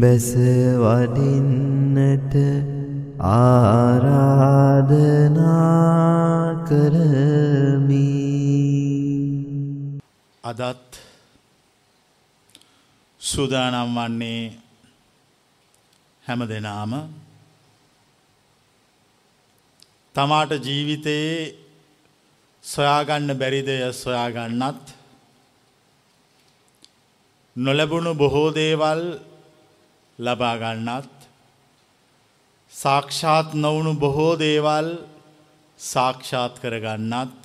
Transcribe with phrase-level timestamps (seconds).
[0.00, 0.28] බැස
[0.82, 2.34] වඩින්නට
[3.36, 4.56] ආරාධනා
[6.68, 8.12] කරමි.
[10.44, 10.90] අදත්
[13.20, 14.65] සූදානම් වන්නේ
[16.26, 16.92] හැම දෙනාම
[20.14, 21.54] තමාට ජීවිතයේ
[22.64, 24.84] සොයාගන්න බැරිදය සොයාගන්නත්
[27.56, 29.02] නොලැබුණු බොහෝ දේවල්
[30.18, 31.16] ලබාගන්නත්
[32.72, 34.88] සාක්ෂාත් නොවුණු බොහෝ දේවල්
[35.80, 37.40] සාක්ෂාත් කරගන්නත්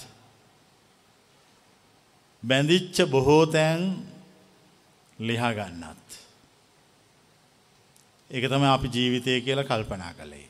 [2.43, 3.81] බැඳිච්ච බොහෝ තැන්
[5.19, 6.00] ලිහාගන්නත්.
[8.31, 10.47] එක තම අපි ජීවිතය කියලා කල්පනා කළේ.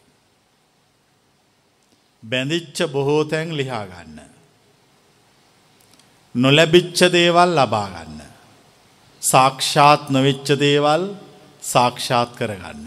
[2.24, 4.18] බැඳිච්ච බොහෝ තැන් ලිහාගන්න.
[6.36, 8.20] නොලැබිච්ච දේවල් ලබාගන්න.
[9.22, 11.04] සාක්ෂාත් නොවෙච්ච දේවල්
[11.64, 12.86] සාක්ෂාත් කරගන්න.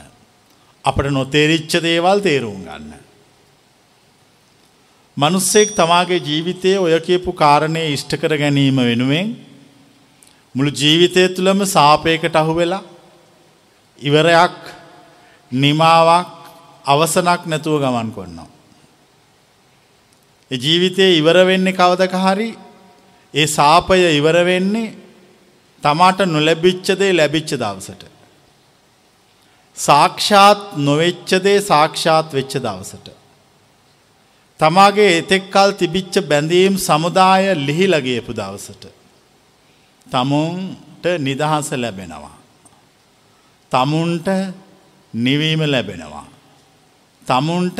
[0.84, 2.92] අපට නොතේරිච්ච දේවල් තේරුම් ගන්න.
[5.16, 9.28] මනුස්සෙක් තමාගේ ජීවිතය ඔය කියපු කාරණය ඉෂ්ට කර ගැනීම වෙනුවෙන්
[10.54, 12.82] මුළු ජීවිතය තුළම සාපයකට අහු වෙලා
[13.98, 14.58] ඉවරයක්
[15.54, 16.28] නිමාවක්
[16.84, 18.48] අවසනක් නැතුව ගමන් කොන්නවා.
[20.50, 22.48] ඒ ජීවිතය ඉවර වෙන්නේ කවදක හරි
[23.34, 24.94] ඒ සාපය ඉවර වෙන්නේ
[25.82, 28.02] තමාට නොලැබිච්චදේ ලැබිච්ච දවසට.
[29.76, 33.08] සාක්ෂාත් නොවෙච්චදේ සාක්ෂාත් වෙච්ච දවසට.
[34.60, 38.84] තමාගේ එතෙක්කල් තිබිච්ච බැඳීම් සමුදාය ලිහිලගේපු දවසට.
[40.06, 42.36] තමුන්ට නිදහස ලැබෙනවා.
[43.72, 44.28] තමුන්ට
[45.14, 46.26] නිවීම ලැබෙනවා.
[47.26, 47.78] තමුන්ට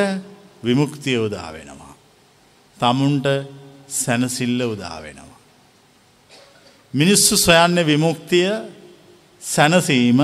[0.64, 1.94] විමුක්තිය උදා වෙනවා.
[2.76, 3.26] තමුන්ට
[3.88, 5.38] සැනසිල්ල උදා වෙනවා.
[6.94, 8.50] මිනිස්සු සොයන්න විමුක්තිය
[9.42, 10.20] සැනසීම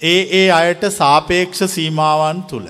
[0.00, 2.68] ඒ ඒ අයට සාපේක්ෂ සීමාවන් තුළ.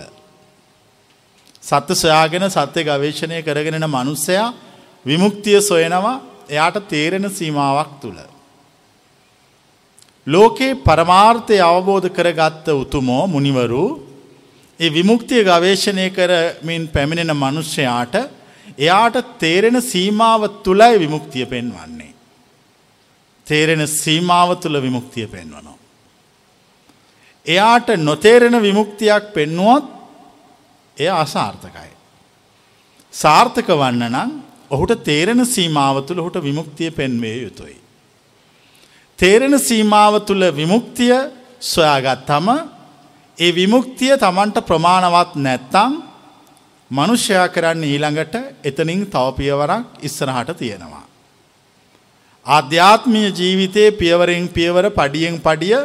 [1.63, 4.55] සත්‍ය සොයාගෙන සත්‍ය ගවේශණය කරගෙනන මනුස්සයා
[5.07, 6.17] විමුක්තිය සොයනවා
[6.49, 8.19] එයාට තේරෙන සීමාවක් තුළ.
[10.29, 13.85] ලෝකයේ පරමාර්ථය අවබෝධ කරගත්ත උතුමෝ මුනිවරු
[14.81, 18.15] ඒ විමුක්තිය ගවේශණය කරමින් පැමිණෙන මනුෂ්‍යයාට
[18.77, 22.13] එයාට තේරෙන සීමාව තුළයි විමුක්තිය පෙන්වන්නේ.
[23.47, 25.77] තේරෙන සීමාව තුළ විමුක්තිය පෙන්වනවා.
[27.47, 29.87] එයාට නොතේරෙන විමුක්තියක් පෙන්නුවොත්
[30.97, 31.91] එය අසාර්ථකයි.
[33.15, 34.31] සාර්ථක වන්න නම්
[34.71, 37.77] ඔහුට තේරෙන සීමාව තුළ හුට විමුක්තිය පෙන්වේ යුතුයි.
[39.19, 41.15] තේරෙන සීමාව තුළ විමුක්තිය
[41.65, 42.49] සොයාගත්තම
[43.39, 45.95] ඒ විමුක්තිය තමන්ට ප්‍රමාණවත් නැත්තං
[46.91, 48.35] මනුෂ්‍යයා කරන්න ඊළඟට
[48.65, 51.05] එතනින් තවපියවරක් ඉස්සරහට තියෙනවා.
[52.47, 55.77] ආධ්‍යාත්මීය ජීවිතයේ පියවරෙන් පියවර පඩියෙන් පඩිය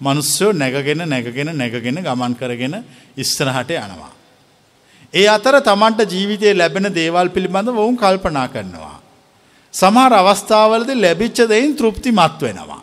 [0.00, 2.76] මනුස්්‍යයෝ නැගගෙන නැගගෙන නැගගෙන ගමන් කරගෙන
[3.16, 4.12] ඉස්සරහට යනවා.
[5.14, 8.97] ඒ අතර තමන්ට ජීවිතය ලැබෙන දේවල් පිළිබඳ ඔවුන් කල්පනා කරනවා.
[9.74, 12.82] සමහර අවස්ථාවලද ලැබිච්ච දෙයින් තෘප්තිමත් වෙනවා.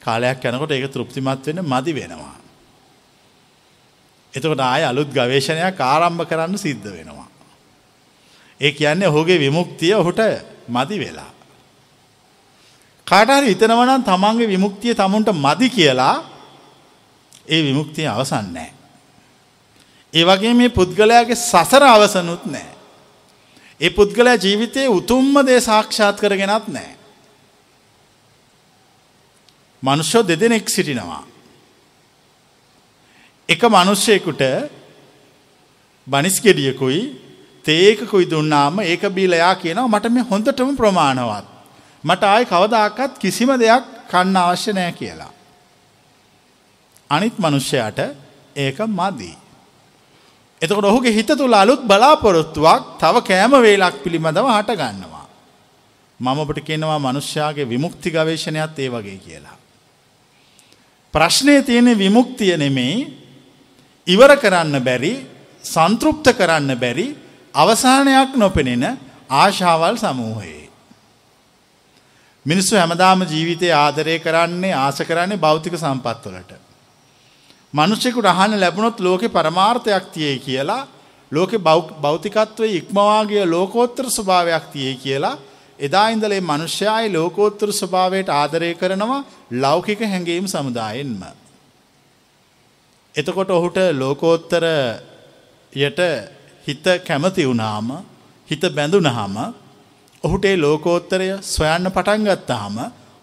[0.00, 2.36] කාලයක් යනකොට ඒක තෘප්තිමත් වෙන මදි වෙනවා.
[4.34, 7.28] එතකොට ආය අලුත් ගවේශණයක් ආරම්භ කරන්න සිද්ධ වෙනවා.
[8.60, 10.20] ඒ කියන්නේ ඔහුගේ විමුක්තිය ඔහුට
[10.68, 11.30] මදි වෙලා.
[13.06, 16.16] කාටහරි හිතනවනම් තමන්ගේ විමුක්තිය තමුන්ට මදි කියලා
[17.48, 18.70] ඒ විමුක්තිය අවසන්නෑ.
[20.14, 22.73] ඒ වගේ මේ පුද්ගලයාගේ සසර අවසනුත් නෑ.
[23.80, 26.92] ඒ පුද්ගලයා ජීවිතයේ උතුම්ම දේ සාක්ෂාත් කරගෙනත් නෑ.
[29.82, 31.24] මනුෂ්‍යෝ දෙදෙනෙක් සිටිනවා.
[33.48, 34.42] එක මනුෂ්‍යයකුට
[36.06, 37.00] බනිස්ගෙඩියකුයි
[37.64, 41.46] තේකකුයි දුන්නාම ඒක බීලයා කියනවා මට මේ හොඳටම ප්‍රමාණවත්.
[42.04, 45.32] මට ආය කවදාකත් කිසිම දෙයක් කන්න අවශ්‍ය නෑ කියලා.
[47.10, 47.98] අනිත් මනුෂ්‍යයට
[48.56, 49.43] ඒක මදී.
[50.62, 55.26] එතකොට ඔහුගේ හිත තුළ අලුත් බලාපොරොත්තුවක් තව කෑම වේලක් පිළිබඳව හට ගන්නවා.
[56.20, 59.58] මම ඔබට කියනවා මනුෂ්‍යයාගේ විමුක්ති ගවේශණයත් ඒ වගේ කියලා.
[61.14, 62.96] ප්‍රශ්නය තියෙන විමුක්තිය නෙමෙයි
[64.06, 65.14] ඉවර කරන්න බැරි
[65.64, 67.06] සන්තෘප්ත කරන්න බැරි
[67.54, 68.84] අවසානයක් නොපෙනෙන
[69.30, 70.68] ආශාවල් සමූහයේ.
[72.46, 76.63] මිනිස්සු හැමදාම ජීවිතය ආදරය කරන්නේ ආස කරන්නේ භෞතික සම්පත්වලට.
[77.74, 80.82] මනුෂ්‍යකුට අහන්න ලැබුණොත් ලෝකෙ පරමාර්ථයක් තියයි කියලා
[81.32, 81.58] ලෝකෙ
[82.02, 85.38] භෞතිකත්වය ඉක්මවාගේ ලෝකෝත්තර ස්වභාවයක් තියයි කියලා
[85.78, 89.24] එදා ඉඳලේ මනුෂ්‍යයායි ලෝකෝත්තර ස්වභාවයට ආදරය කරනවා
[89.54, 91.22] ලෞකික හැඟීම් සමුදායෙන්ම.
[93.14, 94.64] එතකොට ඔහුට ලෝකෝත්තර
[95.72, 96.00] යට
[96.66, 97.90] හිත කැමති වුණාම
[98.48, 99.36] හිත බැඳුනහම
[100.24, 102.76] ඔහුට ඒ ලෝකෝත්තරය සොයන්න පටන් ගත්තාම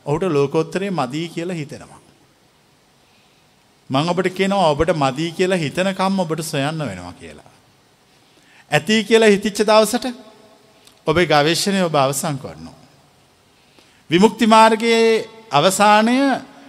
[0.06, 2.01] ඔහුට ලෝකෝත්තරය මදී කියලා හිතෙනවා.
[3.92, 7.52] මං ඔබට කියනවා ඔබට මදී කියලා හිතනකම් ඔබට සොයන්න වෙනවා කියලා.
[8.72, 10.06] ඇති කියලා හිතිච්ච දවසට
[11.08, 12.78] ඔබේ ගවේශණය ඔබ අවසං කරනවා.
[14.10, 16.16] විමුක්ති මාර්ගයේ අවසානය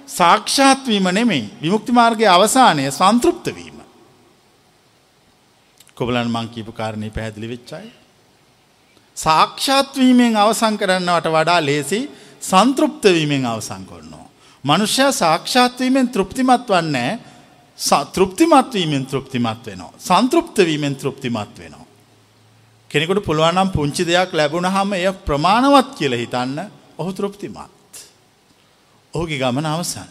[0.08, 3.78] සාක්ෂාත්වීම නෙමෙයි විමුක්ති මාර්ගයේ අවසානය සන්තෘප්ත වීම.
[5.94, 7.86] කොබලන් මං කීපු කාරණය පැහැදිලි වෙච්චයි.
[9.16, 12.00] සාක්ෂාත්වීමෙන් අවසං කරන්නවට වඩා ලේසි
[12.42, 13.86] සන්තෘප්තවීමෙන් අවසං
[14.64, 14.78] කරනවා.
[14.78, 17.18] මනුෂ්‍ය සාක්ෂාත්වීමෙන් තෘප්තිමත් වන්නේ
[18.12, 19.92] තෘප්තිමත්වීමෙන් තෘප්තිමත් වෙනවා.
[19.98, 21.86] සන්තෘප්තවීමෙන් තෘප්තිමත් වෙනවා.
[22.90, 27.92] කෙනෙකුට පුළුවනම් පුංචි දෙයක් ලැබුණ හම එය ප්‍රමාණවත් කියල හිතන්න ඔහු තෘප්තිමත්.
[29.14, 30.08] ඔහුගේ ගමන අවසන්.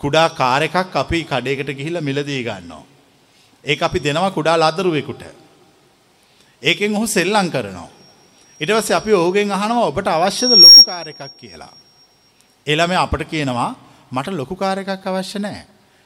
[0.00, 2.84] කුඩා කාර එකක් අපි කඩේකට ගිහිල මිලදී ගන්නවා.
[3.64, 5.22] ඒ අපි දෙනවා කුඩා ලදරුවෙකුට.
[6.62, 7.88] ඒකෙන් ඔහු සෙල්ලං කරනවා.
[8.60, 11.83] ඉටවස අපි ඕගෙන් අහනවා ඔබට අවශ්‍යද ලොකු කාර එකක් කියලා.
[12.66, 13.70] එළම අපට කියනවා
[14.12, 15.64] මට ලොකු කාර එකක් අවශ්‍ය නෑ.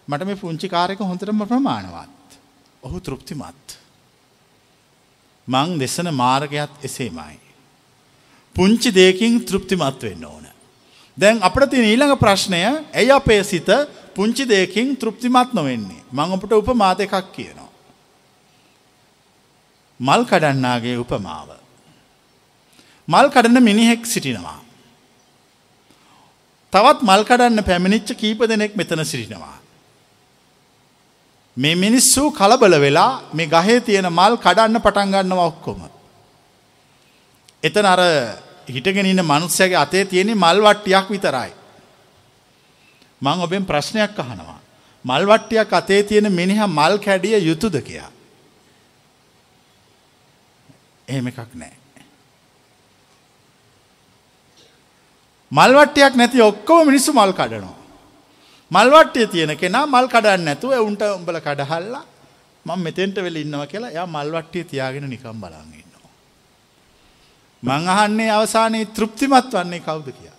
[0.09, 2.39] මට මේ පුංචි කාරක හොඳටම ප්‍රමාණවත්.
[2.83, 3.79] ඔහු තෘප්තිමත්.
[5.49, 7.39] මං දෙසන මාර්ගයත් එසේමයි.
[8.57, 10.47] පුංචි දෙයකින් තෘප්තිමත් වෙන්න ඕන.
[11.19, 12.63] දැන් අපට තින ඊළඟ ප්‍රශ්නය
[12.93, 13.71] ඇයි අපේ සිත
[14.15, 16.03] පුංචි දෙයකින් තෘප්තිමත් නොවෙන්නේ.
[16.13, 17.71] මං අපට උපමා දෙකක් කියනවා.
[20.01, 21.51] මල් කඩන්නාගේ උපමාව.
[23.09, 24.68] මල් කඩන මිනිහෙක් සිටිනවා.
[26.73, 29.59] තවත් මල් කඩන්න පැමිණිච්ච කීප දෙනෙක් මෙතන සිටිනවා.
[31.57, 35.81] මේ මිනිස්සු කලබල වෙලා මේ ගහේ තියෙන මල් කඩන්න පටන්ගන්නව ඔක්කොම.
[37.63, 38.03] එතන අර
[38.69, 41.53] හිටගෙන ඉන්න මනුස්සයගේ අතේ තියෙන මල් වට්ටියක් විතරයි.
[43.21, 44.61] මං ඔබෙන් ප්‍රශ්නයක් අහනවා.
[45.05, 48.11] මල්වට්ටියක් අතේ තියෙන මිනිහ මල් කැඩිය යුතුද කියා.
[51.09, 51.73] එහෙම එකක් නෑ.
[55.53, 57.79] මල්වට්ටියක් නැති ඔක්කොම මිනිස්සු මල් කඩනවා.
[58.71, 62.05] මල්වට්ටිය තියෙන කෙනා මල් කඩන්න නැතුව උන්ට උඹල කඩහල්ලා
[62.67, 66.13] මං මෙතෙන්ට වෙල ඉන්නවා කියලා යා මල්වට්ටිය තියාගෙන නිකම් බලන් ඉන්නවා.
[67.63, 70.39] මං අහන්නේ අවසානයේ තෘප්තිමත් වන්නේ කවුද කියලා.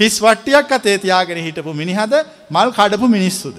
[0.00, 2.12] හිස් වට්ටියක් අතේ තියාගෙන හිටපු මිනිහද
[2.50, 3.58] මල් කඩපු මිනිස්සුද.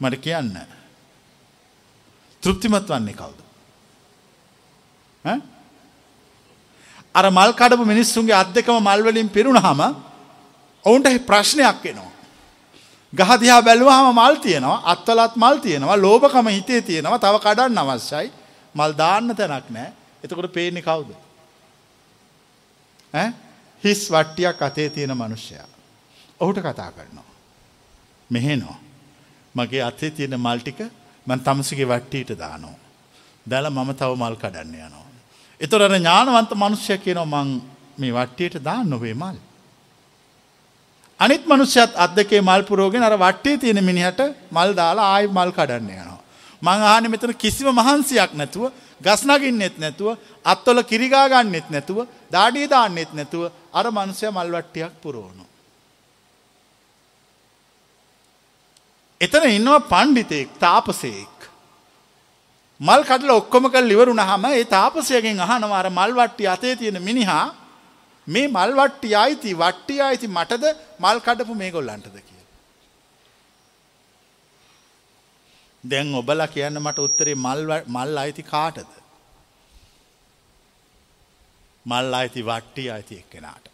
[0.00, 0.58] මට කියන්න.
[2.42, 3.38] තෘප්තිමත් වන්නේ කවුද.
[7.14, 9.80] අර මල් කඩපු මිනිස්සුන්ගේ අත් දෙකම මල්වලින් පිරුණ හම
[10.84, 12.10] ඔවුන්ට ප්‍රශ්නයක් එනවා.
[13.12, 18.30] ගහදිහා බැලුවහම මල් තියෙනවා අත්වලත් මල් තියෙනවා ලෝභකම හිතේ තියෙනවා තව කඩන්න අවශ්‍යයි
[18.74, 19.90] මල් දාන්න තැනක් නෑ
[20.24, 21.10] එතකොට පේන්නේ කවුද.
[23.82, 25.68] හිස් වට්ටියක් අතේ තියෙන මනුෂ්‍යයා.
[26.40, 27.30] ඔහුට කතා කරනවා.
[28.30, 28.76] මෙහෙනෝ.
[29.54, 30.80] මගේ අතේ තියෙන මල්ටික
[31.26, 32.76] මන් තමසගේ වට්ටීට දානෝ.
[33.46, 35.09] දැල මම තව මල් කඩන්න යනවා.
[35.60, 37.48] එතොරන ඥානවන්ත මනුෂ්‍ය කියනො මං
[37.98, 39.36] මේ වට්ටියට දාන්න නොවේ මල්.
[41.20, 45.90] අනිත් මනුෂ්‍යත් අත් දෙකේ මල් පුරෝගෙන අර වට්ටේ තියෙන මිනිහට මල් දාලා ආයි මල් කඩන්න
[45.94, 46.20] යනවා.
[46.62, 51.98] මං ආන මෙතන කිසිම මහන්සියක් නැතුව ගස්නගින්නෙත් නැතුව අත්වල කිරිගාගන්නෙත් නැතුව
[52.32, 55.44] දාඩිය දාන්නෙත් නැතුව අර මනුසය මල්වට්ටියක් පුරෝණු.
[59.20, 61.29] එතන ඉන්නවා පණ්ඩිතයෙක් තාපසයෙක්.
[62.80, 67.46] මල් කටල ඔක්කොම කල් ලිවරුණ හම ඒ තාපසයගෙන් අහනවාර මල්වට්ටි අතේ තියෙන මිනිහා
[68.28, 70.64] මේ මල්වට්ටි අයිති වට්ටි අයිති මටද
[71.00, 72.40] මල් කඩපු මේ ගොල්ලන්ටද කිය.
[75.84, 77.36] දැන් ඔබල කියන්න මට උත්තරේ
[77.88, 78.90] මල් අයිති කාටද.
[81.86, 83.66] මල් අයිති වට්ටි අයිති එක්කෙනාට.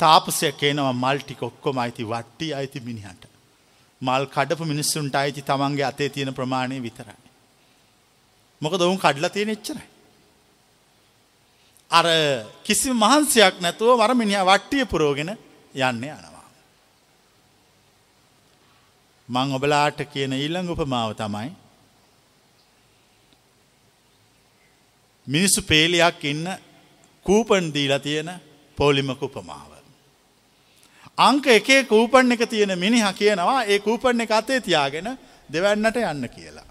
[0.00, 3.31] තාපසය කියනවා මල්ටි කොක්කොම අයිති වට්ටි අයිති මිනිහට.
[4.02, 7.18] මල් කඩපු මිනිස්සුන්ට අයිති තමන්ගේ අතේ තියෙන ප්‍රමාණය විතරයි.
[8.60, 9.86] මොක දවුන් කඩල තියෙන එච්චරයි.
[11.90, 12.06] අර
[12.64, 16.46] කිසි මහන්සයක් නැතුව වරමිනිිය වට්ටිය පුරෝගෙන යන්න යනවා.
[19.28, 21.50] මං ඔබලාට කියන ඊල්ළඟ උපමාව තමයි
[25.26, 26.48] මිනිස්සු පේලියක් ඉන්න
[27.26, 28.30] කූපන් දීලා තියෙන
[28.78, 29.71] පෝලිමක උපමාව.
[31.22, 35.08] අංක එකේ කූපන් එක තියෙන මිනිහ කියනවා ඒ කූපන් එක අතේ තියාගෙන
[35.48, 36.68] දෙවන්නට යන්න කියලා.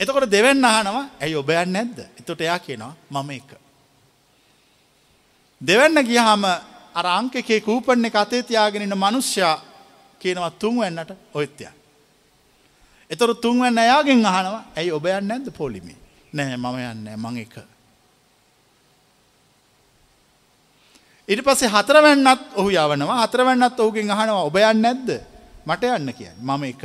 [0.00, 3.50] එතකොට දෙවන්න අහනවා ඇයි ඔබයන් නැද්ද එතොට එයා කියනවා මම එක.
[5.60, 6.44] දෙවන්න ගියහම
[6.94, 9.56] අර අංක එකේ කූපන් එක අතේ තියාගෙනන්න මනුෂ්‍යයා
[10.20, 11.68] කියනවා තුන්වන්නට ඔයත්‍යය.
[13.10, 15.96] එතොර තුන්වන්න එයාගෙන් අහනවා ඇයි ඔබයන් නැද්ද පොලිමි
[16.32, 17.54] නෑ මම යන්න මං එක.
[21.30, 25.10] ඉට පස්සේ හතරවැන්නත් ඔහු යවනවා හතරවැන්නත් ඔහුගෙන් අහනවා ඔබයන් නැද්ද
[25.66, 26.82] මට යන්න කියන්න මම එක.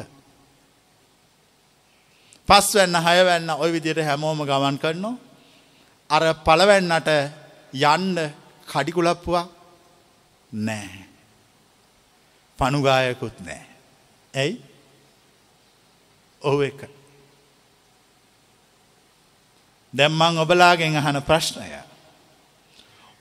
[2.49, 5.15] පස්වැන්න හයවැන්න ඔය විදියට හැමෝම ගමන් කරනවා.
[6.09, 7.09] අර පලවැන්නට
[7.73, 8.17] යන්න
[8.69, 9.47] කඩිකුලප්පුවා
[10.51, 11.05] නෑ.
[12.59, 13.65] පනුගායකුත් නෑ.
[14.33, 14.61] ඇයි
[16.41, 16.85] ඔහු එක.
[19.93, 21.65] දැම්මං ඔබලාගෙන් අහන ප්‍රශ්නය.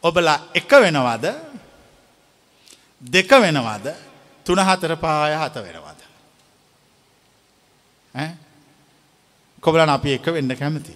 [0.04, 1.26] ඔබලා එක වෙනවද
[3.02, 3.86] දෙක වෙනවද
[4.46, 6.00] තුන හතර පාය හත වෙනවද.
[9.60, 10.94] කොබලන් අපි එක වෙන්න කැමති.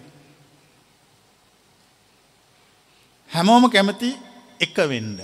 [3.31, 4.13] හැමෝම කැමති
[4.61, 5.19] එක වෙන්න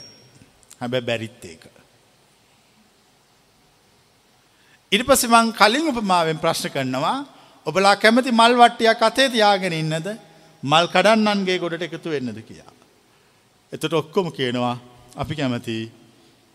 [0.81, 1.65] හැබැ බැරිත් ඒක.
[4.93, 7.19] ඉරි පසි මං කලින් උපමාවෙන් ප්‍රශ්න කරනවා
[7.67, 10.09] ඔබලා කැමති මල් වට්ටියක් අතේ තියාගෙන ඉන්නද
[10.63, 12.74] මල් කඩන්නන්ගේ ගොඩට එකතු වෙන්නද කියා.
[13.75, 14.77] එතට ඔක්කොම කියනවා
[15.17, 15.77] අපි කැමති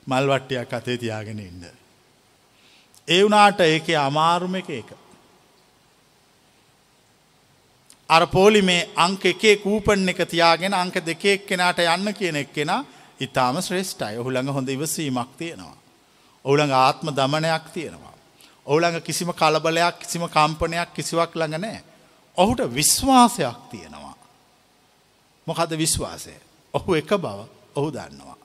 [0.07, 1.63] මල් වට්ටියක් අතේ තියාගෙන ඉන්න.
[3.07, 4.89] ඒ වනාට ඒක අමාරුම එක ඒක.
[8.09, 12.71] අර පෝලිමේ අංක එකේ කූපන් එක තියාගෙන අංක දෙකෙක් කෙනාට යන්න කියන එක් කෙන
[13.19, 15.77] ඉතාම ශ්‍රේෂ්ඨයි ඔහුළඟ හොඳ ඉවසීමක් තියෙනවා.
[16.45, 18.15] ඔවුළඟ ආත්ම දමනයක් තියෙනවා.
[18.65, 21.83] ඔවුළඟ කිසිම කලබලයක් කිසිම කම්පනයක් කිසිවක් ළඟ නෑ.
[22.37, 24.15] ඔහුට විශ්වාසයක් තියෙනවා.
[25.47, 26.48] මොකද විශ්වාසය.
[26.73, 27.25] ඔහු එක බව
[27.75, 28.37] ඔහු දන්නවා.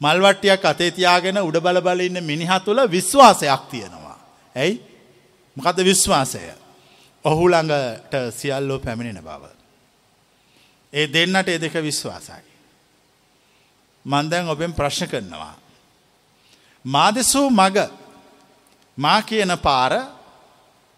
[0.00, 4.18] මල්වට්ටියක් අතේ තියාගෙන උඩ බල බල ඉන්න මිනිහ තුළ විශ්වාසයක් තියෙනවා.
[4.56, 4.82] ඇයි
[5.56, 6.42] මොකද විශ්වාසය.
[7.24, 9.42] ඔහු ළඟට සියල්ලෝ පැමිණෙන බව.
[10.92, 12.44] ඒ දෙන්නට එ දෙක විශ්වාසයි.
[14.04, 15.54] මන්දැන් ඔබෙන් ප්‍රශ්න කරනවා.
[16.84, 17.76] මාදෙසූ මග
[18.98, 19.92] මා කියන පාර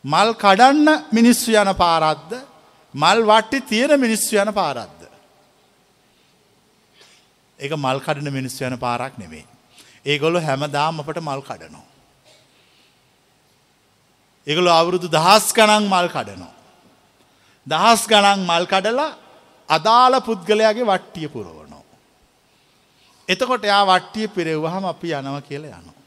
[0.04, 2.30] මල් කඩන්න මිනිස්සු යන පාරද්ද
[2.94, 5.01] මල් වට්ටි තියෙන මිනිස්සු යන පාරද්ද.
[7.62, 9.46] ඒක මල් කඩන මිනිස්සු යන පාරක් නෙවෙයි.
[10.04, 11.86] ඒගොල්ලො හැමදාම් අපට මල් කඩනවා.
[14.46, 16.54] ඒගොලු අවුරුදු දහස් ගණන් මල් කඩනවා.
[17.66, 19.10] දහස් ගණන් මල් කඩලා
[19.68, 21.84] අදාළ පුද්ගලයාගේ වට්ටිය පුරවනෝ.
[23.28, 25.98] එතකොට යා වට්ටිය පිරෙව්වහම අපි යනව කියල යනවා.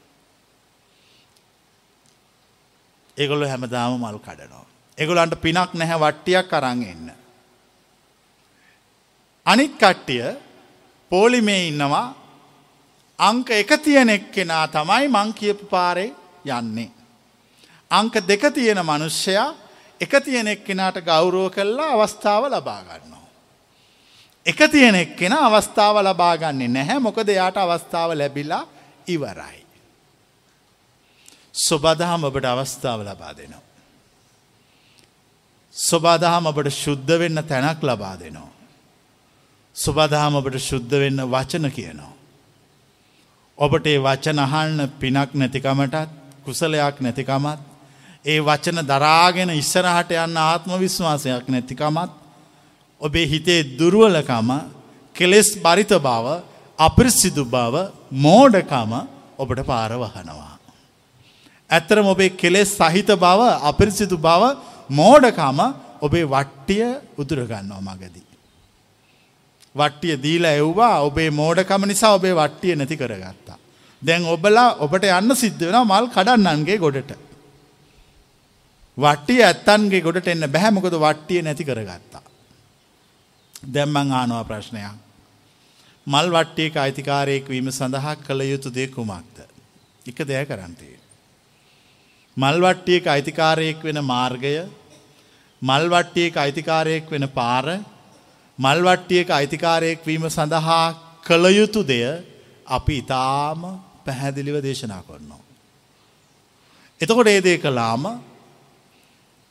[3.16, 4.66] ඒගොල්ලු හැමදාම මල් කඩනවා.
[4.98, 7.08] එගොලන්ට පිනක් නැහැ වට්ටියක් අරං එන්න.
[9.46, 10.45] අනිත් කට්ටිය
[11.12, 12.14] පෝලිමේ ඉන්නවා
[13.18, 16.90] අංක එක තියෙන එක්කෙනා තමයි මං කියපු පාරේ යන්නේ.
[17.90, 19.54] අංක දෙක තියෙන මනුෂ්‍යයා
[20.00, 23.26] එක තියෙන එක්කෙනාට ගෞරුව කරලා අවස්ථාව ලබාගන්නවා.
[24.46, 28.66] එක තියෙන එක්කෙන අවස්ථාව ලබාගන්නේ නැහැ මොකද එයාට අවස්ථාව ලැබිලා
[29.06, 29.66] ඉවරයි.
[31.54, 33.64] ස්වබදහම ඔබට අවස්ථාව ලබා දෙනවා.
[35.74, 38.55] ස්වබාදහම ඔබට ශුද්ධ වෙන්න තැනක් ලබා දෙනවා.
[39.76, 42.12] ස්වබදහම ඔබට ශුද්ධ වෙන්න වචන කියනවා.
[43.58, 46.14] ඔබට ඒ වචන අහන්න පිනක් නැතිකමටත්
[46.44, 47.60] කුසලයක් නැතිකමත්
[48.24, 52.12] ඒ වචන දරාගෙන ඉස්සරහට යන්න ආත්ම විශ්වාසයක් නැතිකමත්
[53.00, 54.50] ඔබේ හිතේ දුරුවලකම
[55.14, 56.26] කෙලෙස් බරිත බව
[56.78, 57.74] අපිරිසිදු බව
[58.18, 58.92] මෝඩකම
[59.38, 60.54] ඔබට පාරවහනවා.
[61.70, 64.42] ඇත්තරම ඔබේ කෙලෙස් සහිත බව අපිරිසිදු බව
[64.90, 65.58] මෝඩකම
[66.00, 66.86] ඔබේ වට්ටිය
[67.18, 68.25] උදුරගන්නවා මගදී.
[69.76, 73.58] වට්ටිය දීලා එව්වා ඔබේ මෝඩකම නිසා ඔබේ වට්ටිය නැති කරගත්තා.
[74.02, 77.12] දැන් ඔබලා ඔබට යන්න සිද්ධ වෙන මල් කඩන්නන්ගේ ගොඩට.
[78.98, 82.22] වට්ටිය ඇත්තන්ගේ ගොඩට එන්න බැහැමකොද වට්ටිය නැති කරගත්තා.
[83.74, 84.94] දැම්මං ආනවා ප්‍රශ්නයක්.
[86.06, 89.36] මල් වට්ටියක අයිතිකාරයෙක් වීම සඳහා කළ යුතු දේ කුමක්ද.
[90.06, 90.96] එක දෙය කරන්තේ.
[92.36, 94.68] මල්වට්ටියක අයිතිකාරයෙක් වෙන මාර්ගය
[95.62, 97.66] මල්වට්ටියක අයිතිකාරයෙක් වෙන පාර
[98.58, 100.84] මල්වට්ටියක අයිතිකාරයෙක් වීම සඳහා
[101.22, 102.04] කළ යුතු දෙය
[102.68, 103.60] අපි ඉතාම
[104.04, 105.42] පැහැදිලිව දේශනා කරනවා.
[107.00, 108.04] එතකොට ඒදේ කලාම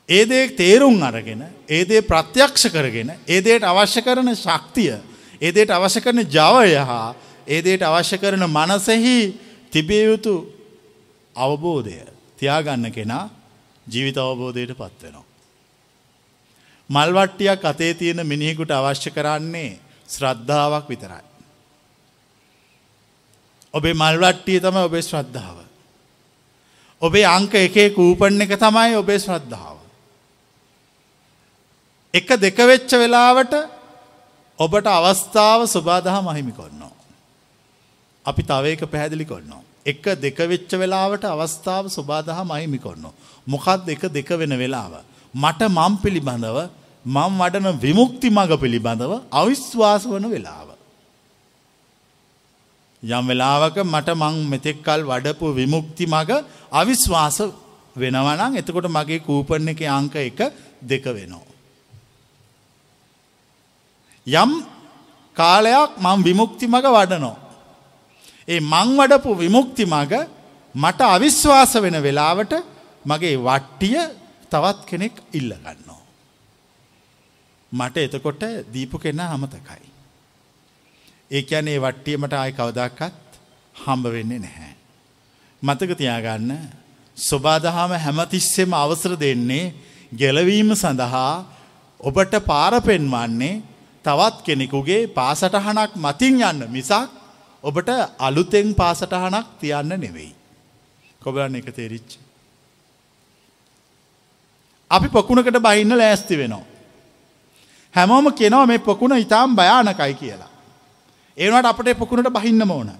[0.08, 4.94] ඒදේ තේරුම් අරගෙන ඒදේ ප්‍රත්‍යක්ෂ කරගෙන ඒදේට අවශ්‍ය කරන ශක්තිය
[5.40, 7.14] ඒදේට අවශ්‍ය කරන ජවය හා
[7.48, 9.18] ඒදේට අවශ්‍ය කරන මනසෙහි
[9.70, 10.34] තිබිය යුතු
[11.36, 12.00] අවබෝධය
[12.36, 13.30] තියාගන්න කෙනා
[13.86, 15.25] ජීවිත අවබෝධයට පත්වෙනවා.
[16.90, 19.78] මල්වට්ටියක් අතේ තියෙන මිනිහෙකුට අවශ්‍ය කරන්නේ
[20.08, 21.24] ශ්‍රද්ධාවක් විතරයි.
[23.74, 25.58] ඔබේ මල්වට්ටිය තම ඔබේ ශ්‍රද්ධාව.
[27.02, 29.78] ඔබේ අංක එකේ කූපන් එක තමයි ඔබේ ශ්‍රද්ධාව.
[32.14, 33.54] එක දෙක වෙච්ච වෙලාවට
[34.58, 36.94] ඔබට අවස්ථාව සුබාදහ මහිමි කොන්නවා.
[38.26, 39.62] අපි තව එක පැහැදිලි කොන්නවා.
[39.84, 43.12] එක දෙක වෙච්ච වෙලාවට අවස්ථාව සුබාදහ මහිමි කොන්නවා.
[43.46, 45.02] මොකක්ද එක දෙක වෙන වෙලාව.
[45.42, 46.58] මට මම් පිළිබඳව
[47.06, 50.68] මං වඩන විමුක්ති මඟ පිළිබඳව අවිශ්වාස වන වෙලාව.
[53.02, 56.32] යම් වෙලාවක මට මං මෙතෙක්කල් වඩපු විමුක්ති මඟ
[56.72, 57.38] අවිශ්වාස
[57.96, 60.40] වෙනවනං එතකොට මගේ කූපන් එක අංක එක
[60.82, 61.44] දෙක වෙනවා.
[64.26, 64.50] යම්
[65.36, 67.36] කාලයක් මං විමුක්ති මඟ වඩනෝ.
[68.48, 70.14] ඒ මං වඩපු විමුක්ති මඟ
[70.74, 72.52] මට අවිශ්වාස වෙන වෙලාවට
[73.06, 74.00] මගේ වට්ටිය
[74.56, 76.02] තවත් කෙනෙක් ඉල්ලගන්නවා.
[77.72, 79.84] මට එතකොට දීපු කෙන්න හමතකයි.
[81.30, 83.40] ඒකැනේ වට්ටියමට ආය කවදක්කත්
[83.74, 84.72] හම්බ වෙන්නේ නැහැ.
[85.62, 86.52] මතක තියාගන්න
[87.16, 89.74] ස්වබාදහාම හැමතිස්සෙම අවසර දෙන්නේ
[90.12, 91.44] ගැලවීම සඳහා
[92.00, 93.62] ඔබට පාරපෙන්වන්නේ
[94.04, 97.10] තවත් කෙනෙකුගේ පාසටහනක් මතින් යන්න මිසක්
[97.64, 100.32] ඔබට අලුතෙන් පාසටහනක් තියන්න නෙවෙයි.
[101.22, 102.25] කොබලන්න එක තේරිච්ච.
[104.90, 106.64] අපි පොකුණකට බහින්න ලෑස්ති වෙනවා.
[107.94, 110.50] හැමෝම කෙනව මේ පොකුණ ඉතාම් භයානකයි කියලා.
[111.36, 112.90] ඒනට අපට පොකුණට බහින්න ඕන.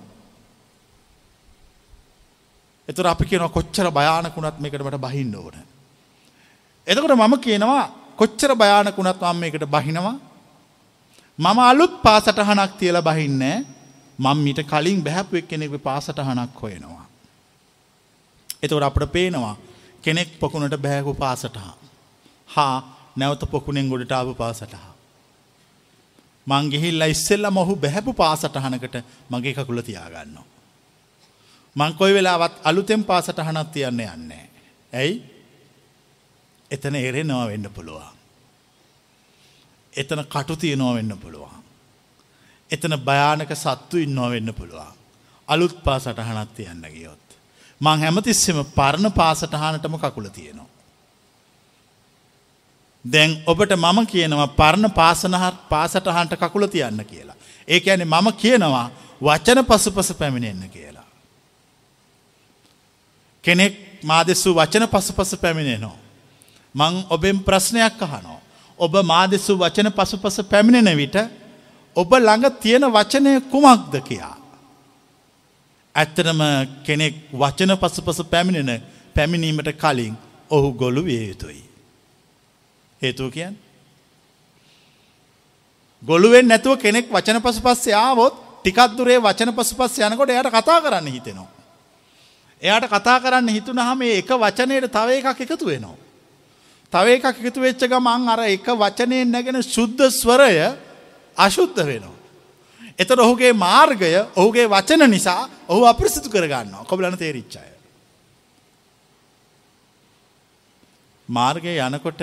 [2.88, 5.57] එතුර අපි කියන කොච්චර භයානකුණත් මේකට මට බහින්න ඕන.
[6.87, 7.85] එතකොට මම කියනවා
[8.16, 10.16] කොච්චර භයානකුණත් මම මේකට බහිනවා
[11.38, 13.43] මම අලුත් පාසටහනක් තියල බහින්න
[14.19, 17.05] මං මීට කලින් බැහැපුවක් කෙනෙක් පාසටහනක් හොයෙනවා.
[18.62, 19.57] එතවට අපට පේනවා
[20.03, 21.75] කෙනෙක් පොකුණට බෑහු පාසටහා.
[22.49, 22.76] හා
[23.17, 24.93] නැවත පොකුණෙන් ගොඩට ආපු පාසටහා.
[26.47, 28.97] මං ගිහිල්ල ඉස්සෙල්ල මොහු බැහැපු පාසටහනකට
[29.31, 30.47] මගේ කකුල තියාගන්නවා.
[31.76, 34.44] මංකොයි වෙලාවත් අලුතෙන් පාසටහනත් තියන්න යන්නේ.
[34.92, 35.14] ඇයි
[36.70, 38.16] එතන එරෙ නව වෙන්න පුළුවන්.
[39.92, 41.62] එතන කටු තියනෝ වෙන්න පුළුවන්.
[42.70, 44.92] එතන භයානක සත්තු ඉන්නෝ වෙන්න පුළුවන්.
[45.49, 47.26] අලුත් පාසටහනත් තියන්න ගියොත්.
[47.81, 50.69] මං හැමතිස්සෙම පරණ පාසටහනටම කකුල තියෙනවා.
[53.05, 57.37] දැන් ඔබට මම කියනවා පරණ පාසනහත් පාසටහන්ට කකුල තියන්න කියලා.
[57.69, 61.07] ඒ ඇන මම කියනවා වචන පසුපස පැමිණෙන්න කියලා.
[63.45, 65.99] කෙනෙක් මාදෙස්සු වචන පසුපස පැමිණෙනවා.
[66.75, 68.41] මං ඔබෙන් ප්‍රශ්නයක් අහනෝ.
[68.79, 71.17] ඔබ මාදෙස්සු වචන පසුපස පැමිණෙන විට
[71.97, 74.36] ඔබ ළඟ තියෙන වචනය කුමක්ද කියා.
[75.96, 76.40] ඇත්තනම
[76.85, 78.82] කෙනෙක් වචන පසුපස පැමිණෙන
[79.16, 80.14] පැමිණීමට කලින්
[80.50, 81.62] ඔහු ගොලු විය යුතුයි.
[83.02, 83.54] හේතුව කියන්.
[86.02, 91.09] ගොළුවෙන් නැතුව කෙනෙක් වචන පසු පස්සේ ආවොත් ටිකත්දුරේ වචන පසු පස්ස යනකොට එයට කතා කරන්න
[91.09, 91.50] හිතෙනවා.
[92.62, 95.96] එයාට කතා කරන්න හිතුන හම එක වචනයට තව එකක් එකතු වෙනවා.
[96.92, 100.76] තව එකක් එකතු වෙච්ච ගමන් අර එක වචනයෙන් නැගෙන ශුද්ධ ස්වරය
[101.37, 102.15] අශුද්ධ වෙනවා.
[102.98, 107.70] එතට ඔහුගේ මාර්ගය ඔහුගේ වචන නිසා ඔහු අප්‍රසිතු කරගන්නවා කොබලන තේරිච්චාය.
[111.28, 112.22] මාර්ගය යනකොට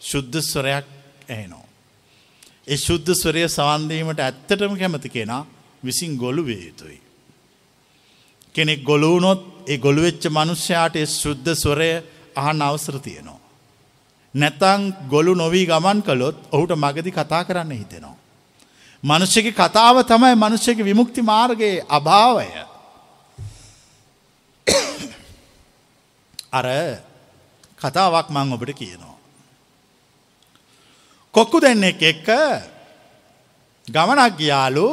[0.00, 0.86] ශුද්ධ ස්වරයක්
[1.28, 1.64] ඇහෙනෝ.
[2.66, 5.46] ඒ ශුද්ධ ස්වරය සවන්දීමට ඇත්තටම කැමති කෙනා
[5.82, 6.98] විසින් ගොලු වේ යුතුයි.
[8.54, 11.90] කෙනෙක් ගොලුවනොත් ඒ ගොළුවෙච්ච මනුෂ්‍යයාට ශුද්ධ ස්වරය
[12.36, 13.40] අහන් අවසර තියනවා.
[14.34, 18.23] නැතං ගොලු නොවී ගමන් කළොත් ඔහුට මගදි කතා කරන්න හිතෙනවා.
[19.04, 22.48] මනුෂ්‍යක කතාව තමයි මනුෂ්‍යක විමුක්ති මාර්ගයේ අභාවය.
[26.58, 26.66] අර
[27.80, 29.18] කතාවක් මං ඔබට කියනවා.
[31.34, 32.28] කොක්කු දෙන්නෙක් එක්ක
[33.86, 34.88] ගමනක් ගියාලු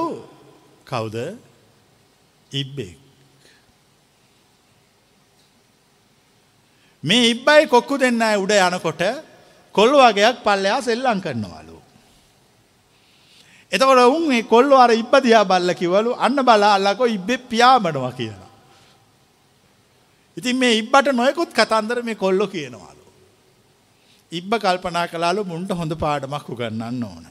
[0.89, 1.15] කවුද
[2.52, 2.97] ඉබ්බෙක්.
[7.04, 9.02] මේ ඉබ්බයි කොක්කු දෙන්න උඩ යනකොට
[9.76, 11.70] කොල්ල වගේයක් පල්ලයා සෙල්ලං කරනවලු.
[13.71, 18.49] එතකොට උන් මේ කොල්ලො අර ඉබ්බ දිහා බල්ල කිවලු අන්න බලා අල්ලකො ඉබ්බෙ පියාඹනවා කියලා.
[20.38, 23.05] ඉතින් මේ ඉබ්බට නොයකුත් කතන්දර මේ කොල්ලො කියනවාලු.
[24.31, 27.25] ඉබ්බ කල්පනා කලාලු මුන්ට හොඳ පාඩමක් උගන්නන්න ඕන.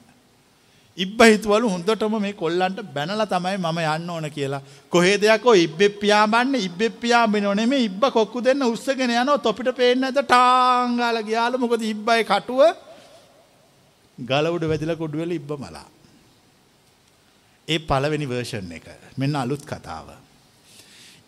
[0.98, 4.62] ඉබ්බ හිතුවලු හොඳටම මේ කොල්ලන්ට බැනල තමයි මම යන්න ඕන කියලා.
[4.92, 10.20] කොහේ දෙයක්ෝ ඉබ්බෙ පියාබන්න ඉබ්බෙ පියාබෙන නෙම ඉබ්බ කොක්කු දෙන්න උත්සගෙන යන තොපිට පේන්න ඇත
[10.24, 12.60] ටාංගාල ගයාල මොකද ඉබ්බයි කටුව
[14.18, 15.88] ගලවුඩ වැදිල කොඩුවල ඉබ්බ මලා.
[17.68, 18.86] ඒ පලවෙනි වර්ෂන් එක.
[19.18, 20.08] මෙන්න අලුත් කතාව.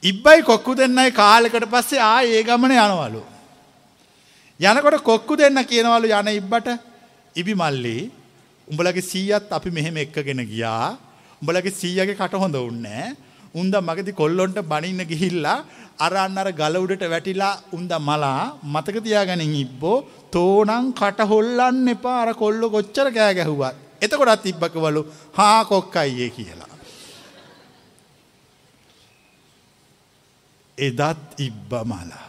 [0.03, 3.23] ඉබ්බයි කොක්කු දෙන්නයි කාලෙකට පස්සේ ආ ඒ ගමන යනවලු.
[4.61, 6.68] යනකොට කොක්කු දෙන්න කියනවලු යන ඉබ්බට
[7.37, 7.99] ඉබි මල්ලි
[8.68, 10.97] උඹලගේ සීයත් අපි මෙහෙම එක්කගෙන ගියා.
[11.42, 13.14] උඹලගේ සීයගේ කට හොඳ උන්නේ
[13.61, 15.64] උන්ද මගති කොල්ලොන්ට බනින්න ගිහිල්ලා
[16.05, 18.42] අර අන්න අර ගල උඩට වැටිලා උන්ද මලා
[18.73, 20.05] මතක තියාගනින් ඉබ්බෝ.
[20.35, 22.18] තෝනං කට හොල්ලන්න එපා.
[22.25, 23.82] අර කොල්ල කොච්චර කෑ ගැහුවත්.
[24.03, 26.73] එතකොටත් ඉබ්බකවලු හා කොක්කයියේ කියලා
[30.79, 31.01] එදත්
[31.38, 32.29] ඉබ්බ මලා.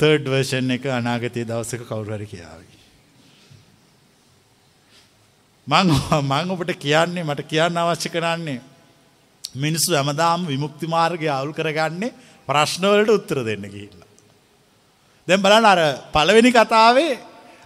[0.00, 2.68] තර්ඩ් වර්ෂන් එක අනාගතය දවසක කවුරහරි කියාවි.
[5.66, 5.90] මං
[6.30, 8.60] මං ඔබට කියන්නේ මට කියන්න අවශ්‍ය කරන්නේ
[9.56, 12.14] මිනිස්සු හැමදාම විමුක්ති මාර්ගය අවුල් කරගන්නේ
[12.48, 14.10] ප්‍රශ්නවලට උත්තර දෙන්න ගිහිල්ලා.
[15.28, 15.80] දැන් බලන්න අර
[16.12, 17.12] පළවෙනි කතාවේ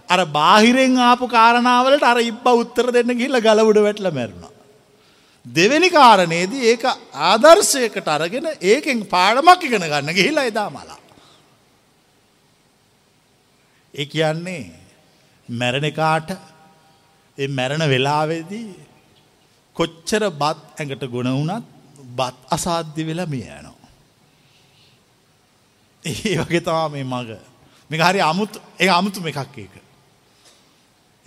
[0.09, 4.51] අර බාහිරෙන් ආපු කාරණාවලට අර ඉබ්බ උත්තර දෙන්න ගිහිල්ලා ගලවුඩ වැටලා මැරුණා.
[5.45, 6.83] දෙවෙනි කාරණේදී ඒක
[7.23, 10.99] ආදර්ශයකට අරගෙන ඒකෙන් පාඩමක් ඉගෙන ගන්න ගිහිලා එදා මලා.
[13.93, 14.63] ඒ කියන්නේ
[15.49, 16.29] මැරණ කාට
[17.37, 18.67] ඒ මැරණ වෙලාවේදී
[19.75, 21.65] කොච්චර බත් ඇඟට ගුණ වුණත්
[22.15, 23.89] බත් අසාධ්‍ය වෙලා මිය යනවා.
[26.03, 27.29] ඒ වගේ තමා මේ මග
[27.89, 29.88] මේක හරි අමුතු ඒ අමුතුම එකක් ඒක.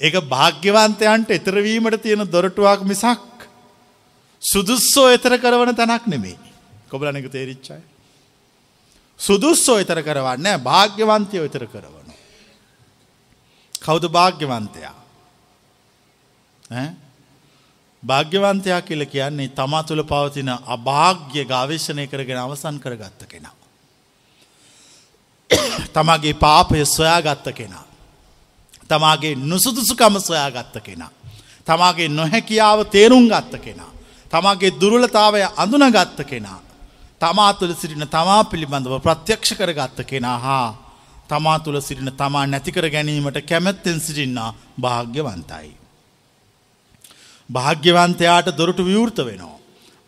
[0.00, 3.46] ඒක භාග්‍යවන්තයන්ට එතරවීමට තියෙන දොරටුවක් මිසක්
[4.42, 6.38] සුදුස්සෝ එතර කරවන තැනක් නෙමේ.
[6.88, 7.82] කොබලනක තේරිච්චයි.
[9.20, 12.08] සුදුස්සෝ එතර කරවන්න භාග්‍යවන්තයෝ එතර කරවන.
[13.82, 14.94] කෞුද භාග්‍යවන්තයා.
[18.02, 23.54] භාග්‍යවන්තයා කියල කියන්නේ තමා තුළ පවතින අභාග්‍ය ගාවේශණය කරගෙන අවසන් කරගත්ත කෙනා.
[25.92, 27.91] තමාගේ පාපය සොයා ගත්ත කෙනා.
[28.90, 31.10] තමාගේ නුසුදුසුකම සොයා ගත්ත කෙනා.
[31.66, 33.90] තමාගේ නොහැකියාව තේරුම් ගත්ත කෙනා.
[34.30, 36.60] තමාගේ දුරුලතාවය අඳුනගත්ත කෙනා.
[37.20, 40.68] තමා තුළ සිටින තමා පිළිබඳව ප්‍රත්‍යක්ෂ කරගත්ත කෙනා හා
[41.28, 45.70] තමා තුළ සිටින තමා නැතිකර ගැනීමට කැමැත්තෙන් සිටින්නා භාග්‍යවන්තයි.
[47.50, 49.58] භාග්‍යවන්තයාට දොරටු විවෘත වෙනවා.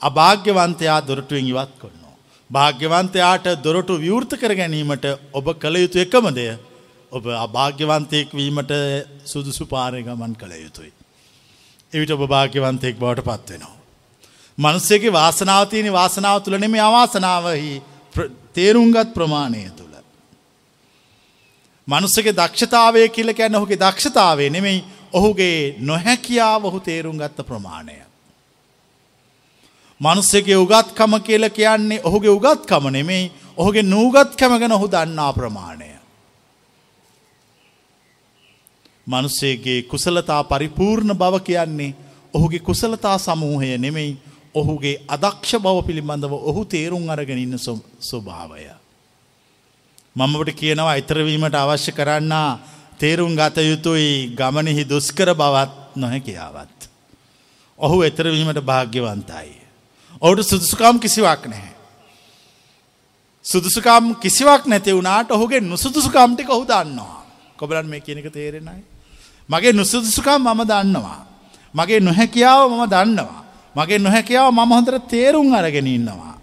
[0.00, 2.16] අභාග්‍යවන්තයා දොරටුවෙන් ඉවත් කොන්නවා.
[2.50, 6.46] භාග්‍යවන්තයාට දොරටු විවෘත කර ගැනීමට ඔබ කළ යුතු එකමදය
[7.14, 8.72] ඔබ අභාග්‍යවන්තයෙක් වීමට
[9.24, 10.92] සුදුසු පාරය ගමන් කළ යුතුයි.
[11.92, 13.76] එවිට ඔබ භාග්‍යවන්තයෙක් බවට පත්වෙනවා.
[14.58, 17.82] මනුස්සයගේ වාසනාව තියෙන වාසනාව තුළ නෙමේ අවාසනාවහි
[18.52, 19.94] තේරුම්ගත් ප්‍රමාණය තුළ.
[21.88, 27.98] මනුස්සගේ දක්ෂතාවය කියල කැන්න ඔහුගේ දක්ෂතාවේ නෙමෙයි ඔහුගේ නොහැකියාව ඔහු තේරුම් ගත්ත ප්‍රමාණය.
[30.00, 35.93] මනුස්සගේ උගත්කම කියල කියන්නේ ඔහුගේ උගත්කම නෙමෙයි ඔහුගේ නූගත්කම ගැන ඔහු දන්නා ප්‍රමාණය.
[39.06, 41.94] මනුස්සේගේ කුසලතා පරිපූර්ණ බව කියන්නේ
[42.34, 44.16] ඔහුගේ කුසලතා සමූහය නෙමෙයි
[44.54, 47.58] ඔහුගේ අදක්ෂ බව පිළිබඳව ඔහු තේරුම් අරගෙන ඉන්න
[48.00, 48.70] ස්වභාවය.
[50.16, 52.34] මමට කියනවා ඉතරවීමට අවශ්‍ය කරන්න
[52.98, 56.78] තේරුම් ගත යුතුයි ගමනෙහි දුස්කර බවත් නොහැකියාවත්.
[57.78, 59.52] ඔහු එතරවීමට භාග්‍යවන්තයි.
[60.22, 61.74] ඔහුට සුදුසුකම් කිසිවක් නැහැ.
[63.44, 67.20] සුදුසුකම් කිසිවක් නැති වුණට ඔහුගේ නුසුදුසුකම්ටික ඔහු දන්නවා.
[67.56, 68.93] කොබලන් මේ කියනක තේරෙනයි.
[69.48, 71.20] මගේ නුසුදුසුකම් මම දන්නවා.
[71.74, 73.44] මගේ නොහැකියාව මම දන්නවා.
[73.76, 76.34] මගේ නොහැකියාව මම හොඳට තේරුම් අරගෙන ඉන්නවා.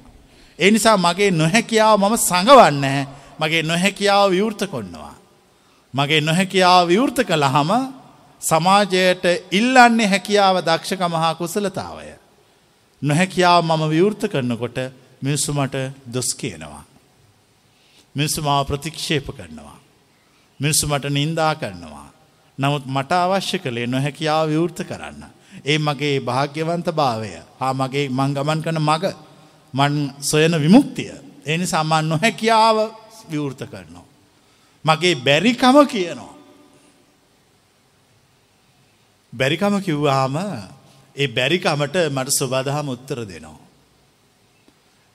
[0.59, 2.85] ඒ නිසා මගේ නොහැකියාව මම සඟවන්න
[3.39, 5.15] මගේ නොහැකියාව විවෘත කොන්නවා.
[5.93, 7.71] මගේ නොහැකියාව විවෘත කළහම
[8.41, 12.07] සමාජයට ඉල්ලන්නේ හැකියාව දක්ෂක මහා කුසලතාවය.
[13.01, 14.77] නොහැකියාව මම විවෘත කරනකොට
[15.21, 15.75] මිනිස්සු මට
[16.13, 16.83] දොස් කියනවා.
[18.15, 19.79] මිනිස්සු මාව ප්‍රතික්ෂේප කරනවා.
[20.59, 22.10] මිනිස්සු මට නින්දා කරනවා.
[22.61, 25.23] නමුත් මට අවශ්‍ය කළේ නොහැකියාව විවෘත කරන්න.
[25.65, 29.03] ඒ මගේ භාග්‍යවන්ත භාවය හා මගේ මං ගමන් කන මග
[29.73, 31.11] මන් සොයන විමුක්තිය.
[31.45, 32.77] එනි සම්මන් නොහැකියාව
[33.31, 34.05] විවෘත කරනවා.
[34.85, 36.35] මගේ බැරිකම කියනවා.
[39.33, 40.37] බැරිකම කිව්වාම
[41.15, 43.59] ඒ බැරිකමට මට ස්වබදහම උත්තර දෙනවා.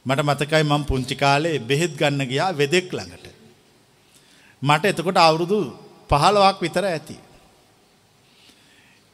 [0.06, 3.26] මට මතකයි මං පුංචි කාලේ බෙහෙත් ගන්න ගියා වෙදෙක් ළඟට.
[4.62, 5.58] මට එතකොට අවුරුදු
[6.10, 7.16] පහළවක් විතර ඇති.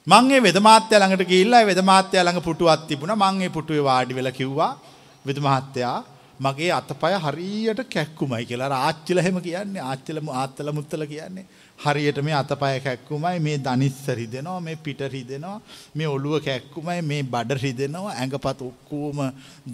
[0.07, 3.17] මංගේ වෙදමාත්‍ය ළඟට ගිහිල්ලා වෙදමාත්‍ය ළඟ පුටුවක් තිබුණා.
[3.17, 4.73] මං ඒ පුටුවේ වාඩි වෙලා කිව්වා
[5.27, 5.99] වෙදමාත්‍යා
[6.41, 8.79] මගේ අතපය හරියට කැක්කුමයි කියලා.
[8.79, 11.47] ආච්චිලා එහෙම කියන්නේ ආච්චිල ආත්තල මුත්තල කියන්නේ.
[11.79, 15.61] හරියට මේ අතපය කැක්කුමයි මේ දනිස්ස රිදෙනවා මේ පිට රිදෙනවා
[15.95, 19.19] මේ ඔළුව කැක්කුමයි මේ බඩ රිදෙනවා ඇඟපත ඔක්කොම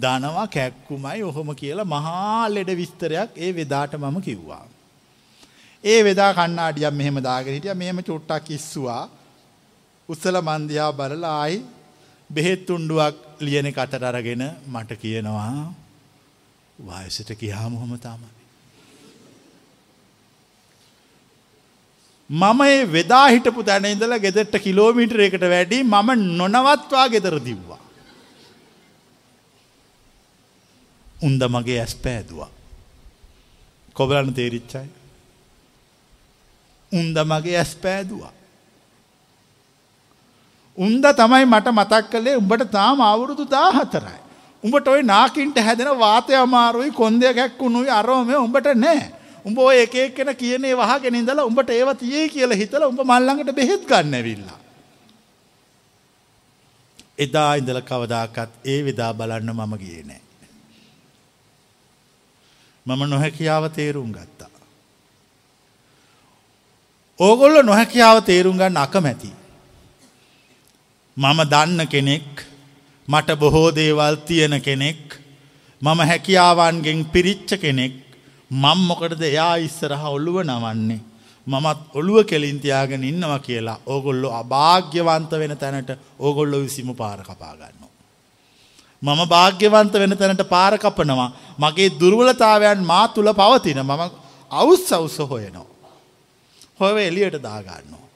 [0.03, 4.65] දනවා කැක්කුමයි ඔහොම කියලා මහා ලෙඩ විස්තරයක් ඒ වෙදාට මම කිව්වා.
[5.83, 7.81] ඒ වෙදා කණ්ණාඩියක් මෙහෙම දාගෙන හිටියා.
[7.81, 9.03] මෙහෙම චුට්ටක් ඉස්සුවා.
[10.09, 11.57] උසල මන්දියා බලලා ආයි
[12.29, 15.73] බෙහෙත් තුණ්ඩුවක් ලියන කතට අරගෙන මට කියනවා
[16.79, 18.29] වයසට ගියාම හොම තමයි.
[22.29, 27.81] මම ඒ වෙදා හිටපු තැන ඉඳලා ගෙදරට කිලෝමීටරයකට වැඩි මම නොනවත්වා ගෙදර දිව්වා.
[31.21, 32.49] උන්ද මගේ ඇස් පෑදවා.
[33.95, 34.87] කොබලන්න තේරිච්චයි.
[36.91, 38.33] උන්ද මගේ ඇස් පෑදවා.
[40.79, 44.19] උන්ද තමයි මට මතක් කළේ උඹට තාම අවුරුදු දාහතරයි.
[44.63, 49.01] උඹට ඔයි නාකින්ට හැදෙන වාතය අමාරුයි කොන්දය ගැක්කුණුයි අරෝමය උඹට නෑ.
[49.45, 53.83] උඹ ඔය එක එක්කෙන කියනේ වහගෙන ඉඳලා උඹට ඒව තියේ කියලා හිතලා උඹ මල්ලඟට බෙහෙත්
[53.89, 54.59] ගන්න ඇවිල්ලා.
[57.17, 60.21] එදා ඉඳල කවදාකත් ඒ විදා බලන්න මම ගියේ නෑ.
[62.85, 64.51] මම නොහැකියාව තේරුම් ගත්තා.
[67.19, 69.31] ඕගොල්ල නොහැකියාව තේරුම් ගන්න අකමැති.
[71.19, 72.45] මම දන්න කෙනෙක්
[73.07, 75.19] මට බොහෝ දේවල් තියෙන කෙනෙක්
[75.81, 77.95] මම හැකියාවන්ගෙන් පිරිච්ච කෙනෙක්
[78.51, 81.01] මං මොකටද එයා ඉස්සරහ ඔල්ලුව නවන්නේ.
[81.47, 87.83] මමත් ඔළුව කෙලින්තියාගෙන ඉන්නවා කියලා ඕගොල්ලො අභාග්‍යවන්ත වෙන තැනට ඕගොල්ලො විසිම පාර කපාගන්න.
[89.01, 91.29] මම භාග්‍යවන්ත වෙන තැනට පාරකපනවා
[91.59, 94.01] මගේ දුර්වලතාවයන් මා තුළ පවතින මම
[94.51, 95.67] අවුස් අවුස හොයනවා.
[96.79, 98.08] හොව එලියට දාගන්නවා.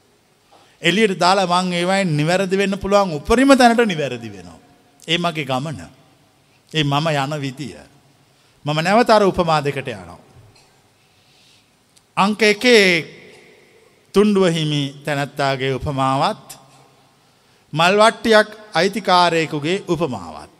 [0.84, 4.60] එලියට දාලා මං ඒවයි නිවැරදි වෙන්න පුළුවන් උපරිම තැනට නිවැරදි වෙනවා.
[5.08, 5.80] ඒ මගේ ගමන.
[6.72, 7.76] ඒ මම යන විදිය.
[8.66, 10.20] මම නැවතර උපමා දෙකට යනවා.
[12.18, 12.88] අංක එකේ
[14.14, 16.58] තුන්ඩුව හිමි තැනැත්තාගේ උපමාවත්
[17.74, 20.60] මල්වට්ටියක් අයිතිකාරයකුගේ උපමාවත්.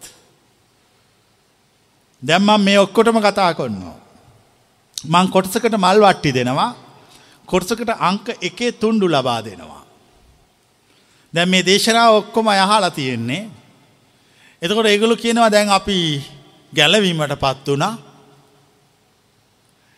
[2.24, 3.98] දැම්මම් මේ ඔක්කොටම කතා කොන්නවා.
[5.06, 6.72] මං කොටසකට මල් වට්ටි දෙනවා
[7.48, 9.83] කොටසකට අංක එකේ තුන්ඩු ලබා දෙනවා.
[11.34, 13.50] දැන් මේ දේශනාව ඔක්කොම යහලා තියෙන්නේ.
[14.62, 15.98] එතකොට ඒගොල්ලෝ කියනවා දැන් අපි
[16.74, 17.94] ගැලවීමට පත් වුණා.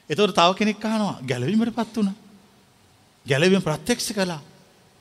[0.10, 2.16] එතකොට තව කෙනෙක් අහනවා ගැලවීමට පත් වුණා.
[3.26, 4.42] ගැලවීම ප්‍රත්‍යක්ෂ කළා.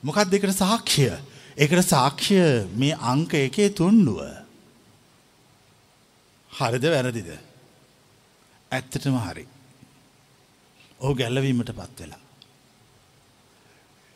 [0.03, 1.13] මොකක්ද ඒකට සාක්ෂිය?
[1.57, 4.19] ඒකට සාක්ෂිය මේ අංක එකේ තුන්ඩුව.
[6.51, 7.31] හරිද වැරදිද.
[8.71, 9.47] ඇත්තටම හරි.
[10.99, 12.24] ඔහු ගැල්ලවීමට පත් වෙලා.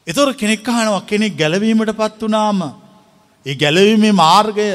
[0.07, 2.61] එතොර කෙනෙක් අහනවා කෙනෙක් ගැලවීමට පත් වනාම
[3.45, 4.69] ඒ ගැලවීමේ මාර්ගය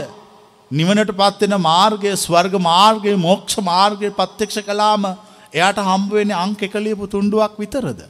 [0.71, 5.05] නිවනට පත්වෙන මාර්ගය ස්වර්ග මාර්ගය මෝක්ෂ මාර්ගය පත්්‍යක්ෂ කලාම
[5.53, 8.01] එයාට හම්බුවෙන අංක එකලියපු තුන්ඩුවක් විතරද.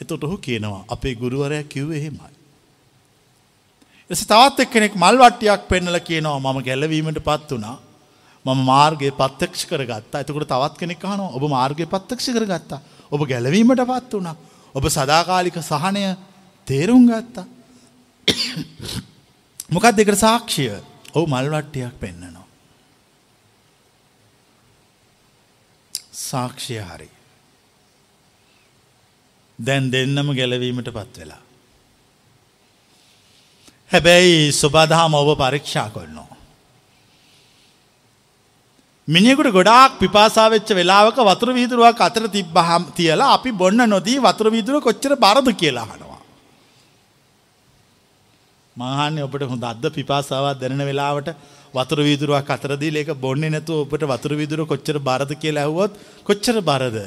[0.00, 2.32] එතොට ඔහු කියනවා අපේ ගුරුවරය කිව් එහෙමයි.
[4.10, 7.76] එස තවත් එක් කෙනෙක් මල්වට්ටියක් පෙන්නල කියනවා මම ගැලවීමට පත් වනා
[8.44, 10.20] මම මාර්ගය පත්තක්ෂ කරගත්තා.
[10.20, 12.80] එතකොට තවත් කෙනෙක් අහනවා ඔබ මාර්ගය පත්තක්ෂ කරගත්තා.
[13.12, 14.36] ඔබ ගැලවීමට පත් වුණා.
[14.74, 16.04] ඔබ සදාකාලික සහනය
[16.66, 17.46] තේරුම් ගත්තා.
[19.70, 20.72] මොකක් දෙකට සාක්ෂිය?
[21.14, 22.46] ඔහු මල්වට්ටියක් පෙන්න්නනවා
[26.26, 27.08] සාක්ෂය හරි.
[29.58, 31.42] දැන් දෙන්නම ගැලවීමට පත් වෙලා.
[33.90, 36.36] හැබැයි සුබදහම ඔබ පරීක්ෂා කොන්නවා
[39.08, 45.12] මිනිෙකුට ගොඩාක් පිපාසාවෙච්ච වෙලාවක වතුර වීදුරුවක් අතර තිබ්බහම් තියලා අපි බොන්න නොදී වතුර වීදුරුව කොච්චර
[45.16, 46.15] බරද කියලා හනවා.
[48.76, 51.28] මහන්නේ ඔබට හොඳ අද පිපාසාවත් දැනෙන වෙලාවට
[51.74, 55.92] වතුර වීදුරුවක් අතරදී ඒක බොන්නේ නැතුව ඔබට වතුර වීදුරුව කොච්චර බරද කියලා ඇහුවොත්
[56.24, 56.98] කොච්චර බරද?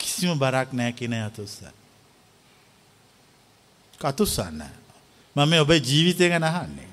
[0.00, 1.56] කිසිම බරක් නැහැ කියන යතුස්ස.
[4.00, 4.62] කතුස්සන්න.
[5.36, 6.90] මම ඔබේ ජීවිතය ගැන අහන්නේ.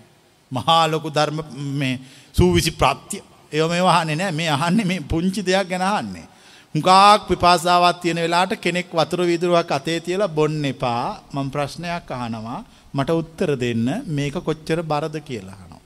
[0.52, 1.40] මහා ලොකු ධර්ම
[1.74, 2.00] මේ
[2.36, 6.28] සූවිසි ප්‍රාප්තිය එය මේ වහන්නේ නෑ මේ අහන්නේ මේ පුංචි දෙයක් ගැන අහන්නේ.
[6.76, 13.10] හුඟාක් පිපාසාවත් තියෙන වෙලාට කෙනෙක් වතුර වීදුරුවක් අතේ තියලා බොන්න එපා මම ප්‍රශ්නයක් අහනවා මට
[13.12, 15.82] උත්තර දෙන්න මේක කොච්චර බරද කියලා අහනවා.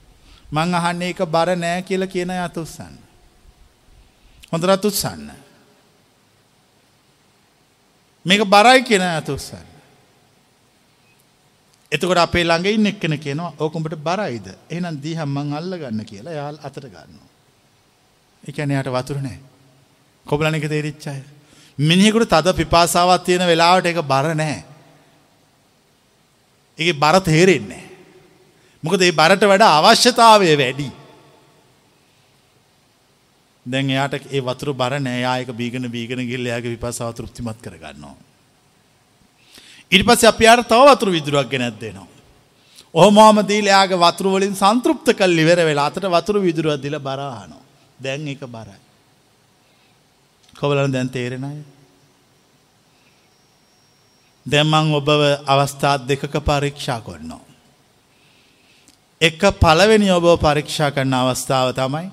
[0.52, 2.94] මං අහන්නේ ඒක බර නෑ කියලා කියන අත උස්සන්න.
[4.52, 5.30] හොඳට උස්සන්න.
[8.26, 9.66] මේක බරයි කියන අත උස්සන්න.
[11.92, 16.58] එතකොට අපේ ළඟ ඉන්න එක්කෙන කියනවා ඕකුඹට බරයිද එහෙනම් දීහම් මං අල්ල ගන්න කියලා යාල්
[16.60, 17.30] අතට ගන්නවා.
[18.44, 19.49] ඒ කියන්නේ යාට වතුර නැහැ.
[20.26, 21.22] කොබලන එක තේරිච්ච අය.
[21.78, 24.64] මිනිහෙකුට තද පිපාසාවක් තියෙන වෙලාවට ඒක බර නැහැ.
[26.78, 27.90] ඒකේ බර තේරෙන්නේ නැහැ.
[28.82, 30.88] මොකද ඒ බරට වඩා අවශ්‍යතාවය වැඩි.
[33.66, 38.16] දැන් එයාට ඒ වතුර බර නෑ යා ඒක බීගෙන බීගෙන ගිහලා එයාගේ විපාසාව තෘප්තිමත් කරගන්නවා.
[39.92, 42.08] ඉට පස්ස අපයාට තව වතුර විදුරුවක් ගෙනැත් දෙනවා.
[42.94, 47.62] ඔහොමෝම දීලයාගේ වතුරුවලින් සන්තෘප්ත කල් ඉවර වෙලා අතට වතුර විදුරුව දිල බරහනෝ.
[48.00, 48.89] දැන් එක බරයි.
[50.60, 51.58] කොවලන දැන් තේරෙන අය.
[54.46, 57.44] දැම්මං ඔබව අවස්ථාත් දෙකක පරීක්ෂා කොන්නවා.
[59.20, 62.08] එක පළවෙනි ඔබ පරීක්ෂා කරන්න අවස්ථාව තමයි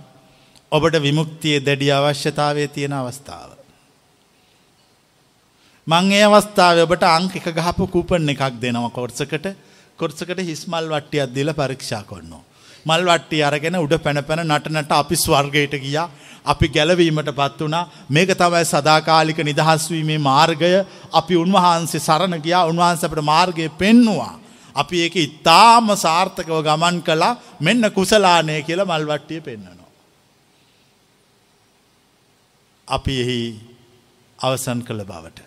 [0.71, 3.49] ඔබට විමුක්තිය දැඩි අවශ්‍යතාවය තියෙන අවස්ථාව.
[5.87, 9.47] මං ඒ අවස්ථාව ඔබට අංක එක ගහපු කූපන් එකක් දෙනවා කොර්සකට
[9.99, 12.46] කොර්සකට හිස්මල් වට්ටියක් දීලා පරීක්ෂා කරනවා.
[12.87, 16.09] මල් වට්ටිය අරගෙන උඩ පැන පැන නටනට අපි ස්වර්ගයට ගියා.
[16.45, 17.89] අපි ගැලවීමට පත් වුණා.
[18.09, 20.73] මේක තමයි සදාකාලික නිදහස් වීමේ මාර්ගය.
[21.11, 22.65] අපි උන්වහන්සේ සරණ ගියා.
[22.65, 24.33] උන්වහන්සේ අපට මාර්ගය පෙන්නවා.
[24.75, 27.37] අපි ඒක ඉතාම සාර්ථකව ගමන් කළා.
[27.59, 29.91] මෙන්න කුසලානය කියලා මල් වට්ටිය පෙන්වනවා.
[32.87, 33.39] අපි එහි
[34.39, 35.39] අවසන් කළ බවට.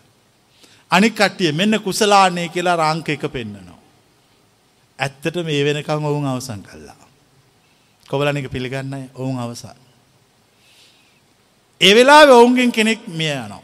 [0.91, 3.79] අනික් කට්ටිය මෙන්න කුසලානය කියලා රංක එක පෙන්න්නනවා.
[4.99, 7.10] ඇත්තට මේ වෙනකං ඔවුන් අවසන් කල්ලා.
[8.11, 9.79] කොබලනික පිළිගන්නයි ඔවුන් අවසන්.
[11.81, 13.63] ඒ වෙලා ඔවුන්ගෙන් කෙනෙක් මිය යනවා.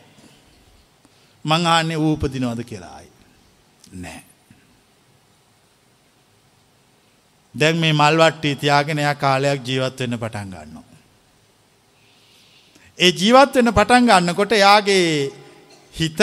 [1.44, 3.10] මං ආන්නේ ඌපදිනවද කියලායි.
[3.94, 4.22] නෑ.
[7.54, 10.84] දැන් මේ මල්වට්ටි තියාගෙන එයා කාලයක් ජීවත් වෙන්න පටන් ගන්නවා.
[12.98, 15.06] ඒ ජීවත් වෙන්න පටන් ගන්නකොට එයාගේ
[15.94, 16.20] හිත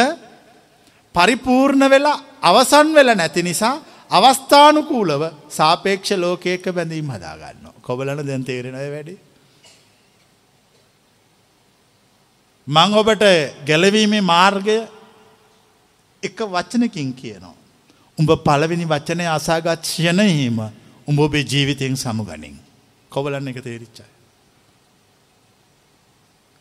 [1.16, 3.76] පරිපූර්ණ වෙලා අවසන් වෙලා නැති නිසා
[4.14, 7.66] අවස්ථානුකූලව සාපේක්ෂ ලෝකයක බැඳීම් හදාගන්න.
[7.82, 9.16] කොබලන දැන් තේරෙනය වැඩි.
[12.68, 13.24] මං ඔබට
[13.66, 14.78] ගැලවීමේ මාර්ගය
[16.24, 17.56] එක වචනකින් කියනවා.
[18.18, 20.60] උඹ පළවෙනි වචනය අසාගත් ෂණයීම
[21.08, 22.58] උඹ ඔබේ ජීවිතයෙන් සමුගනින්.
[23.12, 24.06] කොබලන්න එක තේරිච්චයි.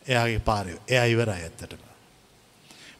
[0.06, 1.91] එයාගේ පාරය එය ඉවර ඇත්තටම.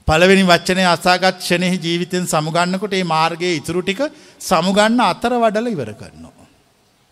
[0.08, 4.00] පළවෙනි වච්චනය අසාගත් ෂණෙහි ජීවිතෙන් සමුගන්නකොට ඒ මාර්ගයේ ඉතුරු ටික
[4.40, 6.46] සමුගන්න අතර වඩල ඉවර කරනවා.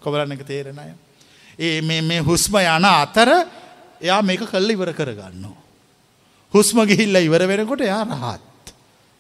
[0.03, 0.93] කොබලන්න එක තේරෙනය.
[1.59, 3.31] ඒ මේ හුස්ම යන අතර
[4.01, 5.59] එයා මේක කල්ල ඉවර කරගන්නවා.
[6.55, 8.65] හුස්ම ගිහිල්ල ඉවර වෙනකොට එයා රහත්.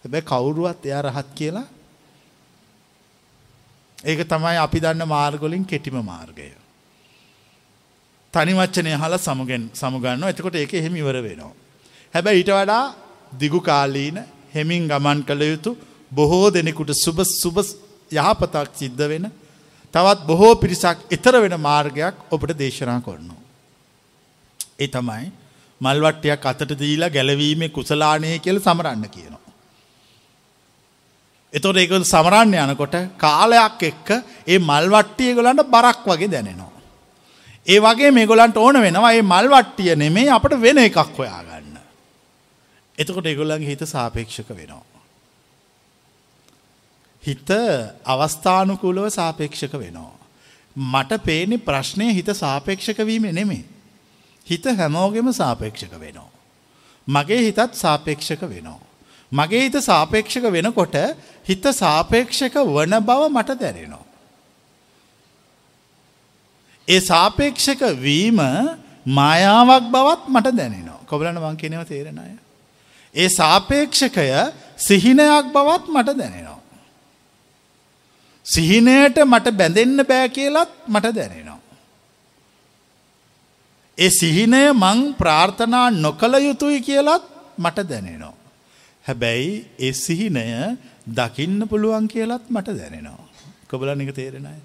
[0.04, 1.66] හැබැ කවුරුවත් එයා රහත් කියලා
[4.02, 6.50] ඒක තමයි අපි දන්න මාර්ගොලින් කෙටිම මාර්ගය.
[8.34, 11.52] තනි වච්චනය හල සමුගෙන් සමුගන්න එතකොට ඒක එහෙම ඉවර වෙනවා.
[12.14, 12.84] හැබැ ඊට වඩා
[13.32, 14.18] දිගු කාලීන
[14.54, 15.76] හෙමින් ගමන් කළ යුතු
[16.12, 17.58] බොහෝ දෙනෙකුට සුබ සුබ
[18.12, 19.26] යහපතක් සිද්ධ වෙන
[19.94, 23.42] තවත් බොහෝ පිරිසක් එතර වෙන මාර්ගයක් ඔබට දේශනා කරනවා.
[24.78, 25.26] ඒ තමයි
[25.80, 29.40] මල්වට්ටයක් අතට දීලා ගැලවීමේ කුසලානය කියල සමරන්න කියනවා.
[31.54, 34.08] එතොට ඒක සමරන්න යනකොට කාලයක් එක්ක
[34.46, 36.70] ඒ මල්වට්ටිය ගොලන්ට බරක් වගේ දැනෙනවා.
[37.66, 41.49] ඒ වගේ මේ ගොලන්ට ඕන වෙනවා ඒ මල්වට්ටිය නෙමේ අපට වෙන එකක් හොයාගන්න.
[43.00, 44.82] එතකොට එගොල්ලන්ගේ හිත සාපේක්ෂක වෙනවා.
[47.22, 47.50] හිත
[48.06, 50.12] අවස්ථානුකූලව සාපේක්ෂක වෙනවා.
[50.76, 53.64] මට පේනි ප්‍රශ්නය හිත සාපේක්ෂක වීම නෙමේ.
[54.46, 56.28] හිත හැමෝගෙම සාපේක්ෂක වෙනවා.
[57.08, 58.80] මගේ හිතත් සාපේක්ෂක වෙනවා.
[59.32, 60.96] මගේ හිත සාපේක්ෂක වෙනකොට
[61.44, 64.04] හිත සාපේක්ෂක වන බව මට දැරෙනවා.
[66.88, 68.40] ඒ සාපේක්ෂක වීම
[69.08, 72.49] මායාවක් බවත් මට දැනෙනවා කොබලන වංකිනව තේරෙනය.
[73.14, 74.26] ඒ සාපේක්ෂකය
[74.78, 76.60] සිහිනයක් බවත් මට දැනෙනවා.
[78.46, 81.58] සිහිනයට මට බැඳෙන්න බෑ කියලත් මට දැනෙනවා.
[83.98, 87.24] ඒ සිහිනය මං ප්‍රාර්ථනා නොකළ යුතුයි කියලත්
[87.58, 88.34] මට දැනෙනවා.
[89.04, 90.46] හැබැයි ඒ සිහිනය
[91.06, 93.28] දකින්න පුළුවන් කියලත් මට දැනෙනවා.
[93.68, 94.58] කොබලන එක තේරෙනයි.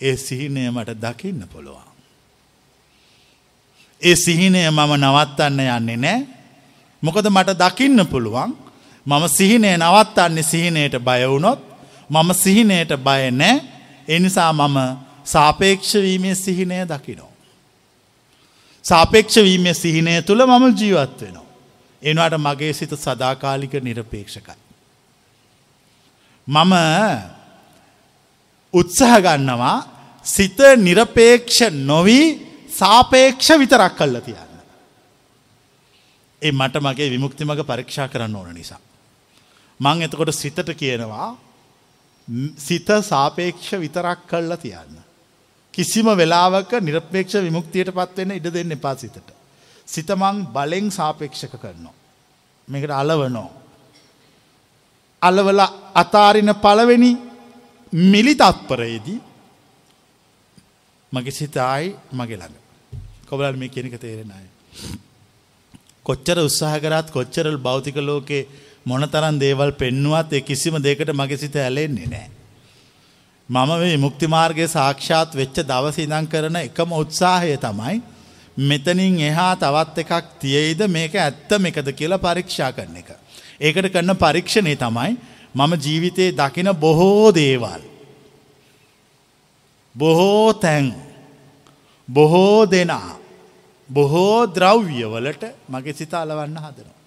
[0.00, 1.88] ඒ සිහිනය මට දකින්න පුළුවන්.
[4.02, 6.39] ඒ සිහිනය මම නවත්තන්න යන්නේ නෑ.
[7.02, 8.52] මොකද මට දකින්න පුළුවන්
[9.06, 11.60] මම සිහිනය නවත්තන්නේ සිහිනයට බයවුනොත්
[12.10, 13.62] මම සිහිනයට බය නෑ
[14.08, 14.76] එනිසා මම
[15.24, 17.32] සාපේක්ෂවීමේ සිහිනය දකිනෝ.
[18.84, 21.46] සාපේක්ෂවීමේ සිහිනය තුළ මම ජීවත් වෙනවා.
[22.02, 24.60] එනවාට මගේ සිත සදාකාලික නිරපේක්ෂකයි.
[26.48, 26.74] මම
[28.74, 29.78] උත්සහ ගන්නවා
[30.24, 32.26] සිත නිරපේක්ෂ නොවී
[32.70, 34.49] සාපේක්ෂ විතරක් කල්ල තියන්න.
[36.42, 38.80] ඒ මට මගේ විමුක්ති මඟ පරීක්ෂා කරන්න ඕන නිසා.
[39.80, 41.28] මං එතකොට සිතට කියනවා
[42.58, 44.96] සිත සාපේක්ෂ විතරක් කල්ලා තියන්න.
[45.74, 49.28] කිසිම වෙලාවක නිරපේක්ෂ විමුක්තියට පත්වෙන්න ඉඩ දෙන්න එපා සිතට.
[49.88, 51.94] සිතමං බලෙන් සාපේක්ෂක කරනවා.
[52.68, 53.50] මේකට අලවනෝ.
[55.22, 55.60] අලවල
[55.94, 57.12] අතාරින පළවෙනි
[57.92, 59.20] මිලි තත්පරයේදී
[61.12, 62.56] මගේ සිතයි මගේ ළඟ.
[63.28, 64.48] කොබලල් මේ කෙනෙක තේරෙනයි.
[66.06, 68.46] කොච්චර උත්සාහ කරත් කොච්චරල් භෞතික ලෝකේ
[68.86, 72.28] මොනතරන් දේවල් පෙන්නුවත් ඒ කිසිම දෙකට මගේ සිත ඇලෙන්නේ නෑ.
[73.48, 77.96] මම මේ මුක්තිමාර්ගය සාක්ෂාත් වෙච්ච දවස ඉදං කරන එකම උත්සාහය තමයි
[78.62, 83.10] මෙතනින් එහා තවත් එකක් තියෙයිද මේක ඇත්තම එකද කියලා පරීක්ෂා කරන එක.
[83.60, 85.12] ඒකට කරන පරීක්ෂණය තමයි
[85.54, 87.82] මම ජීවිතයේ දකින බොහෝ දේවල්.
[89.94, 90.94] බොහෝ තැන්
[92.08, 93.19] බොහෝ දෙනා
[93.92, 96.98] බොහෝ ද්‍රව්‍යවලට මගේ සිත අලවන්න හදනවා.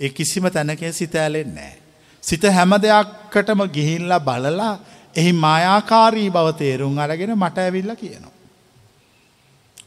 [0.00, 1.78] ඒ කිසිම තැනකෙන් සිත ඇලෙන්නේ.
[2.22, 4.78] සිත හැම දෙයක්කටම ගිහිල්ලා බලලා
[5.16, 8.30] එහි මායාකාරී බව තේරුම් අරගෙන මට ඇවිල්ල කියනවා.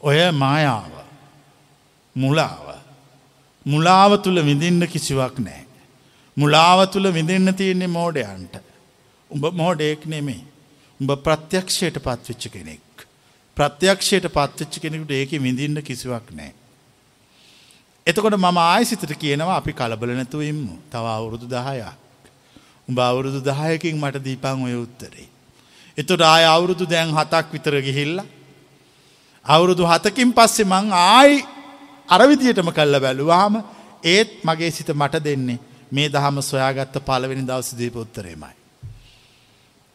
[0.02, 0.92] ඔය මායාව
[2.16, 2.66] මුලාව
[3.66, 5.64] මුලාව තුළ විඳින්න කිසිවක් නෑ.
[6.38, 8.56] මුලාව තුළ විඳන්න තියෙන්නේ මෝඩයන්ට.
[9.30, 10.44] උඹ මෝඩයෙක් නෙමේ.
[11.00, 12.80] උඹ ප්‍රත්‍යක්ෂයට පත්වෙච්ච කෙනෙක්.
[13.60, 16.52] ප්‍රත්‍යක්ෂයට පත්වෙච්ච කෙනෙකුට ඒක විඳින්න කිසිවක් නෑ.
[18.06, 21.84] එතකොට මම ආයසිතට කියනවා අපි කලබල නැතුවඉම්ම තව අවුරුදු දහයක්.
[22.88, 25.28] උඹ අවුරුදු දහයකින් මට දීපං ඔය උත්තරේ.
[25.98, 28.20] එතුට ආය අවුරුදු දැන් හතක් විතර ගිහිල්ල.
[29.46, 31.44] අවුරුදු හතකින් පස්සේ මං ආයි
[32.08, 33.54] අරවිදියටම කල්ල බැලුවාම
[34.04, 35.58] ඒත් මගේ සිත මට දෙන්නේ
[35.92, 38.54] මේ දහම සොයාගත්ත පලවෙනි දවස දීප උත්තරේමයි.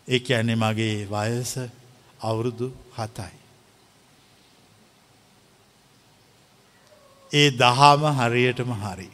[0.08, 1.54] ඒ ඇන්නේ මගේ වයස
[2.22, 3.35] අවුරුදු හතයි.
[7.36, 9.10] ඒ දහම හරියටම හරි.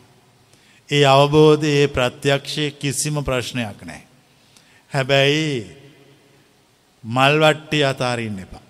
[0.89, 4.01] ඒ අවබෝධ ඒ ප්‍රත්‍යක්ෂය කිසිම ප්‍රශ්නයක් නෑ.
[4.91, 5.53] හැබැයි
[7.03, 8.65] මල්වට්ටි අතාරින්න එපා.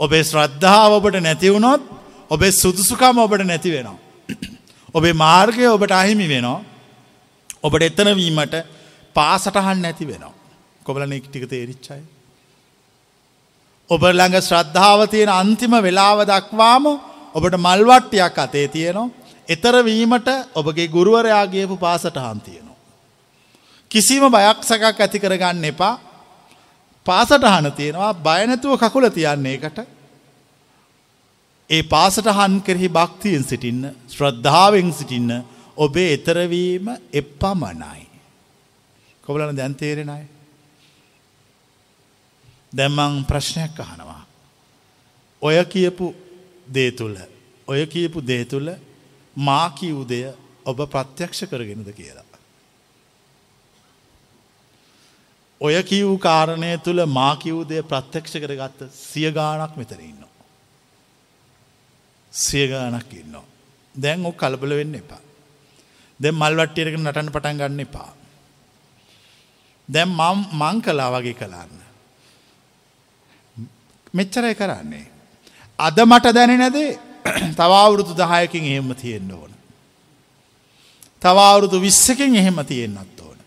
[0.00, 1.82] ඔබේ ශ්‍රද්ධාව ඔබට නැතිවුණොත්
[2.30, 3.98] ඔබේ සුදුසුකම ඔබට නැති වෙනවා.
[4.94, 6.60] ඔබේ මාර්ගය ඔබට අහිමි වෙනවා.
[7.62, 8.54] ඔබට එතන වීමට
[9.16, 10.34] පාසටහන් නැති වෙනවා.
[10.82, 12.02] කොබලන ටික තේරිච්චයි.
[13.90, 16.84] ඔබ ළඟ ශ්‍රද්ධාව තියෙන අන්තිම වෙලාව දක්වාම
[17.34, 19.10] ඔබට මල්වට්ටියක් අතේ තියෙනවා.
[19.48, 22.76] එතරවීමට ඔබගේ ගුරුවරයාගේපු පාසටහන් තියෙනවා.
[23.90, 25.94] කිසිම බයක් සකක් ඇති කරගන්න එපා
[27.06, 29.78] පාසටහන තියෙනවා බයනැතුව කකුල තියන්නේ එකට
[31.70, 35.30] ඒ පාසටහන් කෙරෙහි භක්තියෙන් සිටින්න ශ්‍රද්ධාවෙන් සිටින්න
[35.76, 38.02] ඔබේ එතරවීම එප්පමනයි.
[39.24, 40.24] කොබලන දැන්තේරෙනයි.
[42.72, 44.22] දැම්මං ප්‍රශ්නයක් අහනවා.
[45.42, 46.14] ඔය කියපු
[46.72, 47.16] දේ තුළ
[47.68, 48.68] ඔය කියපු දේ තුළ
[49.36, 50.22] මාකි උදය
[50.64, 52.32] ඔබ ප්‍රත්‍යක්ෂ කරගෙනද කියලා.
[55.60, 60.24] ඔය කිව් කාරණය තුළ මාකිවූදය ප්‍රත්‍යක්ෂ කරගත්ත සිය ගානක් මෙතර ඉන්න.
[62.32, 63.36] සිය ගානක් ඉන්න.
[63.94, 65.22] දැන් ඔ කලබල වෙන්න එපා.
[66.20, 68.10] දැ මල්වට්ටියරක නටන්න පටන් ගන්න එපා.
[69.88, 71.78] දැම් මම් මං කලා වගේ කලාන්න.
[74.14, 75.11] මෙච්චරයි කරන්නේ.
[75.78, 76.98] අද මට දැනෙනදේ
[77.52, 79.52] තවවුරුදු දහයකින් එහෙම තියෙන්න්න ඕන.
[81.22, 83.38] තවවුරුදු විස්සකින් එහෙම තියෙන්න්නත් ඕන.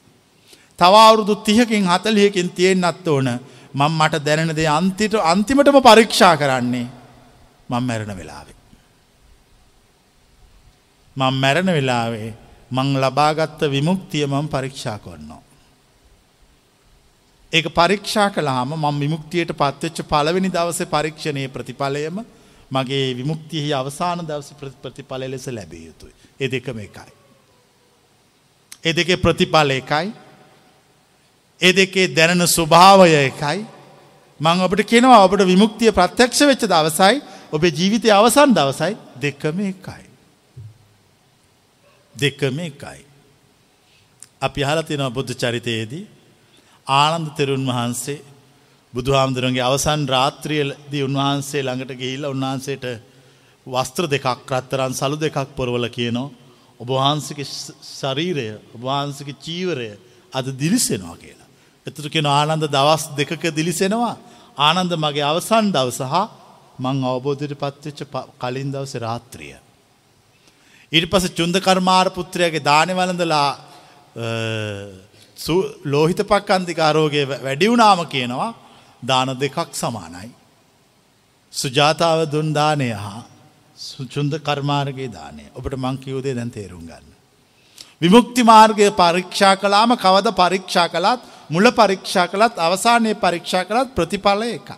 [0.79, 3.27] තවවුරුදු තිහකින් හතලියකින් තියෙන්න්නත් ඕන
[3.73, 6.87] මං මට දැනෙනදේ අන්තිට අන්තිමටම පරීක්ෂා කරන්නේ
[7.69, 8.55] මං මැරණ වෙලාවේ.
[11.15, 12.29] මං මැරණ වෙලාවේ
[12.71, 15.44] මං ලබාගත්ත විමුක්තිය මං පරීක්ෂා කරනවා.
[17.55, 22.17] ඒක පරීක්ෂා කලාම මං විමුක්තියට පත්වෙච්ච පලවෙනි දවස පරීක්ෂණය ප්‍රතිඵලයම
[22.71, 24.49] මගේ විමුක්තියෙහි අවසාන දවස
[24.81, 26.13] ප්‍රතිඵල ලෙස ලැබිය යුතුයි.
[26.39, 27.11] ඒ දෙකම එකයි.
[28.83, 30.07] ඒ දෙකේ ප්‍රතිඵල එකයි.
[31.61, 33.59] ඒ දෙකේ දැනෙන ස්වභාවය එකයි.
[34.39, 40.03] මං ඔබට කෙනවා ඔබට විමුක්තිය ප්‍රත්‍යක්ෂ වෙච්ච දවසයි ඔබේ ජීවිතය අවසන් දවසයි දෙකම එකයි.
[42.15, 42.99] දෙකම එකයි.
[44.41, 46.03] අපි හලතිනව බුද්ධ චරිතයේදී
[46.87, 48.23] ආනන්ද තෙරුන් වහන්සේ
[48.93, 52.85] බුදුහාමුදුරන්ගේ අවසන් රාත්‍රියලදී උන්වහන්සේ ළඟට ගිහිල්ලා උන්වහන්සේට
[53.67, 56.29] වස්ත්‍ර දෙකක් රත්තරන් සලු දෙකක් පොරවල කියනවා
[56.79, 57.47] ඔබ වහන්සේගේ
[57.91, 59.89] ශරීරය ඔබ වහන්සේගේ චීවරය
[60.33, 61.47] අද දිලිසෙනවා කියලා.
[61.87, 64.15] එතකොට කියන ආනන්ද දවස් දෙකක දිලිසෙනවා
[64.57, 66.29] ආනන්ද මගේ අවසන් දවස හා
[66.79, 68.05] මං අවබෝධයට පත්වෙච්ච
[68.37, 69.57] කලින් දවසේ රාත්‍රිය.
[70.91, 72.93] ඊට පස්සේ චුන්ද කර්මාර පුත්‍රයාගේ දානෙ
[75.37, 78.53] වළඳලා ලෝහිත පක්කන්තිකාරෝගය වැඩි වුණාම කියනවා
[79.07, 80.29] දාන දෙකක් සමානයි.
[81.53, 83.23] සුජාතාව දුන් දානය හා
[83.77, 87.05] සුචුන්ද කර්මාර්ගගේ දානය ඔබට මංකිවූදේ දැන් තේරුම් ගන්න.
[88.01, 94.69] විමුක්ති මාර්ගය පරීක්ෂා කලාම කවද පරීක්ෂා කළත් මුල පරීක්ෂා කළත් අවසානයේ පරීක්ෂා කළත් ප්‍රතිඵල එක.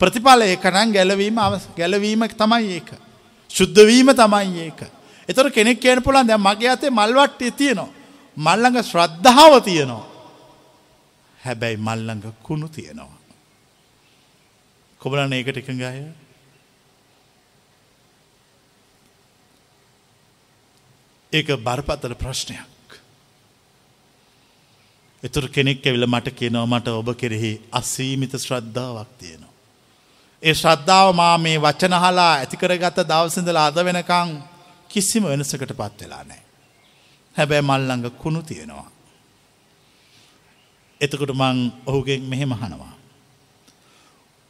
[0.00, 1.38] ප්‍රතිඵල එකනං ගැලවීම
[1.76, 2.90] ගැලවීම තමයි ඒක.
[3.50, 4.80] ශුද්ධවීම තමයි ඒක.
[5.28, 7.99] එතොර කෙනෙක් කියන පුළන් දැ මගේ අතේ මල්වට්ටය තියනවා.
[8.36, 10.04] මල්ලඟ ශ්‍රද්ධාව තියනවා.
[11.38, 13.20] හැබැයි මල්ලඟ කුණු තියෙනවා.
[15.00, 16.00] කොබලන ඒකට එකඟ අය
[21.32, 22.98] ඒක බරපතල ප්‍රශ්නයක්.
[25.22, 29.54] එතුර කෙනෙක් ඇවිල මට කියනව මට ඔබ කෙරෙහි අසීමිත ශ්‍රද්ධාවක් තියෙනවා.
[30.42, 34.30] ඒ ශ්‍රද්ධාව මා මේ වචනහලා ඇතිකරගත දවසිඳලා අද වෙනකං
[34.90, 36.49] කිසිම වෙනසකට පත් වෙලා නෑ.
[37.36, 38.88] හැබැයි මල්ලඟ කුණු තියෙනවා.
[41.00, 42.94] එතකොට මං ඔහුගෙන් මෙහෙම හනවා.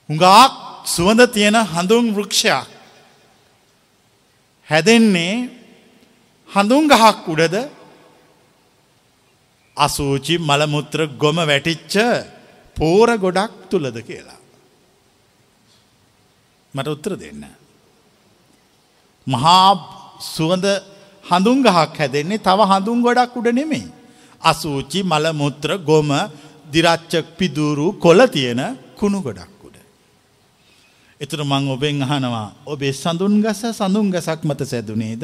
[0.09, 0.53] හුඟාක්
[0.87, 2.69] සුවඳ තියෙන හඳුන් වෘක්ෂයක්
[4.69, 5.35] හැදෙන්නේ
[6.51, 7.57] හඳුන් ගහක් උඩද
[9.77, 11.95] අසූචි මළමුත්‍ර ගොම වැටිච්ච
[12.77, 14.41] පෝර ගොඩක් තුළද කියලා.
[16.75, 17.43] මට උත්තර දෙන්න.
[19.27, 19.71] මහා
[20.27, 20.67] සුවඳ
[21.25, 23.87] හඳුන් ගහක් හැදෙන්නේ තව හඳුන් ගොඩක් උඩ නෙමෙයි.
[24.43, 26.11] අසූචි මළමුත්‍ර ගොම
[26.67, 28.61] දිරච්චක් පිදුරු කොල තියෙන
[28.97, 29.77] කුණු ගොඩක් උඩ.
[31.21, 35.23] එතුර මං ඔබෙන් අහනවා ඔබේ සඳුන් ගස සඳුන් ගසක් මත සැදුනේද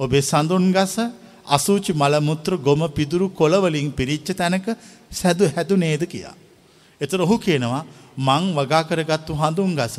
[0.00, 0.94] ඔබේ සඳුන් ගස
[1.46, 4.66] අසූචි මළමුත්‍ර ගොම පිදුරු කොළවලින් පිරිච්ච තැනක
[5.10, 6.34] සැදු හැදු නේද කියා.
[7.00, 7.84] එතර ඔහු කියනවා
[8.18, 9.96] මං වගා කරගත්තු හඳුන් ගස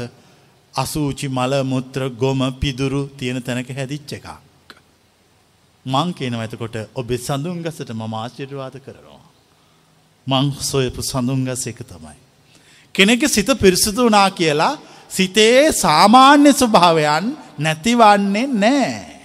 [0.73, 4.44] අසූචි මළමුත්‍ර ගොම පිදුරු තියෙන තැනක හැදිච්ච එකක්.
[5.85, 9.23] මං කියනව ඇතකොට ඔබේ සඳුන් ගසට මම ආශිර්වාද කරනවා.
[10.27, 12.17] මං සොයපු සඳුන් ගස එක තමයි.
[12.95, 14.79] කෙනෙක සිත පිරිසිදු වනා කියලා
[15.09, 17.25] සිතේ සාමාන්‍ය ස්වභාවයන්
[17.59, 19.15] නැතිවන්නේ නෑ.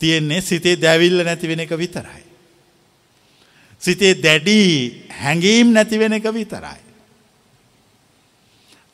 [0.00, 2.24] තියෙන්නේ සිතේ දැවිල්ල නැතිවෙන එක විතරයි.
[3.82, 6.80] සිතේ දැඩී හැඟීම් නැතිවෙන එක විතරයි.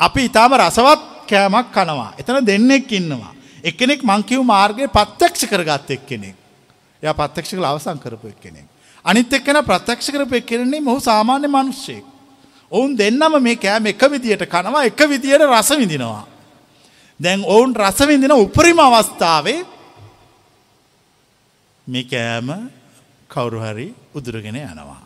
[0.01, 2.11] අපි ඉතාම රසවත් කෑමක් කනවා.
[2.19, 3.42] එතන දෙන්නෙක් ඉන්නවා.
[3.65, 6.37] එක්කෙනෙක් මංකිව් මාර්ගය පත්්‍යක්ෂ කරගත් එක් කෙනෙක්.
[7.03, 8.67] ය පත්්‍යක්ෂ කළ අවසං කරපු එක් කෙනෙක්.
[9.05, 12.05] අනිත් එක්කෙන ප්‍රත්‍යක්ෂ කරපු එක් කෙරෙන්නේ මොහු සාමාන්‍ය මනුෂ්‍යයෙක්.
[12.73, 16.27] ඔවුන් දෙන්නම මේ කෑම එක විදියට කනවා එක විදියට රස විඳිනවා.
[17.21, 19.65] දැන් ඔවුන් රසවිඳින උපරිම අවස්ථාවේ
[21.87, 22.71] මේ කෑම
[23.29, 25.03] කවුරු හරි උදුරගෙන යනවා.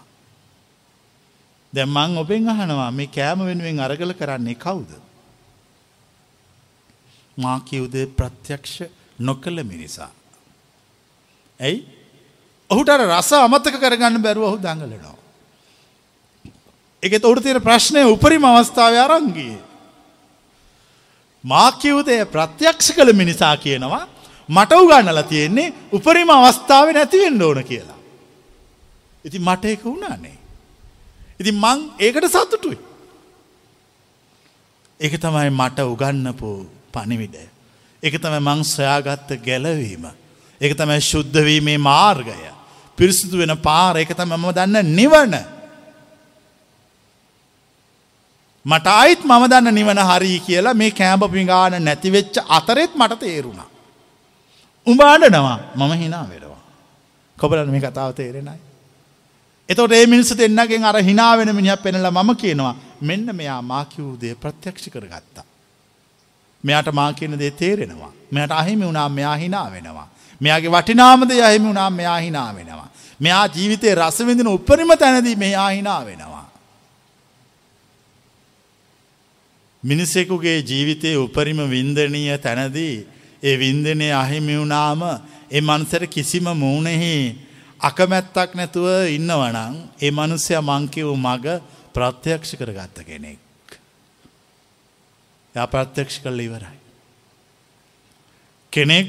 [1.72, 5.05] දැන් මං ඔබෙන් අහනවා මේ කෑම වෙනුවෙන් අරගල කරන්නේ කවුද?
[7.38, 8.74] මා කිව්ද ප්‍රත්‍යක්ෂ
[9.20, 10.10] නොකළ මිනිසා.
[11.60, 11.78] ඇයි?
[12.70, 15.16] ඔහුට අර රස අමතක කරගන්න බැරුව ඔහු දඟලනවා.
[17.02, 19.60] ඒකෙත් ඔහුට තියෙන ප්‍රශ්නය උපරිම අවස්ථාවේ අරන් ගියේ.
[21.44, 24.04] මා කිව්දේ ප්‍රත්‍යක්ෂ කළ මිනිසා කියනවා
[24.48, 27.98] මට උගන්නලා තියෙන්නේ උපරිම අවස්ථාව නැතිවෙන්න ඕන කියලා.
[29.24, 30.38] ඉති මට ඒක වුණානේ.
[31.40, 32.78] ඉති මං ඒකට සතුටුයි.
[35.00, 36.50] ඒක තමයි මට උගන්නපු
[36.92, 37.36] පනිවිඩ.
[38.02, 40.06] එක තමයි මං සොයාගත්ත ගැලවීම.
[40.60, 42.36] ඒක තමයි ශුද්ධවීමේ මාර්ගය.
[42.98, 45.34] පිරිසිදු වෙන පාර එක තම මම දන්න නිවන.
[48.66, 53.68] මට අයිත් මම දන්න නිවන හරි කියලා මේ කෑම්ප පිගාන නැතිවෙච්ච අතරෙත් මට තේරුණා.
[54.86, 56.62] උඹ අඩනවා මම හිනා වෙනවා.
[57.38, 58.60] කොබලන මේ කතාව තේරෙනයි.
[59.68, 65.06] එතොට ඒ මිනිස දෙන්නගෙන් අර හිනාවෙන මිනිහ පෙනල මම කියනවා මෙන්න මෙයා මාකිවූදේ ප්‍රත්‍යක්ෂි කර
[65.06, 65.44] ගත්තා.
[66.64, 68.12] මෙයාට මා කියන දේ තේරෙනවා.
[68.30, 70.08] මෙයට අහිමි වුණා මෙයා හිනා වෙනවා.
[70.40, 72.88] මෙයාගේ වටිනාමද අහිමි වුණා මෙයා හිනා වෙනවා.
[73.20, 76.46] මෙයා ජීවිතය රසවිඳින උපරිම තැනදී මෙයා හිනා වෙනවා.
[79.82, 82.94] මිනිසෙකුගේ ජීවිතයේ උපරිම වින්දනීය තැනදී
[83.42, 85.02] ඒ වින්දනය අහිමි වුණාම
[85.50, 87.16] ඒ මනුසර කිසිම මූුණෙහි
[87.80, 91.46] අකමැත්තක් නැතුව ඉන්නවනං ඒ මනුස්්‍ය මංකිව් මග
[91.94, 93.45] ප්‍රත්‍යක්ෂ කරගත්ත කෙනෙක්.
[95.56, 96.76] ය ප්‍රත්‍යක්ෂ කල්ල ඉවරයි.
[98.72, 99.08] කෙනෙක්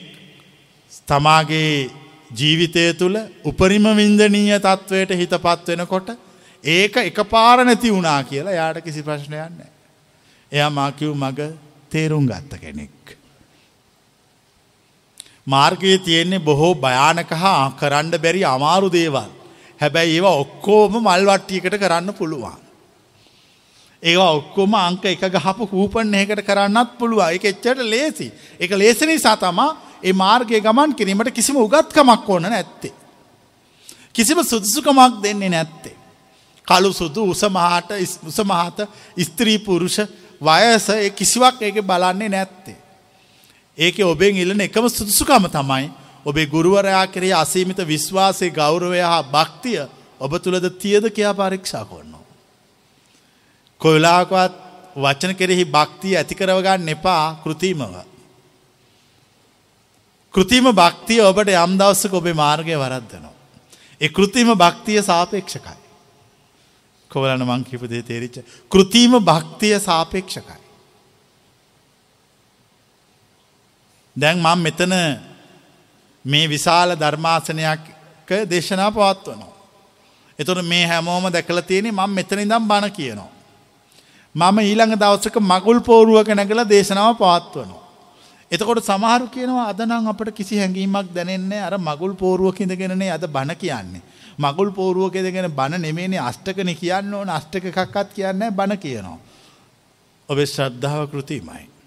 [1.08, 1.90] තමාගේ
[2.32, 6.10] ජීවිතය තුළ උපරිම වින්දනීය තත්ත්වයට හිත පත් වෙනකොට
[6.64, 9.62] ඒක එක පාර නැති වුණා කියලා යාට කිසි ප්‍රශ්නයන්න.
[10.52, 11.50] එයා මාකිව් මග
[11.90, 13.18] තේරුම් ගත්ත කෙනෙක්.
[15.48, 19.30] මාර්ගයේ තියෙන්නේ බොහෝ භයානක හා කරන්න බැරි අමාරු දේවල්.
[19.80, 22.67] හැබැයි ඒවා ඔක්කෝම මල්වට්ටියකට කරන්න පුළුවන්.
[24.04, 28.32] ඒවා ඔක්කොම අංක එක ගහපු කූපන් එකට කරන්නත් පුළුවන් එක එච්චට ලේසි.
[28.60, 32.94] එක ලේසනි සතමා ඒ මාර්ගය ගමන් කිරීමට කිසිම උගත්කමක් ඕන නැත්තේ.
[34.14, 35.96] කිසිම සුදුසුකමක් දෙන්නේ නැත්තේ.
[36.68, 37.92] කළු සුදු උසමහට
[38.24, 38.88] උසමහත
[39.20, 39.98] ස්ත්‍රී පුරුෂ
[40.42, 42.78] වයස කිසිවක් ඒක බලන්නේ නැත්තේ.
[43.78, 45.90] ඒක ඔබෙන් ඉල්ලන එකම සුදුසුකම තමයි
[46.26, 49.82] ඔබේ ගුරුවරයා කරේ අසීමිත විශ්වාසය ගෞරවය හා භක්තිය
[50.22, 52.17] ඔබ තුළද තියද කියා පරීක්ෂා කොන්නවා.
[53.82, 54.54] කොයිලාකවත්
[54.96, 57.96] වචන කෙරෙහි භක්තිය ඇතිකරවගන්න එපා කෘතිීමව.
[60.34, 63.34] කෘතිම භක්තිය ඔබට යම් දවස්සක ඔබේ මාර්ගය වරද්දනවා.
[64.02, 65.78] ඒ කෘතිම භක්තිය සාපේක්ෂකයි.
[67.12, 68.38] කොවලන මං කිපදේ තේරිච්ච.
[68.72, 70.60] කෘතිීම භක්තිය සාපේක්ෂකයි.
[74.16, 74.94] දැන් මං මෙතන
[76.26, 77.84] මේ විශාල ධර්මාසනයක්
[78.46, 79.56] දේශනා පවත්වනවා.
[80.40, 83.37] එතුට මේ හැමෝම දැකල තියෙනෙ මං මෙතන ඉදම් බණ කියනවා.
[84.36, 87.86] මම ඊළඟ දවසක මගුල් පෝරුවක නැගල දේශනාව පවත්වනවා.
[88.52, 94.04] එතකොට සමහරු කියනවා අදනම් අපට කිසි හැඟීමක් දැනෙන්නේ අර මගුල් පෝරුවක ඉඳගෙනනේ අද බණ කියන්නේ.
[94.38, 99.18] මගුල් පෝරුවක දෙගෙන බණ නෙමේනේ අෂ්ටකන කියන්න ඕන අෂ්ටක එකක්කත් කියන්න බණ කියනවා.
[100.30, 101.78] ඔබේ ශ්‍රද්ධාව කෘතිමයි.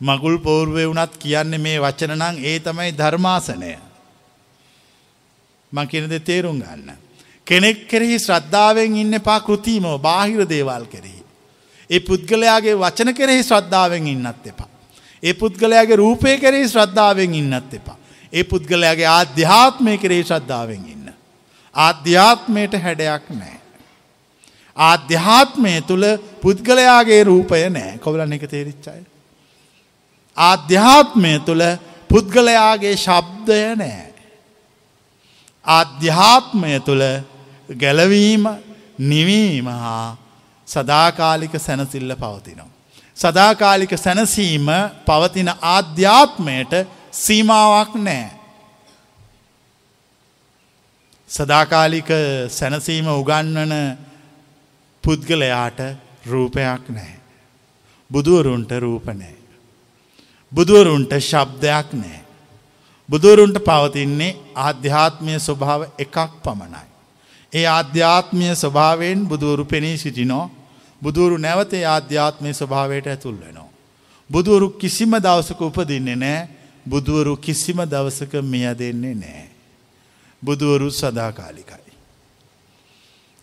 [0.00, 3.76] මගුල් පෝර්ුවය වුනත් කියන්නේ මේ වචන නං ඒ තමයි ධර්මාසනය.
[5.72, 6.96] මං කියනද තේරුම් ගන්න.
[7.50, 11.22] කෙනෙක් කෙරෙහි ශ්‍රද්ධාවෙන් ඉන්න පා කෘතිීමෝ බාහිර දේවල් කෙරෙහි.
[11.90, 14.68] ඒ පුද්ගලයාගේ වචන කෙරෙහි ශ්‍රද්ධාවෙන් ඉන්නත් එපා.
[15.22, 17.96] ඒ පුද්ගලයාගේ රූපය කෙරෙහි ශ්‍රද්ධාවෙන් ඉන්නත් එපා.
[18.32, 21.08] ඒ පුද්ගලයාගේ ආධ්‍යාත්මය කෙරෙහි ශ්‍රද්ධාවෙන් ඉන්න.
[21.74, 23.56] ආධ්‍යාත්මයට හැඩයක් නෑ.
[24.76, 26.06] ආධ්‍යාත්මය තුළ
[26.42, 29.02] පුද්ගලයාගේ රූපය නෑ කොවලන්න එක තේරිච්චයි.
[30.36, 31.64] ආධ්‍යාත්මය තුළ
[32.10, 34.06] පුද්ගලයාගේ ශබ්දය නෑ.
[35.66, 37.04] ආධ්‍යාත්මය තුළ
[37.70, 38.44] ගැලවීම
[39.00, 40.16] නිවීම හා
[40.68, 42.70] සදාකාලික සැනසිල්ල පවතිනවා.
[43.16, 44.66] සදාකාලික සැනසීම
[45.06, 46.72] පවතින ආධ්‍යාත්මයට
[47.12, 48.30] සීමාවක් නෑ.
[51.30, 52.10] සදාකාලික
[52.48, 53.72] සැනසීම උගන්වන
[55.04, 55.80] පුද්ගලයාට
[56.26, 57.14] රූපයක් නෑ.
[58.10, 59.36] බුදුවරුන්ට රූප නෑ.
[60.52, 62.20] බුදුවරුන්ට ශබ්දයක් නෑ.
[63.08, 66.89] බුදුවරුන්ට පවතින්නේ ආධ්‍යාත්මය ස්වභාව එකක් පමණයි.
[67.52, 70.50] ඒ ආධ්‍යාත්මය ස්වභාවයෙන් බුදුවරු පෙනී සිටිනෝ
[71.02, 73.68] බුදුවරු නැවතේ ආධ්‍යාත්මය ස්වභාවයට ඇතුල් වෙනවා.
[74.30, 76.48] බුදුවරු කිසිම දවසක උපදින්නේ නෑ
[76.86, 79.46] බුදුවරු කිසිම දවසක මිය දෙන්නේ නෑ.
[80.42, 81.92] බුදුවරු සදාකාලිකයි.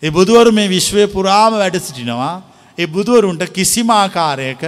[0.02, 2.34] ඒ බුදුවරු මේ විශ්වය පුරාම වැඩ සිටිනවා
[2.78, 4.62] ඒ බුදුවරුන්ට කිසිම ආකාරයක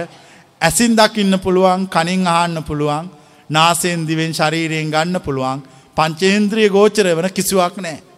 [0.61, 3.09] ඇසින් දකින්න පුළුවන් කනින් අහන්න පුළුවන්
[3.49, 5.63] නාසයෙන් දිවෙන් ශරීරයෙන් ගන්න පුළුවන්
[5.97, 8.10] පංචේන්ද්‍රිය ගෝචර වන කිසිවක් නෑ.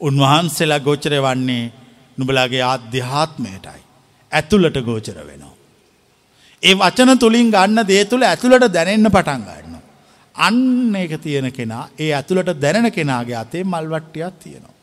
[0.00, 1.72] උන්වහන්සේලා ගෝචරය වන්නේ
[2.18, 3.80] නුබලාගේ ආධ්‍යාත්මයටයි.
[4.32, 5.54] ඇතුළට ගෝචර වෙනවා.
[6.62, 9.74] ඒ වචන තුළින් ගන්න දේ තුළ ඇතුළට දැනෙන්න පටන් ගන්න.
[10.36, 14.76] අන්න එක තියෙන කෙනා ඒ ඇතුළට දැනෙන කෙනාගේ අතේ මල්වට්ටියක් තියෙනවා.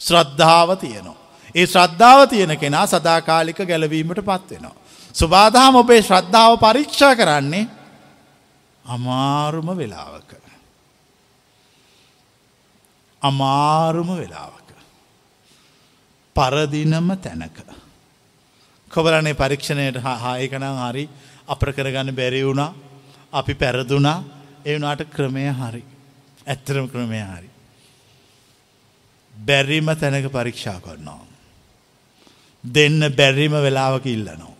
[0.00, 1.18] ශ්‍රද්ධාව තියෙනවා.
[1.54, 4.76] ඒ ශ්‍රද්ධාව තියෙන කෙනා සදාකාලික ගැලවීමට පත්වෙනවා.
[5.14, 7.68] සුබාදහම ඔබේ ශ්‍රද්ධාව පරීක්ෂා කරන්නේ
[8.84, 10.45] අමාරුම වෙලාවක.
[13.28, 14.68] අමාරුම වෙලාවක.
[16.36, 17.58] පරදිනම තැනක.
[18.90, 21.04] කොබලනේ පරීක්ෂණයට හායකනම් හරි
[21.48, 22.74] අප්‍ර කරගන්න බැරි වුණා
[23.32, 24.18] අපි පැරදුනා
[24.64, 25.82] ඒ වනාට ක්‍රමය හරි.
[26.46, 27.48] ඇත්තරම ක්‍රමය හරි.
[29.34, 31.24] බැරිම තැනක පරීක්ෂා කරනවා.
[32.64, 34.54] දෙන්න බැරිම වෙලාවක ඉල්ලනවා.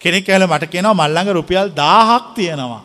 [0.00, 2.82] කෙනෙක් ඇල මට කියනවා මල්ලඟ රුපියල් දාහක් තියෙනවා.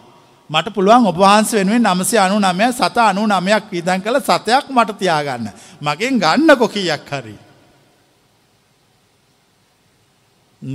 [0.50, 5.48] මට පුළුවන් ඔබවහන්ස වෙනුවෙන් නමසය අනු නමය සත අනු නමයක් විදන් කළ සතයක් මට තියාගන්න.
[5.82, 7.36] මගෙන් ගන්න කොකීයක් හරි.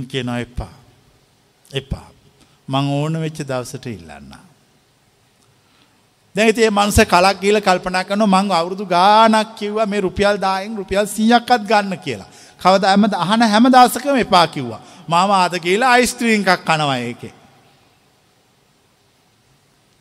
[0.05, 0.73] කියන එපා.
[1.65, 2.07] එපා.
[2.67, 4.31] මං ඕන වෙච්ච දවසට ඉල්ලන්න.
[6.35, 11.67] දැතිේ මන්ස කලක් කියල කල්පනා කන මං අවුරුදු ගානක් කිව්ව මේ රුපියල් දායෙන් රුපියල් සියක්කත්
[11.67, 12.31] ගන්න කියලා.
[12.61, 14.81] කවද ඇමද අහන හැම දසකම එපා කිව්වා.
[15.07, 17.33] මම ආද කියලා අයිස්ත්‍රීංකක් කනවා ඒකේ.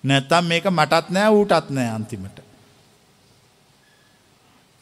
[0.05, 2.41] නැත්තම් මේක මටත් නෑ ඌටත් නෑ අන්තිමට.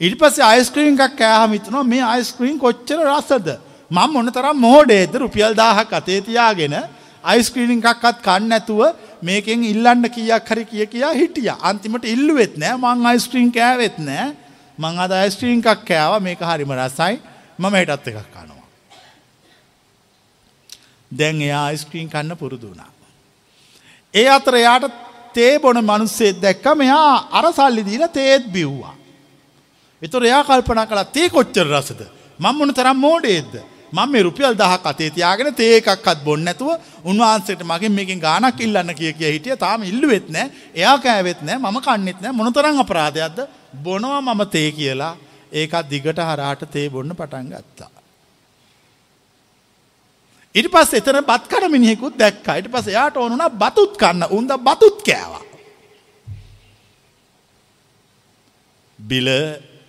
[0.01, 3.55] ඉට පස අයිස්ක්‍රීන් එකක් කෑහම හිතනවා මේ අයිස්ක්‍රීන් කොච්චර රස්සද
[3.91, 6.75] මං මොන තරම් මෝඩේද රුපියල් දාහක් අතේ තියාගෙන
[7.25, 8.81] අයිස්ක්‍රීනින් එකක්ත් කන්න ඇතුව
[9.23, 14.27] මේකෙන් ඉල්ලන්න කියක් හරි කිය කියා හිටිය අන්තිමට ඉල්ලුවෙත් නෑ මං අයිස්ට්‍රීන් කෑවෙත් නෑ
[14.79, 17.21] මං අද අයිස්ට්‍රීන් එකක් කෑව මේක හරිම රසයි
[17.59, 18.67] මම හිටත් එකක් කනවා.
[21.13, 22.91] දැන් එයා අයිස්ක්‍රීන් කන්න පුරුදුනා.
[24.15, 28.95] ඒ අතර එයාට තේ බොන මනුස්සේත් දැක්ක මෙයා අර සල්ලි දීල තේත් බිව්වා.
[30.03, 32.03] එතුර එයා කල්පනා කලා තේ කොච්චර රසද?
[32.39, 33.55] මං මොන තරම් මෝඩේද්ද
[33.93, 36.71] මම මේ රුපියල් දහක් අතේ තියාගෙන තේ එකක්වත් බොන්න නැතුව
[37.05, 39.57] උන්වහන්සේට මගෙන් මේකෙන් ගානක් ඉල්ලන්න කිය කිය හිටිය.
[39.57, 42.33] තාම ඉල්ලුවෙත් නෑ එයා කෑවෙත් නෑ මම කන්නෙත් නෑ.
[42.33, 43.39] මොනතරම් අපරාධයක්ද?
[43.85, 45.15] බොනවා මම තේ කියලා.
[45.53, 47.92] ඒකත් දිගට හරාට තේ බොන්න පටන් ගත්තා.
[50.55, 55.03] ඉට පස් එතන බත් කන මිනිහෙකුත් දැක්ක ඉට පස යාට ඕනුන බතුත් කන්න උන්ද බතුත්
[55.03, 55.45] කෑවා.
[58.99, 59.29] බිල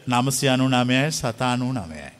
[0.08, 2.12] නමසි අනු නමයයි සතානු නමයයි.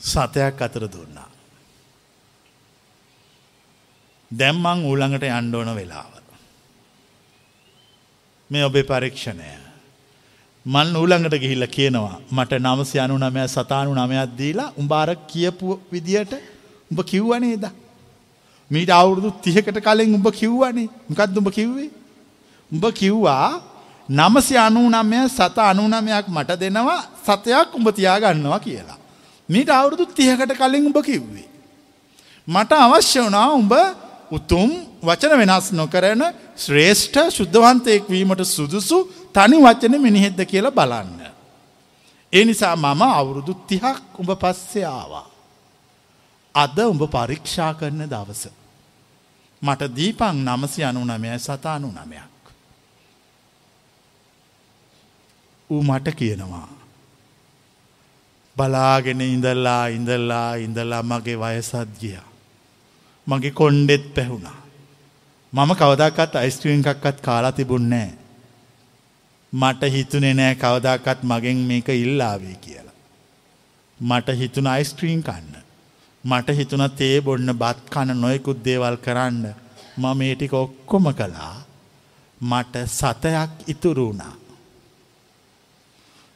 [0.00, 1.30] සතයක් අතර දුන්නා.
[4.30, 6.12] දැම්මං ඌළඟට අන්්ඩෝන වෙලාව.
[8.50, 9.67] මේ ඔබේ පරීක්ෂණය.
[10.68, 16.32] මන් ඌළඟට ගිහිල්ල කියනවා මට නමසි අනු නමය සතානු නමයක් දීලා උඹාර කියපු විදියට
[16.90, 17.64] උඹ කිව්වනේද.
[18.70, 21.90] මීට අවුරුදු තියකට කලින් උඹ කිව්වනේ මකත් උඹ කිව්වේ.
[22.72, 23.60] උඹ කිව්වා
[24.08, 28.98] නමසි අනු නමය සත අනුනමයක් මට දෙනවා සතයක් උඹ තියාගන්නවා කියලා.
[29.48, 31.48] මීට අවුරුදු තියකට කලින් උඹ කිව්වේ.
[32.48, 33.72] මට අවශ්‍ය වනා උඹ
[34.30, 34.70] උතුම්
[35.02, 36.22] වචන වෙනස් නොකරන
[36.56, 38.98] ශ්‍රේෂ්ඨ ශුද්ධවන්තයෙක් වීමට සුදුසු
[39.32, 41.20] තනි වචන මිනිහෙද්ද කියලා බලන්න.
[42.32, 45.26] ඒ නිසා මම අවුරුදු තිහක් උඹ පස්සේ ආවා.
[46.54, 48.48] අද උඹ පරීක්ෂා කරන දවස.
[49.62, 52.34] මට දීපං නමසි අනු නමය සතානු නමයක්.
[55.70, 56.68] ඌ මට කියනවා.
[58.56, 62.18] බලාගෙන ඉඳල්ලා ඉඳල්ලා ඉඳලා මගේ වයසත් ගිය.
[63.26, 64.67] මගේ කොන්්ඩෙත් පැහුණා.
[65.52, 68.10] මම කවදක්කත් අයිස්ක්‍රීන් එකක්කත් කාලා තිබුන්නෑ.
[69.52, 72.96] මට හිතුනේ නෑ කවදාකත් මගෙන් මේක ඉල්ලාවේ කියලා.
[74.00, 75.54] මට හිතුන අයිස්ක්‍රීන් කන්න.
[76.24, 79.54] මට හිතුන තේ බොන්න බත් කන නොයකුත් දේවල් කරන්න
[79.96, 81.56] මම මේටික ඔක්කොම කළා
[82.40, 84.34] මට සතයක් ඉතුරුුණා.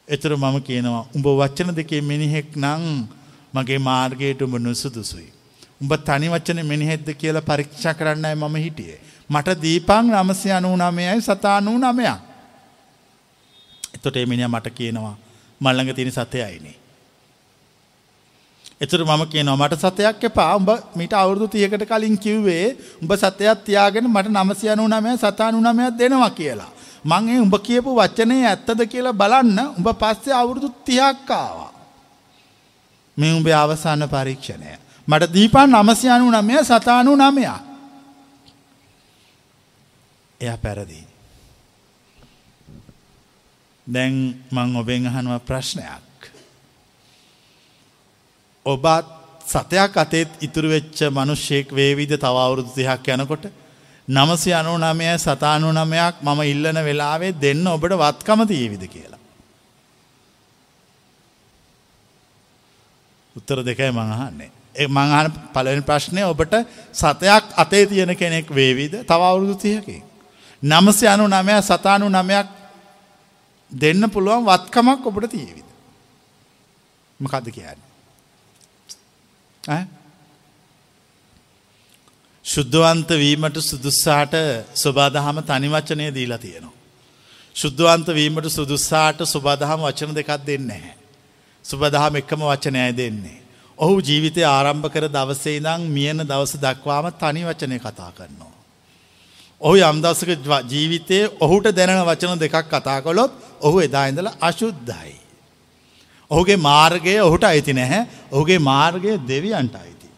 [0.08, 3.06] එතර මම කියනවා උඹ වච්චන දෙකේ මිනිහෙක් නං
[3.54, 5.41] මගේ මාර්ගයට උඹ නුසුදුසුයි.
[5.83, 9.01] උඹ තනි වච්චන මිනිහෙද්ද කියලා පරීක්ෂා කරන්නයි මම හිටියේ.
[9.30, 12.18] මට දීපං නමසය අනූ නමයයි සතානූ නමයක්.
[13.95, 15.16] එතොට එමිනිිය මට කියනවා
[15.61, 16.76] මල්ලඟ තියෙන සතයයිනේ.
[18.80, 22.66] එතුර මම කියනවා මට සතයක් එපා උඹ මිට අවුරදු තියකට කලින් කිව්වේ
[23.03, 26.72] උඹ සතයක් තියාගෙන මට නමසි අනු නමය සතානු නමයක් දෙනවා කියලා.
[27.05, 31.72] මං ඒ උඹ කියපු වචනය ඇත්තද කියලා බලන්න උඹ පස්සේ අවුරුදු තියක්කාවා.
[33.16, 34.82] මේ උඹේ අවසාන පරීක්ෂණය.
[35.09, 37.61] මට දීපන් නමසි අනු නමය සතානු නමයා.
[40.40, 41.07] එය පැරදිී.
[43.86, 44.14] දැන්
[44.50, 46.30] මං ඔබෙන් අහනුව ප්‍රශ්නයක්.
[48.66, 49.07] ඔබත්
[49.44, 53.44] සතයක් අතේත් ඉතුරු වෙච්ච මනුෂ්‍යයෙක් වේවිද තවවුරුදු තිහක් යනකොට
[54.09, 59.22] නමසි අනු නමය සතානු නමයක් මම ඉල්ලන වෙලාවේ දෙන්න ඔබට වත්කම තියවිද කියලා.
[63.36, 64.61] උත්තර දෙකයි මඟහන්නේ.
[64.75, 66.55] ඒ මංහන පලවෙනි ප්‍රශ්නය ඔබට
[66.95, 70.03] සතයක් අතේ තියෙන කෙනෙක් වේවිද තවවුරුදු තියකින්.
[70.62, 72.47] නමසි අනු නමය සතානු නමයක්
[73.73, 75.66] දෙන්න පුළුවන් වත්කමක් ඔබට තියවිද.
[77.20, 77.91] මකද කියන්නේ.
[82.45, 84.35] ශුද්ධවන්ත වීමට සුදුස්සාට
[84.75, 86.83] ස්වබාදහම තනිවචනය දීලා තියෙනවා.
[87.57, 90.95] ශුද්ධවන්ත වීමට සුදුස්සාට සුබදහම වචන දෙකක් දෙන්න හැ.
[91.64, 93.41] සුබදහම එක්කම වචනය දෙන්නේ.
[93.83, 98.53] ඔහු ජීවිතය ආරම්භ කර දවසේ දං මියන දවස දක්වාම තනි වචනය කතා කරනවා.
[99.61, 100.30] ඔහු යම්දසක
[100.68, 105.14] ජීවිතයේ ඔහුට දැනෙන වචන දෙකක් කතා කොළොත් ඔහු එදා ඉඳල අශුද්ධයි.
[106.30, 110.09] ඔහුගේ මාර්ගය ඔහුට අයිති නැහැ ඔහුගේ මාර්ගය දෙවියන්ට අයිති.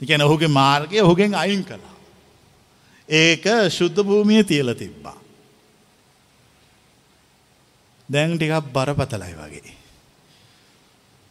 [0.00, 1.96] එකන ඔහුගේ මාර්ගය ඔහුගෙන් අයින් කළා.
[3.08, 5.18] ඒක ශුද්ධ භූමිය තියල තිබ්බා.
[8.08, 9.79] දැන් ටිකක් බරපතලයි වගේ.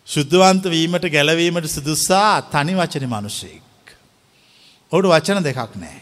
[0.09, 3.95] ශුද්ධවන්ත වීමට ගැලවීමට සුදුස්සා තනි වචන මනුෂයෙක්.
[4.91, 6.01] ඔහුට වචන දෙකක් නෑ.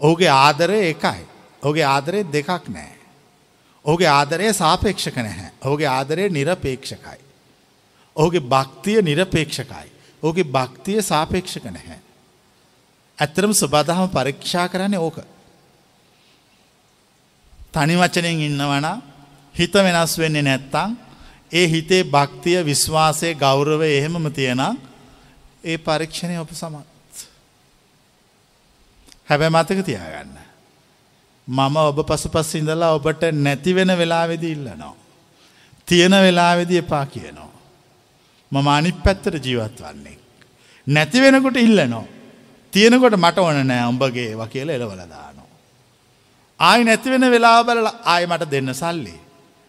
[0.00, 1.26] ඔහුගේ ආදරය එකයි.
[1.62, 2.96] ඔහුගේ ආදරය දෙකක් නෑ.
[3.84, 5.50] ඔහුගේ ආදරය සාපේක්ෂක නැහැ.
[5.62, 7.20] ඔහුගේ ආදරය නිරපේක්ෂකයි.
[8.16, 9.88] ඔහුගේ භක්තිය නිරපේක්ෂකයි.
[10.22, 11.98] ඕගේ භක්තිය සාපේක්ෂක නැහැ.
[13.18, 15.18] ඇත්තරම සුබදහම පරීක්ෂා කරන්නේ ඕක.
[17.72, 18.86] තනි වචනයෙන් ඉන්නවන
[19.54, 20.96] හිත වෙනස් වෙන්නේ නැත්තං
[21.52, 24.62] ඒ හිතේ භක්තිය විශ්වාසය ගෞරව එහෙමම තියෙන
[25.64, 26.86] ඒ පරීක්ෂණය ඔප සමත්.
[29.28, 30.36] හැබැ මතක තියාගන්න.
[31.48, 34.94] මම ඔබ පසු පස් ඉඳලා ඔබට නැතිවෙන වෙලාවෙද ඉල්ලනවා.
[35.88, 37.52] තියෙන වෙලාවෙද එපා කියනවා.
[38.52, 40.18] මම අනි පැත්තර ජීවත් වන්නේ.
[40.86, 42.06] නැති වෙනකොට ඉල්ලනෝ.
[42.72, 45.48] තියෙනකොට මට ඕන නෑ උඹගේ ව කියල එලවලදානෝ.
[46.60, 49.14] ආය නැතිවෙන වෙලා බලල ආය මට දෙන්න සල්ලි.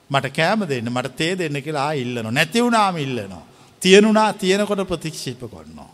[0.10, 3.46] මට කෑම දෙන්න මට තේ දෙන්න කියලා ඉල්ලනවා නැතිවුණාම ඉල්ලනවා.
[3.82, 5.92] තියෙනුනා තියෙනකොට ප්‍රතික්ෂේප කොන්නවා.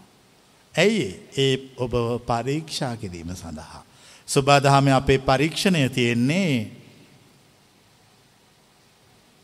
[0.76, 1.08] ඇයි
[1.38, 1.94] ඒ ඔබ
[2.28, 3.84] පරීක්ෂා කිරීම සඳහා.
[4.28, 6.72] සුබාදහම අපේ පරීක්ෂණය තියෙන්නේ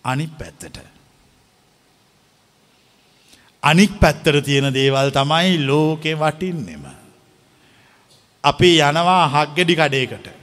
[0.06, 0.80] අනික් පැත්තට.
[3.64, 6.86] අනික් පැත්තර තියෙන දේවල් තමයි ලෝකෙ වටින්නෙම.
[8.44, 10.39] අපි යනවා හක්ගෙඩි කඩේකට.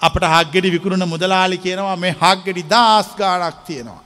[0.00, 4.02] අපට හක්ගෙඩි විකුරුණ මුදලාලි කියනවා මේ හක්ගෙඩි දස් ගානක් තියෙනවා.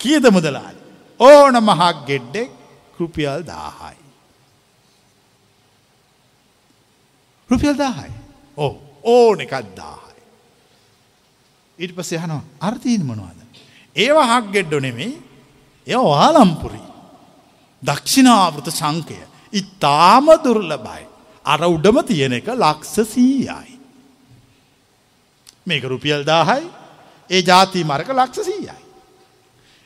[0.00, 0.80] කියද මුදලාලි.
[1.20, 2.50] ඕනම හක් ගෙඩ්ඩෙක්
[2.96, 4.00] කෘපියල් දාහයි.
[7.50, 8.12] රුපියල් දාහයි
[8.56, 8.72] ඕ
[9.04, 10.22] ඕන එකත් දාහයි.
[11.78, 13.38] ඊට පස යනවා අර්ථීන් මනවාද.
[13.96, 15.12] ඒවා හක් ගෙඩ්ඩො නෙමෙයි
[15.86, 16.82] එය වාලම්පුරි.
[17.82, 19.20] දක්ෂිනාවෘත සංකය
[19.52, 21.04] ඉතාම දුර්ලබයි.
[21.44, 23.73] අර උඩම තියෙන එක ලක්ෂ සීයයි.
[25.66, 26.66] මේක රුපියල් දාහයි
[27.30, 28.76] ඒ ජාති මරක ලක්ෂ සීයයි.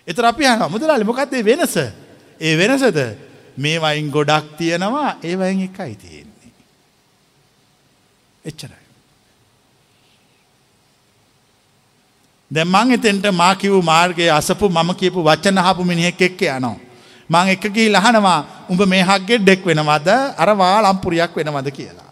[0.08, 1.76] එතර අපි යන මුදලාලි මොකක්දේ වෙනස
[2.40, 2.98] ඒ වෙනසද
[3.56, 6.28] මේ වයින් ගොඩක් තියෙනවා ඒවයින් එකයි තියෙන.
[8.44, 8.84] එච්චරයි.
[12.50, 16.76] දැන් මං එතෙන්ට මා කිව් මාර්ගයේ අසපු මම කියපු වචන අහපු මිනිහෙක් එක්ක යනවා.
[17.30, 22.10] මං එක ගිහිල්ලා අහනවා උඹ මේ හග්ගේ ඩෙක් වෙනවද අර වාලම්පුරියක් වෙනවද කියලා.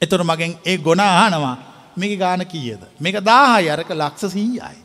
[0.00, 2.82] එතකොට මගෙන් ඒ ගොන අහනවා මේක ගාන කීයද?
[2.98, 4.76] මේක 1000යි අරක ලක්ෂ 100යි.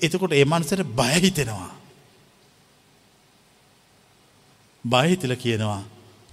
[0.00, 1.70] එතකොට ඒ මනුස්සයට බය හිතෙනවා.
[4.84, 5.82] බය හිතලා කියනවා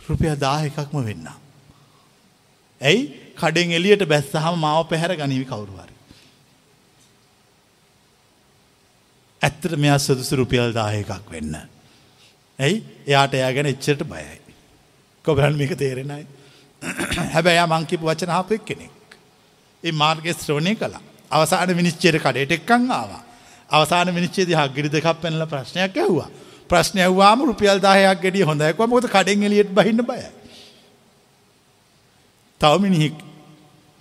[0.09, 1.27] රුපියල් 1000ක්ම වෙන්න.
[2.81, 5.93] ඇයි කඩෙන් එලියට බැස්සහම මාව පැහැර ගනීවි කවුරු හරි.
[9.41, 11.55] ඇත්තට මෙයා සුදුසු රුපියල් 1000ක් වෙන්න.
[12.59, 14.39] ඇයි එයාට එයා ගැන එච්චරට බයයි.
[15.25, 16.25] කොබරන් මේක තේරෙනයි.
[17.33, 18.91] හැබැයි එයා මං කියපු වචන අහපු එක්කෙනෙක්.
[19.83, 21.01] ඒ මාර්ගය ශ්‍රවණය කළා.
[21.31, 23.21] අවසාන විනිශ්චයට කඩේට එක්කන් ආවා.
[23.69, 26.29] අවසාන විනිශ්චයේදී හග්ගිරි දෙකක් පැනලා ප්‍රශ්නයක් ඇහුවා.
[26.69, 28.87] ප්‍රශ්නය ඇහුවාම රුපියල් 10ක් ගෙඩිය හොඳයි කිව්වා.
[28.87, 30.29] මොකද කඩෙන් එළියට බහින්න බයයි.
[32.61, 33.15] තව මිනිහෙක්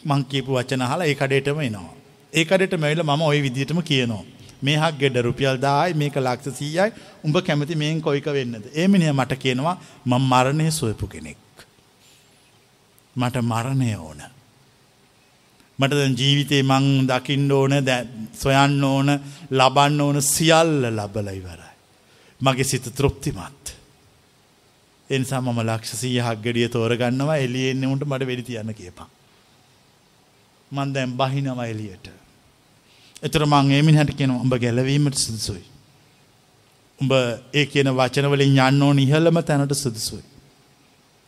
[0.00, 1.94] මං කියපු වචන අහලා ඒ කඩේටම එනවා.
[2.32, 4.24] ඒ කඩේටම ඇවිල්ලා මම ওই විදිහටම කියනවා.
[4.62, 6.92] මේ හක් ගෙඩ රුපියල් 10යි මේක ලක්ෂ 100යි.
[7.24, 8.64] උඹ කැමති මේන් කොයික වෙන්නද?
[8.74, 9.76] ඒ මිනිහා මට කියනවා
[10.06, 11.38] මම මරණය සොයපු කෙනෙක්.
[13.16, 14.20] මට මරණය ඕන.
[15.78, 17.72] මට දැන් ජීවිතේ මං දකින්න ඕන
[18.34, 19.08] සොයන්න ඕන
[19.50, 21.72] ලබන්න ඕන සියල්ල ලබලා ඉවරයි.
[22.40, 23.76] මගේ සිත තෘප්තිමත්.
[25.10, 29.08] ඒ නිසා මම ලක්ෂ 100ක් ගෙඩිය තෝරගන්නවා එළියේ එන්නේ උන්ට මට වෙඩි තියන්න කියපන්.
[30.70, 32.06] මං දැන් බහිනවා එළියට.
[33.22, 35.64] එතකොට මං ඒ මිනිහට කියනවා උඹ ගැලවීමට සුදුසුයි.
[36.98, 37.12] උඹ
[37.52, 40.24] ඒ කියන වචන වලින් යන්න ඕන ඉහළම තැනට සුදුසුයි.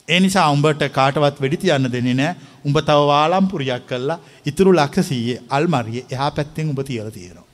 [0.08, 2.36] ඒ නිසා උඹට කාටවත් වෙඩි තියන්න දෙන්නේ නැහැ.
[2.64, 7.46] උඹ තව වාලම්පුරියක් කළා ඉතුරු ලක්ෂ 100 අල්මාරියේ එහා පැත්තෙන් උඹ තියලා තියෙනවා.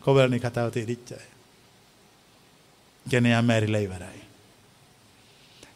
[0.00, 1.20] කොබලනේ කතාව තේරිච්චයි.
[3.06, 4.22] කෙනෙක් මැරිලා ඉවරයි.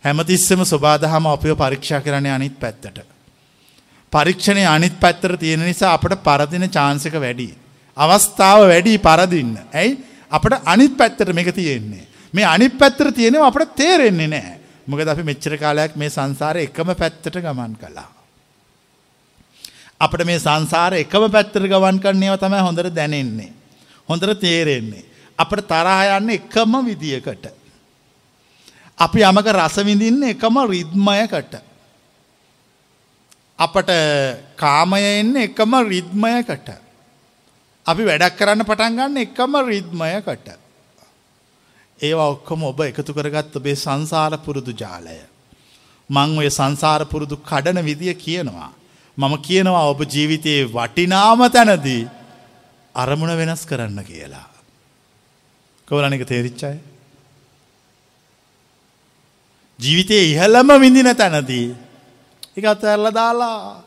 [0.05, 2.98] හැමතිස්සෙම සබාදහම අපිව පරීක්ෂා කරන්නේ අනිත් පැත්තට.
[4.12, 7.48] පරීක්ෂණය අනිත් පැත්තට තියෙන නිසා අපට පරදින chance එක වැඩි.
[7.96, 9.55] අවස්ථාව වැඩි පරදින්න.
[9.72, 9.98] ඇයි?
[10.30, 12.05] අපට අනිත් පැත්තට මේක තියෙන්නේ.
[12.32, 14.63] මේ අනිත් පැත්තට තියෙනවා අපට තේරෙන්නේ නැහැ.
[14.87, 18.09] මොකද අපි මෙච්චර කාලයක් මේ සංසාරේ එකම පැත්තට ගමන් කළා.
[20.01, 23.53] අපිට මේ සංසාරේ එකම පැත්තට ගමන් කරන ඒවා තමයි හොඳට දැනෙන්නේ.
[24.09, 25.05] හොඳට තේරෙන්නේ.
[25.39, 27.47] අපිට තරහ යන්නේ එකම විදියකට.
[28.99, 31.55] අපි යමක රස විඳින්නේ එකම රිද්මයකට.
[33.59, 33.91] අපට
[34.57, 36.68] කාමය එන්නේ එකම රිද්මයකට.
[37.87, 40.63] අපි වැඩක් කරන්න පටන් ගන්න එකම රිද්මයකට.
[42.01, 45.18] ඒවා ඔක්කොම ඔබ එකතු කරගත් ඔබේ සංසාර පුරුදු ජාලය.
[46.11, 48.72] මං ඔය සංසාර පුරුදු කඩන විදිය කියනවා.
[49.18, 52.09] මම කියනවා ඔබ ජීවිතයේ වටිනාම තැනදී
[52.95, 54.49] අරමුණ වෙනස් කරන්න කියලා.
[55.88, 56.78] කවලනික තේරිච්චයි.
[59.78, 61.74] ජීවිතයේ ඉහළම විඳින තැනදී
[62.57, 63.82] එක අතඇරල දාලා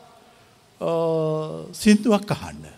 [1.74, 2.76] සින්දුවක් අහන්න.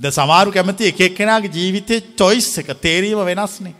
[0.00, 3.74] ද සමාරු කැමති එක එක්කෙනගේ ජීවිතය චොයිස් එක තේරීම වෙනස්නේ.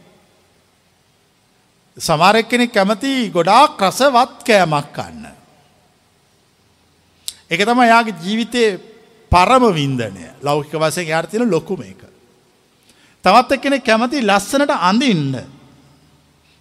[1.96, 5.24] සමාරක් කෙනෙක් කැමති ගොඩාක් රසවත් කෑමක් කන්න.
[7.50, 8.62] එක තම යාගේ ජීවිතය
[9.32, 12.02] පරම වින්දනය ලෞකික වසයෙන් යාර්තින ලොකුම එක.
[13.24, 15.38] තවත් එක්කෙනෙ කැමති ලස්සනට අඳඉන්න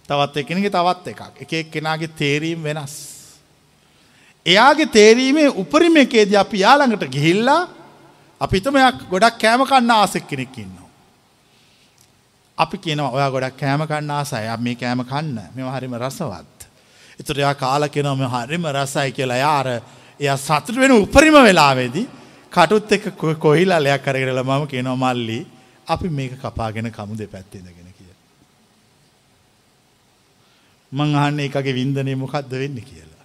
[0.08, 2.94] තවත් එකනගේ තවත් එකක් එක එක් කෙනගේ තේරීම් වෙනස්.
[4.46, 7.77] එයාගේ තේරීමේ උපරිම එකේද අපි යාළඟට ගිහිල්ලා
[8.40, 10.88] අපිතමයක් ගොඩක් කෑම කන්න ආසෙක් කෙනෙක් ඉන්නවා.
[12.58, 16.68] අපි කියනවා ඔයා ගොඩක් කෑම කන්න ආසයි මේ කෑම කන්න මෙම හරිම රසවත්.
[17.20, 19.68] එතුර එයා කාල කෙනවම හරිම රසයි කියලා යාර
[20.20, 22.06] එය සතුට වෙන උපරිම වෙලාවේදී
[22.52, 23.04] කටුත් එක
[23.38, 25.40] කොහිලා ලයක් කරගෙනල මම කියනවා මල්ලි
[25.86, 27.88] අපි මේක කපාගෙන කමු දෙ පැත්තෙදගෙන.
[30.92, 33.24] මං අහන්නේ එකගේ වින්දනය මොකක්ද වෙන්න කියලා.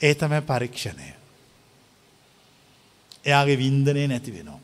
[0.00, 1.06] ඒ තමයි පරීක්ෂණය.
[3.24, 4.60] එයාගේ වින්දනය නැති වෙනවා.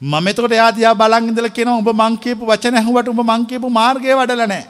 [0.00, 3.70] මම එතකොට එයා දිහා බලන් ඉඳලා කියනවා ඔබ මං කියපු වචන ඇහුවට ඔබ මං කියපු
[3.70, 4.66] මාර්ගය වඩලා නැහැ.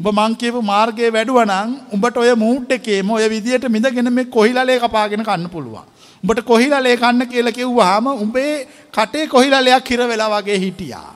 [0.00, 4.78] ඔබ මං කියපු මාර්ගයේ වැඩුවා නම් උඹට ඔය මූඩ් එකේම ඔය විදියට මිදගෙන මේ කොහිලලේ
[4.78, 5.86] කපාගෙන කන්න පුළුවන්.
[6.24, 11.14] උඹට කොහිලලේ කන්න කියලා කිව්වහම උඹේ කටේ කොහිලලයක් හිර වෙලා වගේ හිටියා.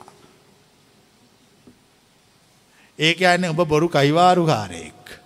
[2.99, 5.20] ඒ කියන්නේ උඹ බොරු කයිවාරුකාරයෙක්.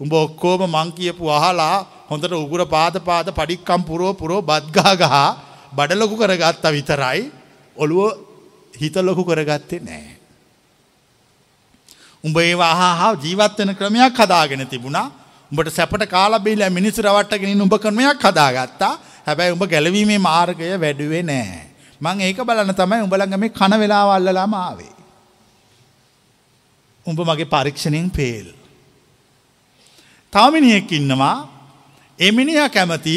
[0.00, 5.16] උඹ ඔක්කොම මං කියපු අහලා හොඳට උගුර පාද පාද පඩික්කම් පුරෝ පුරෝ බද්ගා ගහ
[5.76, 7.22] බඩ ලොකු කරගත්තා විතරයි
[7.76, 8.14] ඔළුව
[8.74, 10.18] හිත ලොකු කරගත්තේ නෑ.
[12.24, 15.10] උඹ ඒවා අහා ජීවත් වෙන ක්‍රමයක් හදාගෙන තිබුණා.
[15.52, 18.92] උඹට සැපට කාලා බීලා මිනිස්සු රවට්ටගෙන ඉන්න උඹ ක්‍රමයක් හදාගත්තා.
[19.26, 21.58] හැබැයි උඹ ගැලවීමේ මාර්ගය වැඩුවේ නෑ.
[22.00, 24.94] මං ඒක බලන්න තමයි උඹ ළඟ මේ කන වෙලාව අල්ලලාම ආවේ.
[27.06, 28.57] උඹ මගේ පරීක්ෂණයෙන් පේල්.
[30.32, 31.36] තවමිනියෙක් ඉන්නවා
[32.18, 33.16] එමිනිහ කැමති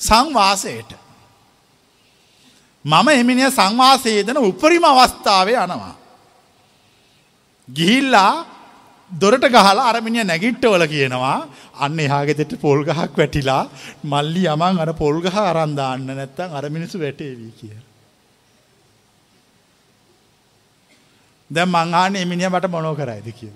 [0.00, 0.90] සංවාසයට.
[2.84, 5.94] මම එමිනිය සංවාසයේදන උපරිම අවස්ථාවේ යනවා.
[7.68, 8.46] ගිහිල්ලා
[9.12, 11.38] දොරට ගහලා අරමිනිය නැගිට්ටවල කියනවා
[11.76, 13.62] අන්න එහාගෙතෙට පොල්ගහක් වැටිලා
[14.04, 17.76] මල්ලි යමන් අර පොල්ගහ අරන්දාන්න නැත්තං අර මිනිසු වැටේවී කිය.
[21.50, 23.52] දැ මංහාන එමිනිිය මට මොනෝ කරයිද කිය.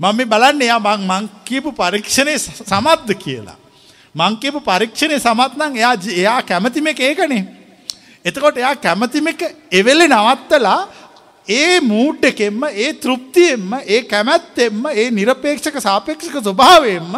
[0.00, 3.56] මම මේ බලන්න එයා මං මං කියපු පරීක්ෂණය සමත්ද කියලා.
[4.14, 7.44] මං කියපු පරීක්ෂණය සමත්නං එයා එයා කැමතිම එක ඒකනේ.
[8.24, 9.40] එතකොට එයා කැමතිම එක
[9.72, 10.80] එවෙල්ලෙ නවත්තලා
[11.48, 17.16] ඒ මූට් එකෙන්ම ඒ තෘප්තියෙන්ම ඒ කැමැත්තෙන්ම ඒ නිරපේක්ෂක සාපේක්ෂක ස්වභාවයෙන්ම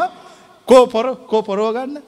[0.69, 1.99] කෝ පොර කෝ පොරෝගන්න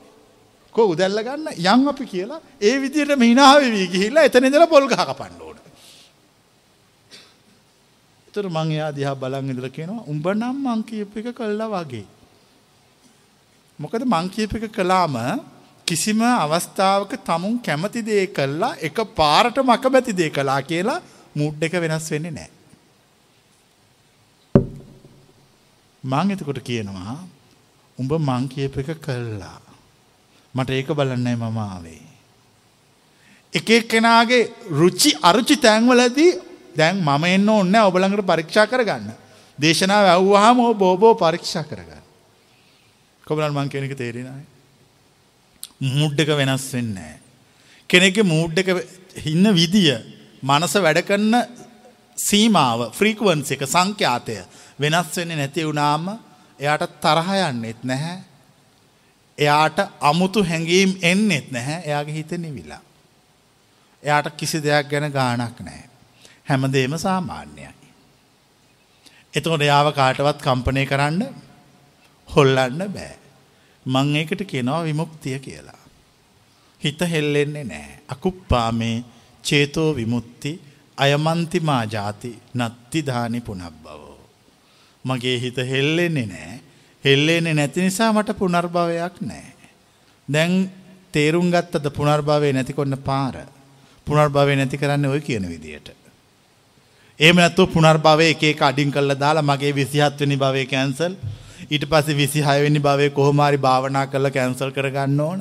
[0.74, 5.49] කෝ උදැල්ල ගන්න යං අපි කියලා ඒ විදියට මිනාවවී ගිහිල්ලා එතන ඉඳලා පොල් ගහ කපන්න
[8.30, 8.36] ඕන.
[8.36, 12.06] ඒතර මං එයා දිහා බලන් ඉඳලා කියනවා උඹ නම් මං කියප එක කළා වගේ.
[13.78, 15.44] මොකද මං කියප එක කළාම
[15.86, 21.02] කිසිම අවස්ථාවක තමුන් කැමති දේ කළා එක පාරට මකබැති දේ කළා කියලා
[21.36, 22.50] මුඩ් එක වෙනස් වෙන්නේ නෑ.
[26.04, 27.18] මං එතකොට කියනවා
[27.98, 29.60] උඹ මං කියප එක කල්ලා.
[30.54, 32.02] මට ඒක බලන්නයි මම ආවේ.
[33.52, 39.10] එක එක්කෙනගේ රුචි අරුචි තැන්වලදී දැන් මම එන්න ඔන්න ඔබළඟට පරීක්ෂා කරගන්න.
[39.58, 42.04] දේශනාව ඇව්වාහම බෝබෝ පරීක්ෂා කරගන්න.
[43.24, 44.44] කොබලන් මං කෙනෙක තේරෙනයි.
[45.80, 47.18] මුඩ් එක වෙනස් වෙන්නේ.
[47.90, 48.68] කෙනෙක මූඩ් එක
[49.16, 49.96] හින්න විදිය
[50.42, 51.36] මනස වැඩ කරන්න
[52.18, 54.40] සීමාව ෆ්‍රීකුවන්ස එක සංඛ්‍යාතය
[54.78, 56.10] වෙනස් වෙන්නේ නැති වුණාම
[56.60, 58.18] එයාට තරහ යන්නෙත් නැහැ.
[59.38, 62.82] එයාට අමුතු හැඟීම් එන්නෙත් නැහැ එයාගේ හිත නිවිලා.
[64.02, 65.89] එයාට කිසි දෙයක් ගැන ගානක් නෑ.
[66.50, 67.70] හැමදේම සාමාන්‍යයි.
[69.34, 71.22] එතකොට එයාව කාටවත් කම්පනය කරන්න
[72.28, 73.12] හොල්ලන්න බෑ.
[73.86, 75.80] මං ඒකට කියනවා විමුක්තිය කියලා.
[76.80, 77.90] හිත හෙල්ලෙන්නේ නෑ.
[78.08, 78.96] අකුප්පාමේ
[79.44, 80.52] චේතෝ විමුත්ති
[80.98, 84.18] අයමන්තිමා ජාති නත්ති ධානි පුනබ්බවෝ.
[85.04, 86.60] මගේ හිත හෙල්ලෙන්නේ නෑ.
[87.04, 89.48] හෙල්ලෙන්නේ නැති නිසා මට පුනර්භවයක් නෑ.
[90.28, 90.52] දැන්
[91.12, 93.36] තේරුම් ගත්තද පුනර්භාවය නැතිකොන්න පාර.
[94.06, 95.99] පුනර්භාවය නැති කරන්න ඔය කියන විදියට.
[97.20, 101.12] ඒම නැත්තු පුනර්භාවය එක අඩින් කල්ල දාලා මගේ විසිහත්වනි භවය කැන්සල්
[101.70, 105.40] ඊට පස්සේ විසිහයවෙනි භවය කොහොමාරි භාවනා කරල කැන්සල් කරගන්න ඕන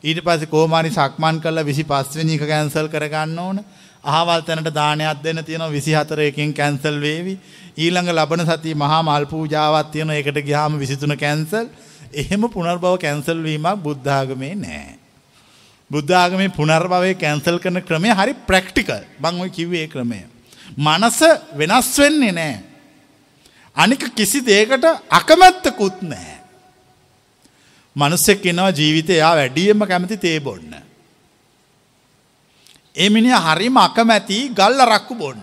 [0.00, 3.64] ඊට පස්සේ කොහොමාරි සක්මන් කරලා 25 වෙනි එක කැන්සල් කරගන්න ඕන.
[4.04, 7.34] අහවල් තැනට දානයක් දෙන්න තියෙනවා 24 එකකින් කැන්සල් වේවි.
[7.76, 10.14] ඊළඟ ලබන සතිය මහා මල් පූජාවක් තියෙනවා.
[10.14, 11.66] ඒකට ගියාම 23 කැන්සල්.
[12.14, 14.94] එහෙම පුනර්භව කැන්සල් වීමක් බුද්ධ ආගමේ නැහැ.
[15.90, 19.02] බුද්ධ ආගමේ පුනර්භවය කැන්සල් කරන ක්‍රමය හරි ප්‍රැක්ටිකල්.
[19.20, 20.22] මම ඔය කිව්වේ ඒ ක්‍රමය.
[20.78, 21.20] මනස
[21.54, 22.62] වෙනස් වෙන්නේ නැහැ.
[23.76, 26.38] අනික කිසි දෙයකට අකමැත්තකුත් නැහැ.
[27.96, 30.74] මනුස්සෙක් ඉන්නවා ජීවිතය එයා වැඩියෙන්ම කැමති තේ බොන්න.
[32.94, 35.42] ඒ මිනිහ හරිම අකමැති ගල්ල රක්කු බොන්න.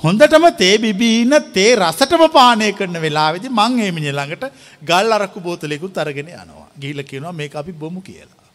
[0.00, 4.44] හොඳටම තේ බිබීන තේ රසටම පානය කරන වෙලාවෙදි මං ඒ මිනිහ ළඟට
[4.82, 6.68] ගල් අරක්කු බෝතලෙකුත් අරගෙන යනවා.
[6.80, 8.46] ගිහිල්ලා කියනවා මේක අපි බොමු කියලා.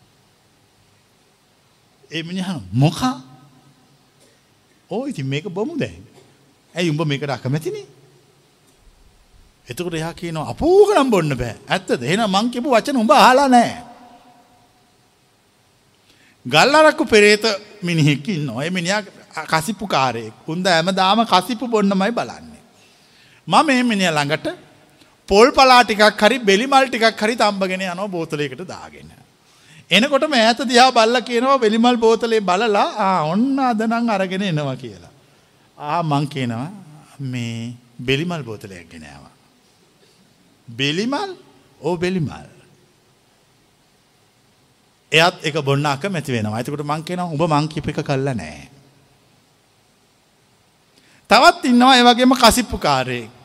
[2.12, 3.33] ඒ මිනිහා මොකා?
[4.90, 6.04] ඕ ඉතින් මේක බොමු දැන්.
[6.76, 7.86] ඇයි උඹ මේකට අකමැතිනේ?
[9.70, 11.56] එතකොට එයා කියනවා අපූක නම් බොන්න බෑ.
[11.70, 12.04] ඇත්තද?
[12.04, 13.82] එහෙනම් මං කියපු වචන උඹ අහලා නැහැ.
[16.46, 17.46] ගල්ලරක්කු පෙරේත
[17.84, 18.66] මිනිහෙක් ඉන්නවා.
[18.66, 19.02] ඒ මිනිහා
[19.54, 20.36] කසිප්පු කාරයෙක්.
[20.48, 22.62] උන්ද හැමදාම කසිප්පු බොන්නමයි බලන්නේ.
[23.48, 24.48] මම මේ මිනිහා ළඟට
[25.30, 29.23] පොල් පලා ටිකක් හරි බෙලි මල් ටිකක් හරි තම්බගෙන යනවා බෝතලයකට දාගෙන.
[29.96, 35.14] එනකොට ඈත දිහා බල්ලා කියනවා බෙලිමල් බෝතලේ බලලා ආ ඔන්න අද නම් අරගෙන එනවා කියලා.
[35.78, 36.72] ආ මං කියනවා
[37.32, 37.74] මේ
[38.08, 39.34] බෙලිමල් බෝතලයක් ගෙන ආවා.
[40.68, 41.32] බෙලිමල්
[41.82, 42.50] ඕ බෙලිමල්.
[45.12, 48.68] එයත් එක බොන්න අක මැති වෙනවා ඇතිකට මං කියෙන උඹ මංකිප එක කල්ල නෑ.
[51.30, 53.43] තවත් ඉන්නවා ඒවගේම කසිප්පු කාරයෙක්.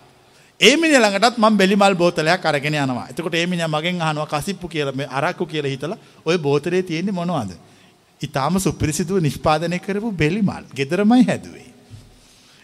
[0.60, 5.66] ඒමිනි ළඟටත් ම බෙලිමල් බෝතලයක් අරගෙන යනවා එතකොට ඒමිනි මගෙන් අහනවා කසිප්පු කියලම අරක්කු කියල
[5.66, 5.94] හිතල
[6.24, 7.54] ඔය බෝතරේ තියෙන්නේ මොනවාද.
[8.20, 11.70] ඉතාම සුපිරිසිදුව නිෂ්පාදනය කරපු බෙලිමල් ගෙදරමයි හැදුවේ.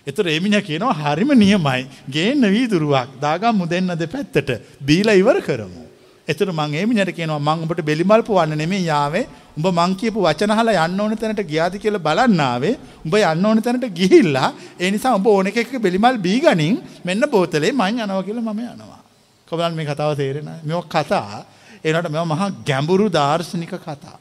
[0.07, 5.84] එතුර එමිණ කියනවා හරිම නියමයි ගේන්න වීදුරුවක් දාගම් මුදෙන්න දෙ පැත්තට බීල ඉවර කරමු.
[6.29, 9.25] එතුර මං ඒමිනට කියනවා මං ඔබට බෙලිමල්පු වන්න නෙමේ යාවේ
[9.57, 14.51] උඹ මං කියපු වචනහල යන්න ඕන තැනට ගියාද කියල බලන්නාවේ උඹ යන්න ඕන තැනට ගිහිල්ලා
[14.81, 19.01] ඒ නිසා උඹ ඕන එකක බෙලිමල් බීගනින් මෙන්න බෝතලේ මං යනව කියල මම යනවා.
[19.49, 21.45] කොබලන් මේ කතාව තේරෙන මෙ කතා
[21.85, 24.19] එනට මෙ මහා ගැඹුරු දර්ශනික කතා.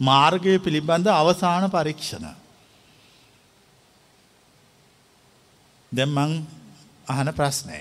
[0.00, 2.26] මාර්ගය පිළිබඳ අවසාන පරීක්ෂණ.
[5.92, 6.34] දැම්මං
[7.08, 7.78] අහන ප්‍රශ්නය.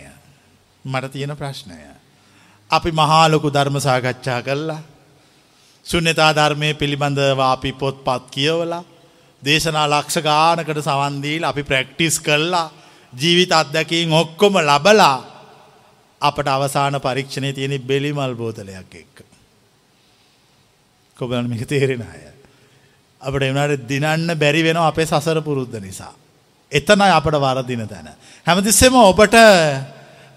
[0.85, 1.90] මට තියෙන ප්‍රශ්නය.
[2.71, 4.81] අපි මහාලොකු ධර්ම සාකච්ඡා කරලා.
[5.85, 8.83] සුන්්‍යතා ධර්මය පිළිබඳව අපි පොත් පත් කියවලා.
[9.43, 12.71] දේශනා ලක්ෂ ගානකට සවන්දීල් අපි ප්‍රැක්ටිස් කල්ලා
[13.13, 15.17] ජීවිත අත්දැකින් ඔක්කොම ලබලා
[16.21, 19.17] අපට අවසාන පරීක්ෂණය තියෙන බෙලිමල් බෝතලයක් එක්ක.
[21.17, 22.21] කොබලන් මික තේරෙන අය.
[23.21, 26.13] අපට එවනට දිනන්න බැරි වෙන අපේ සසර පුරුද්ධ නිසා.
[26.71, 28.07] එතනයි අපට වරදින තැන.
[28.47, 29.35] හැමතිස්සෙම ඔබට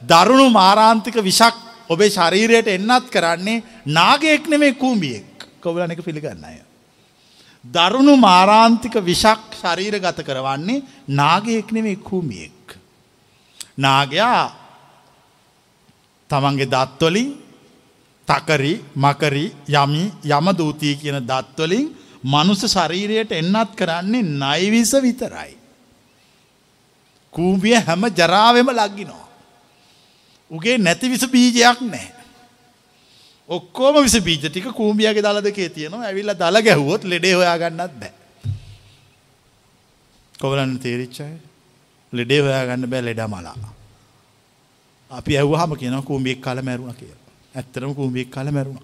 [0.03, 6.59] දරුණු මාරාන්තික විශක් ඔබේ ශරීරයට එන්නත් කරන්නේ නාගයෙක් නෙමේ කූම්ියෙක් කොබලන එක පිළිගන්න අය.
[7.64, 12.76] දරුණු මාරාන්තික විශක් ශරීර ගත කරවන්නේ නාගයෙක් නෙමේ කූමියෙක්.
[13.78, 14.45] නාගයා
[16.30, 17.30] තමන්ගේ දත්වලින්
[18.28, 21.87] තකරි මකරි යමි යම දූතිය කියන දත්වලින්
[22.24, 25.53] මනුස ශරීරයට එන්නත් කරන්නේ නයිවිස විතරයි.
[27.35, 29.24] කූම්ිය හැම ජරාවම ලගිනවා.
[30.55, 32.09] උගේ නැති විස බීජයක් නෑ.
[33.49, 38.13] ඔක්කෝම විස බීජ ටික කූම්ියගේ දල දෙකේ තියෙනවා ඇවිල්ල දල ගැහුවොත් ලෙඩේ හොයා ගන්නත් බෑ.
[40.41, 41.29] කොවලන්න තේරිච්චය
[42.13, 43.57] ලෙඩේ හොයා ගන්න බෑ ලෙඩ මලා.
[45.11, 47.15] අපි ඇව්හම කියන කූම්ියෙක් කල මැරුණ කිය.
[47.55, 48.83] ඇත්තරම කූම්ියෙක් කල මැරුණ.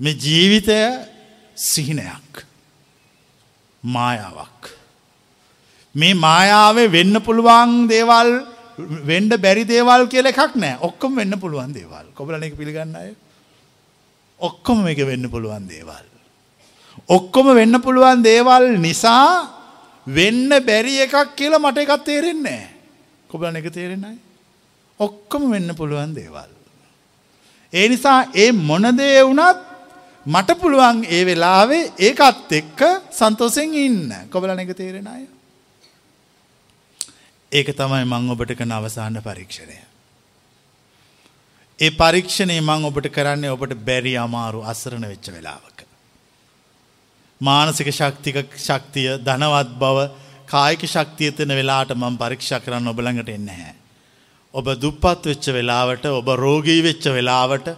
[0.00, 0.78] මේ ජීවිතය
[1.56, 2.32] සිහිනයක්
[3.84, 4.62] මායාවක්.
[5.94, 8.30] මේ මායාවේ වෙන්න පුළුවන් දේවල්
[8.78, 13.14] වෙන්ඩ බැරි දේවල් කියල එකක් නෑ ඔක්කොම වෙන්න පුළුවන් දේවල් කොබල එක පිළිගන්න අය
[14.40, 16.04] ඔක්කොම එක වෙන්න පුළුවන් දේවල්.
[17.08, 19.48] ඔක්කොම වෙන්න පුළුවන් දේවල් නිසා
[20.06, 22.62] වෙන්න බැරි එකක් කියලා මට එකත් තේරෙන්නේ
[23.30, 24.18] කොබලන එක තේරෙනයි.
[25.00, 26.50] ඔක්කොම වෙන්න පුළුවන් දේවල්.
[27.72, 29.62] ඒ නිසා ඒ මොනදේ වුනත්
[30.26, 35.24] මට පුළුවන් ඒ වෙලාවේ ඒකත් එක්ක සන්තෝසෙන් ඉන්න කොබලන එක තේරෙන අය.
[37.54, 39.76] ඒක තමයි මං ඔබට කන අවසාන පරීක්ෂණය.
[41.78, 45.78] ඒ පරීක්ෂණය මං ඔබට කරන්නේ ඔබට බැරි අමාරු අසරණ වෙච්ච වෙලාවක.
[47.40, 50.08] මානසික ශක්තික ශක්තිය ධනවත් බව
[50.48, 53.72] කායික ශක්තිය තන වෙලාට මං පරීක්ෂා කරන්න ඔබළඟට එන්න හැ.
[54.54, 57.70] ඔබ දුප්පත් වෙච්ච වෙලාවට ඔබ රෝගී වෙච්ච වෙලාවට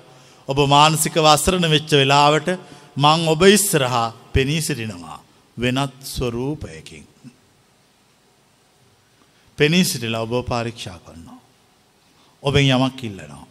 [0.48, 2.48] ඔබ මානසික වස්රණ වෙච්ච වෙලාවට
[2.96, 5.20] මං ඔබ ඉස්සරහා පෙනී සිටිනවා
[5.56, 7.04] වෙනත් ස්වරූපයකින්.
[9.58, 11.40] පෙනී සිටිලා ඔබ පාරීක්ෂා කරනවා.
[12.42, 13.46] ඔබෙන් යමක් ඉල්ලනවා.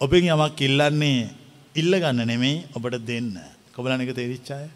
[0.00, 1.30] ඔබෙන් යමක් ඉල්ලන්නේ
[1.74, 3.30] ඉල්ල ගන්න නෙමෙයි ඔබට දෙන්න
[3.74, 4.68] කොබලන එක තේරිච්චාය.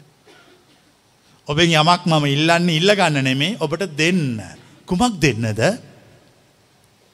[1.47, 4.41] ඔබෙන් යමක් මම ඉල්ලන්නේ ඉල්ල ගන්න නෙමේ ඔබට දෙන්න.
[4.85, 5.61] කුමක් දෙන්නද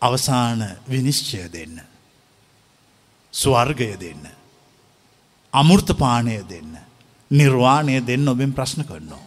[0.01, 1.77] අවසාන විනිශ්චය දෙන්න.
[3.33, 4.25] ස්වර්ගය දෙන්න.
[5.53, 6.73] අමුෘර්තපානය දෙන්න.
[7.31, 9.24] නිර්වාණය දෙන්න ඔබෙන් ප්‍රශ්න කරනවා.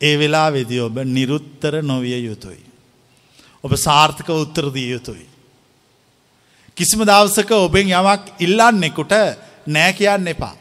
[0.00, 2.64] ඒ වෙලා වෙදි ඔබ නිරුත්තර නොවිය යුතුයි.
[3.64, 5.26] ඔබ සාර්ථක උත්තර දී යුතුයි.
[6.76, 9.14] කිසිම දවසක ඔබෙන් යමක් ඉල්ලන්නෙකුට
[9.66, 10.56] නෑ කියන්න එපා.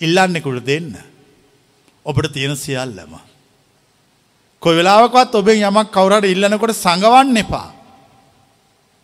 [0.00, 0.94] ඉල්ලන්නෙකුට දෙන්න.
[2.06, 3.12] ඔබට තියෙන සියල්ලම.
[4.62, 7.68] කොයි වෙලාවකවත් ඔබෙන් යමක් කවුරට ඉල්ලනකොට සඟවන්න එපා.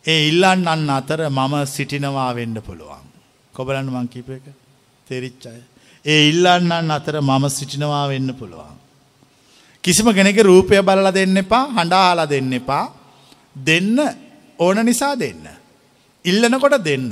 [0.05, 3.05] ඒ ඉල්ලන්න අන්න අතර මම සිටිනවා වෙන්න පුළුවන්.
[3.55, 4.47] කොබලන්න මංකිප එක
[5.07, 5.61] තෙරිච්චාය.
[6.05, 8.75] ඒ ඉල්ලන්නන් අතර මම සිටිනවා වෙන්න පුළුවන්.
[9.85, 12.85] කිසිම කෙනෙක රූපය බලලා දෙන්න එපා හඬාලා දෙන්න එපා
[13.67, 13.97] දෙන්න
[14.59, 15.45] ඕන නිසා දෙන්න.
[16.25, 17.11] ඉල්ලනකොට දෙන්න.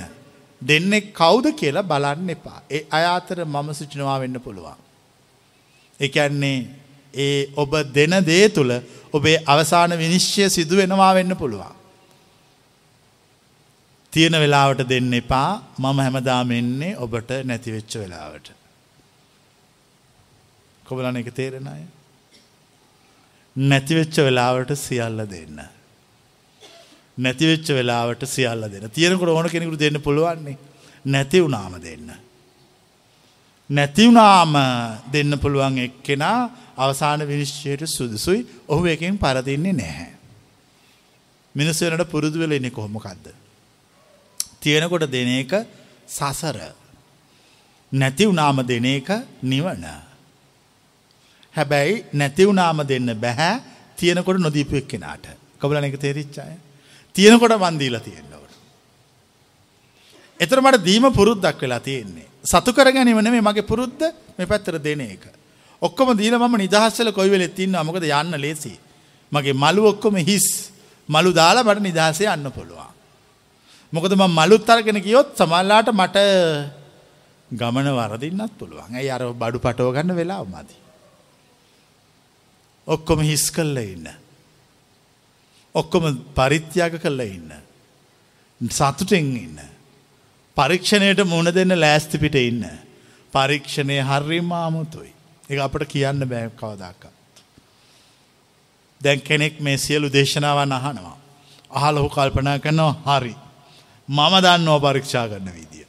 [0.62, 2.58] දෙන්නෙ කවුද කියලා බලන්න එපා.
[2.70, 4.78] ඒ අයාතර මම සිටිනවා වෙන්න පුළුවන්.
[6.00, 6.58] එකන්නේ
[7.14, 8.72] ඒ ඔබ දෙන දේ තුළ
[9.12, 11.74] ඔබේ අවසාන විනිශ්්‍යය සිදු වෙනවා වෙන්න පුළුවන්.
[14.12, 18.55] තියෙන වෙලාවට දෙන්න එපා මම හැමදාම එන්නේ ඔබට නැතිවෙච්ච වෙලාවට.
[20.86, 21.82] කොබලන එක තේරෙන අය.
[23.56, 25.58] නැතිවෙච්ච වෙලාවට සියල්ල දෙන්න.
[27.18, 30.58] නැතිවෙච්ච වෙලාවට සියල්ල දෙන්න තියෙනකොට ඕන කෙනෙකුට දෙන්න පුළුවන්නේ
[31.04, 32.10] නැති වුනාම දෙන්න.
[33.70, 34.54] නැතිවුනාම
[35.06, 40.12] දෙන්න පුළුවන් එක්කෙනා අවසාන විනිශ්චයට සුදුසුයි ඔහු එකෙන් පරදින්නේ නැහැ.
[41.54, 43.26] මිනිස්සනට පුරුදු වෙල එන්නේ කොහොමකක්ද.
[44.60, 45.52] තියෙනකොට දෙන එක
[46.08, 46.58] සසර
[47.92, 49.08] නැතිවුනාම දෙන එක
[49.42, 49.84] නිවන.
[51.56, 53.54] හැබැයි නැතිවුනාම දෙන්න බැහැ
[53.96, 55.26] තියෙනකොට නොදීපු එක් කෙනාට
[55.60, 56.54] කබලන එක තේරිච්චාය
[57.14, 58.54] තියෙනකොට වන්දීලා තියෙන්න්නවට.
[60.40, 62.28] එතර මට දීම පුරුද්දක් වෙලා තියෙන්නේ.
[62.44, 64.04] සතු කර ගැනීමන මේ මගේ පුරුද්ධ
[64.38, 65.24] මේ පැත්තර දෙන එක.
[65.82, 68.74] ඔක්කොම දීල මම නිදහස්සල කොයි වෙලෙ තින්න අමකද යන්න ලේසි.
[69.32, 70.48] මගේ මලු ඔක්කොම හිස්
[71.08, 72.92] මලු දාලා මට නිදහසේ යන්න පුළුවන්.
[73.92, 76.18] මොකද ම මලුත් අරගෙන කියොත් සමල්ලාට මට
[77.50, 80.85] ගමන වරදින්නත් පුළුවන් ඇයි අර බඩු පටෝ ගන්න වෙලා මදි.
[82.86, 84.08] ඔක්කොම හිස් කල්ල ඉන්න.
[85.74, 86.04] ඔක්කොම
[86.34, 87.50] පරිත්‍යාග කල්ල ඉන්න.
[88.70, 89.58] සතුටෙන් ඉන්න.
[90.56, 92.64] පරීක්ෂණයට මුණ දෙන්න ලෑස්තිපිට ඉන්න.
[93.32, 95.12] පරීක්ෂණය හරිම ආමුතුයි.
[95.50, 97.14] එක අපට කියන්න බෑ කවදක්කත්.
[99.00, 101.18] දැන් කෙනෙක් මේ සියලු දේශනාවන් අහනවා.
[101.70, 103.34] අහලහු කල්පනා කරනවා හරි.
[104.08, 105.86] මම දන්නෝ පරීක්ෂා කරන්න විදිිය.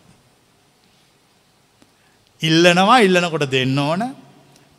[2.42, 4.02] ඉල්ලනවා ඉල්ලනකොට දෙන්න ඕන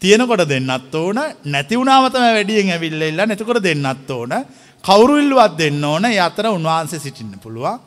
[0.02, 4.32] තියෙනකොට දෙන්නත් ඕන නැතිවුණාමතම වැඩියෙන් ඇවිල්ල ඉල්ල නැතිකොට දෙන්නත් ඕන.
[4.84, 6.04] කවුරුල්ලුවත් දෙන්න ඕන.
[6.06, 7.80] යතර උන්වහන්සේ සිටින්න පුළුවන්.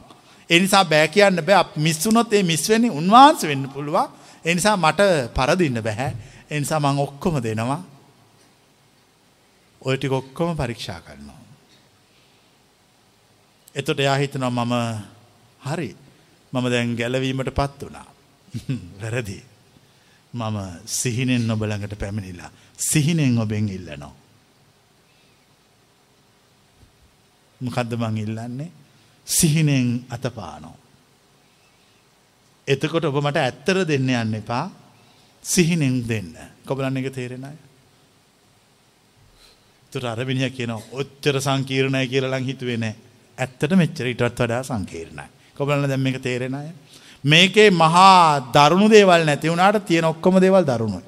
[0.49, 1.65] එනිසා බෑ කියන්න බෑ.
[1.77, 4.09] මිස්සුනොත් ඒ මිස්වෙනි උන්වහන්ස වෙන්න පුළුවන්.
[4.45, 5.01] එනිසා මට
[5.33, 6.11] පරදින්න බැහැ
[6.49, 7.81] එනිසා මං ඔක්කොම දෙනවා.
[9.81, 11.39] ඔයටි ඔක්කොම පරීක්ෂා කරනවා.
[13.75, 14.75] එතොට එයා හිතනවා මම
[15.61, 15.95] හරි.
[16.53, 18.07] මම දැන් ගැලවීමට පත් වනා
[19.01, 19.50] වැරදි.
[20.33, 24.13] මම සිහිනෙන් නොබළඟට පැමිණිලා සිහිනෙන් ඔබෙන් ඉල්ලනවා.
[27.61, 28.71] මොකද්ද මං ඉල්ලන්නේ
[29.27, 30.77] සිහිනෙන් අතපානෝ.
[32.67, 34.65] එතකොට ඔබ මට ඇත්තර දෙන්න යන්න එපා
[35.43, 36.31] සිහිනෙන් දෙන්න
[36.65, 37.57] කොබලන්න එක තේරෙනයි.
[39.91, 42.85] තුර අරවිනිය කියන ඔච්චර සංකීරණය කියලලං හිතුවෙන
[43.37, 45.27] ඇත්තට මෙච්චර ඉටත් වඩා සංකීරණයි.
[45.55, 46.63] කොබලන්න දැම්ම එක තේරෙනය.
[47.23, 51.03] මේකේ මහා දරුණු දේවල් නැති වුණට තියෙන ඔක්කොම දේවල් දරුණුයි.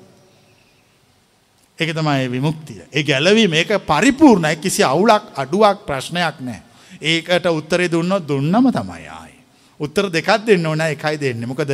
[1.80, 2.82] එක තමයි විමුක්තිය.
[2.90, 6.62] ඒ ගැලවී මේක පරිපූර්ණයි කිසි අවුලක් අඩුවක් ප්‍රශ්නයක් නෑ.
[7.02, 9.38] ඒකට උත්තරේ දුන්නොත් දුන්නම තමයි ආයි.
[9.80, 11.46] උත්තර දෙකක් දෙන්න ඕන එකයි දෙන්න.
[11.46, 11.72] මොකද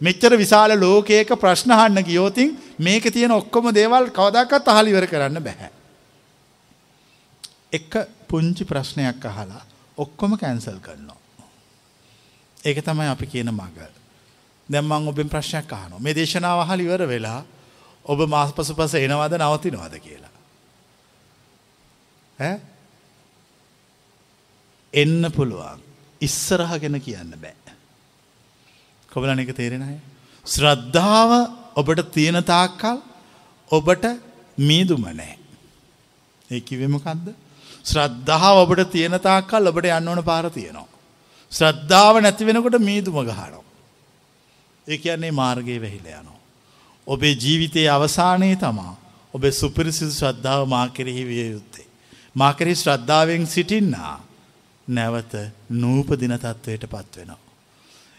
[0.00, 5.70] මෙච්චර විශාල ලෝකයක ප්‍රශ්නහන්න ගියෝතින් මේක තියෙන ඔක්කොම දේවල් කවදක්කත් අහලිවර කරන්න බැහැ.
[7.72, 7.92] එක
[8.28, 9.62] පුංචි ප්‍රශ්නයක් අහලා
[9.96, 11.21] ඔක්කොම කැන්සල් කරනවා.
[12.64, 13.78] ඒක තමයි අපි කියන මග.
[14.68, 17.40] දැම්මං ඔබෙන් ප්‍රශ්නයක් අහනො මේ දේශනාව අහල ඉවර වෙලා
[18.04, 20.34] ඔබ මාස් පසු පස එනවද නවතිනවද කියලා.
[24.94, 25.80] එන්න පුළුවන්
[26.20, 27.74] ඉස්සරහ ගැන කියන්න බෑ.
[29.08, 29.98] කොබලන එක තේරෙන අය.
[30.46, 31.30] ශ්‍රද්ධාව
[31.76, 32.98] ඔබට තියෙන තාක්කල්
[33.70, 34.04] ඔබට
[34.58, 35.36] මීදුම නෑ.
[36.50, 37.26] ඒ කිවෙමකක්ද.
[37.84, 40.91] ශ්‍රද්ධාව ඔබට තියෙන තාක්කල් ඔබට යන්න ඕන පාර තියෙනවා.
[41.52, 43.62] ශ්‍රද්ධාව නැති වෙනකොට මීදුම ගහනවා.
[44.86, 46.40] ඒ කියන්නේ මාර්ගයේ වැහිල යනවා.
[47.06, 48.94] ඔබේ ජීවිතයේ අවසානයේ තමා
[49.34, 51.86] ඔබේ සුපිරිසිදු ශ්‍රද්ධාව මා කෙරෙහි විය යුත්තේ.
[52.36, 54.16] මා කෙරෙහි ශ්‍රද්ධාවෙන් සිටින්නා
[54.88, 55.34] නැවත
[55.72, 57.40] නූපදින තත්ත්වයට පත්වෙනවා.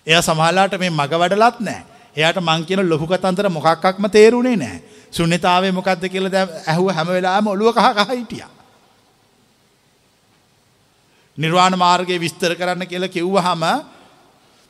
[0.07, 1.83] එය සමහලාට මේ මග වඩලත් නෑ.
[2.15, 4.81] එයට මං කියන ලොකු කතන්තර මොකක්ක්ම තේරුණේ නෑ.
[5.11, 8.52] සුන්්‍යතාවේ මොකක්ද කියල ඇහුව හැම වෙලාම ඔලුව කහ කහ හිටියා.
[11.37, 13.63] නිර්වාණ මාර්ගය විස්තර කරන්න කියල කිව්ව හම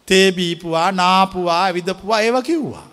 [0.08, 2.88] තේබීපුවා නාපුවා ඇවිදපුවා ඒව කිව්වා.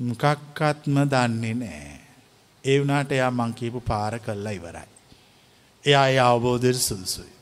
[0.00, 2.00] මොකක්කත්ම දන්නේ නෑ.
[2.64, 4.88] ඒ වනාට එයා මංකීපු පාර කල්ලා ඉවරයි.
[5.84, 7.32] එයා ඒ අවබෝධයට සුදුසුයි.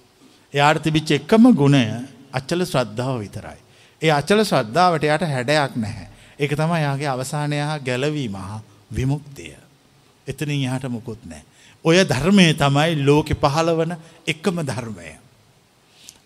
[0.55, 1.85] එයාට තිබිච්ච එක්කම ගුණය
[2.32, 3.61] අච්චල ශ්‍රද්ධාව විතරයි.
[4.03, 6.09] ඒ අචල ශ්‍රද්ධාවට යට හැඩයක් නැහැ.
[6.39, 8.61] එක තම යාගේ අවසානය හා ගැලවීම හා
[8.91, 9.57] විමුක්තිය.
[10.27, 11.43] එතනින් එහට මුකුත් නෑ.
[11.85, 13.97] ඔය ධර්මය තමයි ලෝකෙ පහළවන
[14.27, 15.11] එකම ධර්මය.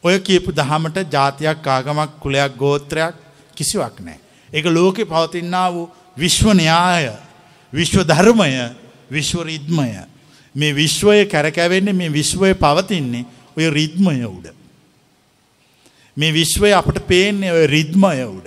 [0.03, 3.15] ඔය කියපු දහමට ජාතියක් ආගමක් කුලයක් ගෝත්‍රයක්
[3.55, 4.19] කිසිවක් නෑ.
[4.53, 7.11] එක ලෝකෙ පවතින්නා වූ විශ්වනයාය
[7.73, 8.53] විශ්ව ධර්මය
[9.11, 9.91] විශ්ව රිද්මය
[10.55, 13.25] මේ විශ්වය කැරකැවෙන්නේ මේ විශ්වය පවතින්නේ
[13.57, 14.47] ඔය රිද්මය උඩ.
[16.17, 18.47] මේ විශ්වය අපට පේන්නේ ඔය රිද්මය උඩ.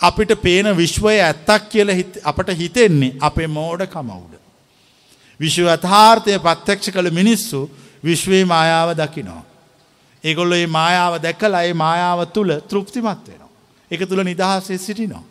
[0.00, 4.47] අපිට පේන විශ්වය ඇත්තක් කියල අපට හිතෙන්නේ අපේ මෝඩ කමවුඩ.
[5.40, 7.68] විශ්ව අථාර්ථය පත්්‍යක්ෂ කළ මිනිස්සු
[8.04, 9.42] විශ්වයේ මායාව දකිනෝ.
[10.24, 13.50] ඒගොල්ල ඒ මායාව දැකලා ඒ මායාව තුළ තෘප්තිමත් වෙනවා.
[13.90, 15.24] එක තුළ නිදහසේ සිටිනෝ.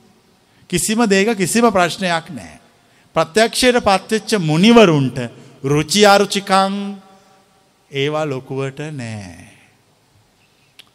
[0.69, 2.59] කිසිම දේක කිසිම ප්‍රශ්නයක් නෑ.
[3.15, 5.17] ප්‍රත්‍යක්ෂයට පත්වෙච්ච මුනිවරුන්ට
[5.63, 6.73] රුචියාරුචිකං
[7.91, 9.47] ඒවා ලොකුවට නෑ.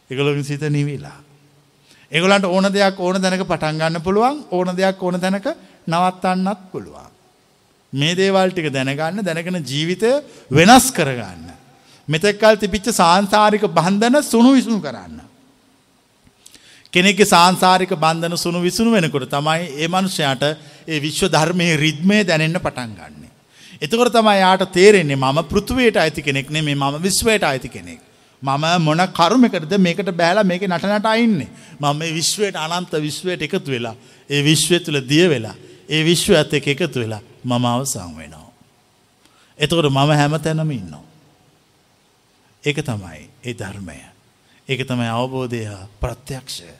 [0.09, 1.19] එගොලොින් සිත නිවිලා.
[2.11, 5.47] එගොලන්ට ඕන දෙයක් ඕන දැනක පටන්ගන්න පුළුවන් ඕන දෙයක් ඕන තැනක
[5.87, 7.12] නවත්තන්නත් පුළුවන්.
[7.93, 10.11] මේ දේවල් ටික දැනගන්න දැනගෙන ජීවිතය
[10.51, 11.51] වෙනස් කරගන්න.
[12.07, 15.19] මෙතෙක්කල් තිබිච්ච සාංසාරික බන්ධන සුණු විසුණු කරන්න.
[16.93, 20.43] කෙනෙක සාංසාරික බන්ධන සුණු විසුණු වෙනකොට තමයි ඒ මනුෂ්‍යයට
[20.87, 23.23] ඒ විශ්ව ධර්මය රිද්මය දැනෙන්න පටන් ගන්න.
[23.79, 27.99] එතකොට තමයි යාට තේරෙන්නේ මම පෘතුවයට අයිති කෙනෙක් නේ මේ මම විශ්වයට අයිති කෙනෙක්.
[28.41, 31.49] මම මොන කරුමකටද මේකට බෑලා මේක නටනට අයින්නේ.
[31.79, 33.95] මම මේ විශ්වයට අනන්ත විශ්වයට එකතු වෙලා
[34.29, 35.55] ඒ විශ්වය තුළ දිය වෙලා
[35.93, 38.49] ඒ විශ්ව ඇත එක එකතු වෙලා මම අවසං වෙනවා.
[39.59, 41.05] එතකොට මම හැම තැනම ඉන්නවා.
[42.63, 43.99] ඒක තමයි ඒ ධර්මය.
[44.69, 46.71] ඒක තමයි අවබෝධය හා ප්‍රත්‍යක්ෂය.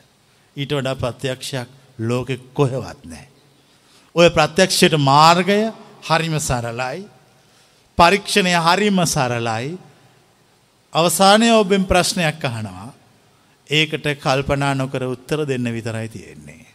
[0.56, 1.68] ඊට වඩා ප්‍රත්‍යක්ෂයක්
[1.98, 3.26] ලෝකෙ කොහෙවත් නෑ.
[4.14, 5.60] ඔය ප්‍රත්‍යක්ෂයට මාර්ගය
[6.08, 7.08] හරිම සරලයි.
[7.98, 9.78] පරීක්ෂණය හරිම සරලයි.
[10.92, 12.92] අවසානය ඔබෙන් ප්‍රශ්නයක් අහනවා.
[13.68, 16.73] ඒකට කල්පනා නොකර උත්තර දෙන්න විතරයි තියෙන්නේ.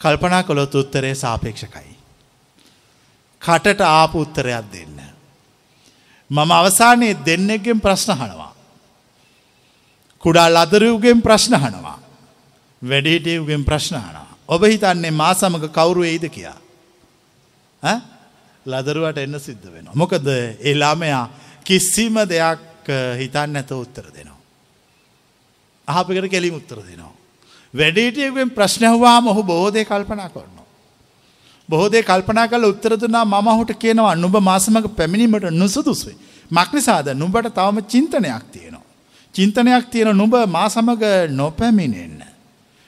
[0.00, 1.96] කල්පනා කොළොත් උත්තරේ සාපේක්ෂකයි.
[3.42, 4.98] කටට ආපු උත්තරයක් දෙන්න.
[6.30, 8.54] මම අවසානයේ දෙන්නෙක්ගෙන් ප්‍රශ්න හනවා.
[10.22, 11.98] කුඩා ලදරවගෙන් ප්‍රශ්න හනවා.
[12.82, 14.28] වැඩිහිටියවගෙන් ප්‍රශ්න හනවා.
[14.48, 16.58] ඔබ හිතන්නේ මා සමඟ කවුරු එයිද කියා.
[18.66, 19.88] ලදරුවට එන්න සිද්ධ වෙන.
[19.94, 20.26] මොකද
[20.60, 21.24] එලාමයා
[21.64, 22.88] කිසිම දෙයක්
[23.20, 24.40] හිතන්න ඇත උත්තර දෙනවා.
[25.88, 27.19] අහපකට කෙලින් උත්තර දෙනවා.
[27.74, 30.60] වැඩිටියකුවෙන් ප්‍රශ්නයහවාම ඔහු බෝධය කල්පනා කරනවා.
[31.68, 36.16] බොහෝදේ කල්පනා කල උත්තර දුන්නා මම ඔහුට කියනවා නුඹ මාසමක පැමිණීමට නුසුදුස්වේ.
[36.50, 38.86] මක්නිසාද නුඹට තවම චින්තනයක් තියෙනවා.
[39.34, 42.18] චින්තනයක් තියෙන නුඹ මා සමග නොපැමිණෙන්න.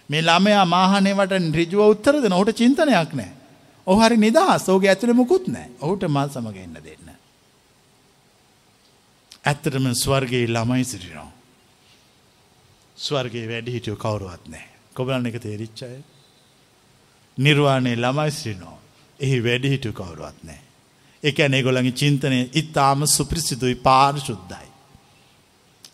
[0.09, 3.31] මේ ළමයා මාහනයවට රිජුව උත්තර දෙන ඔහුට චින්තනයක් නෑ.
[3.87, 7.07] ඔහරි නිදහස් ඕගේ ඇතුළ මුකුත් නෑ ඔහුට මල් සමග එන්න දෙන්න.
[9.45, 11.31] ඇත්තටම ස්වර්ගේ ළමයි සිටිනවා.
[12.97, 15.89] ස්වර්ගේ වැඩි හිටියෝ කවරුවත් නෑ කොබලන්න එක තේරිච්චය.
[17.39, 18.77] නිර්වාණය ළමයි සිටිනෝ.
[19.21, 20.61] එහි වැඩිහිටු කවරුවත් නෑ.
[21.23, 24.69] එක ඇනෙගොළඟි චින්තනය ඉතාම සුප්‍රසිදුයි පාරිශුද්ධයි.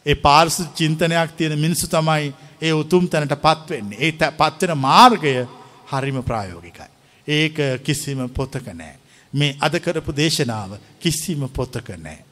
[0.07, 3.99] ඒ පාර්සු චින්තනයක් තියෙන මිනිස්සු තමයි ඒ උතුම් තැනට පත්වෙන්නේ.
[3.99, 5.35] ඒ පත්වෙන මාර්ගය
[5.89, 6.89] හරිම ප්‍රායෝගිකයි.
[7.27, 8.95] ඒක කිසිම පොතක නෑ.
[9.33, 12.25] මේ අද කරපු දේශනාව කිසිම පොතක නෑ.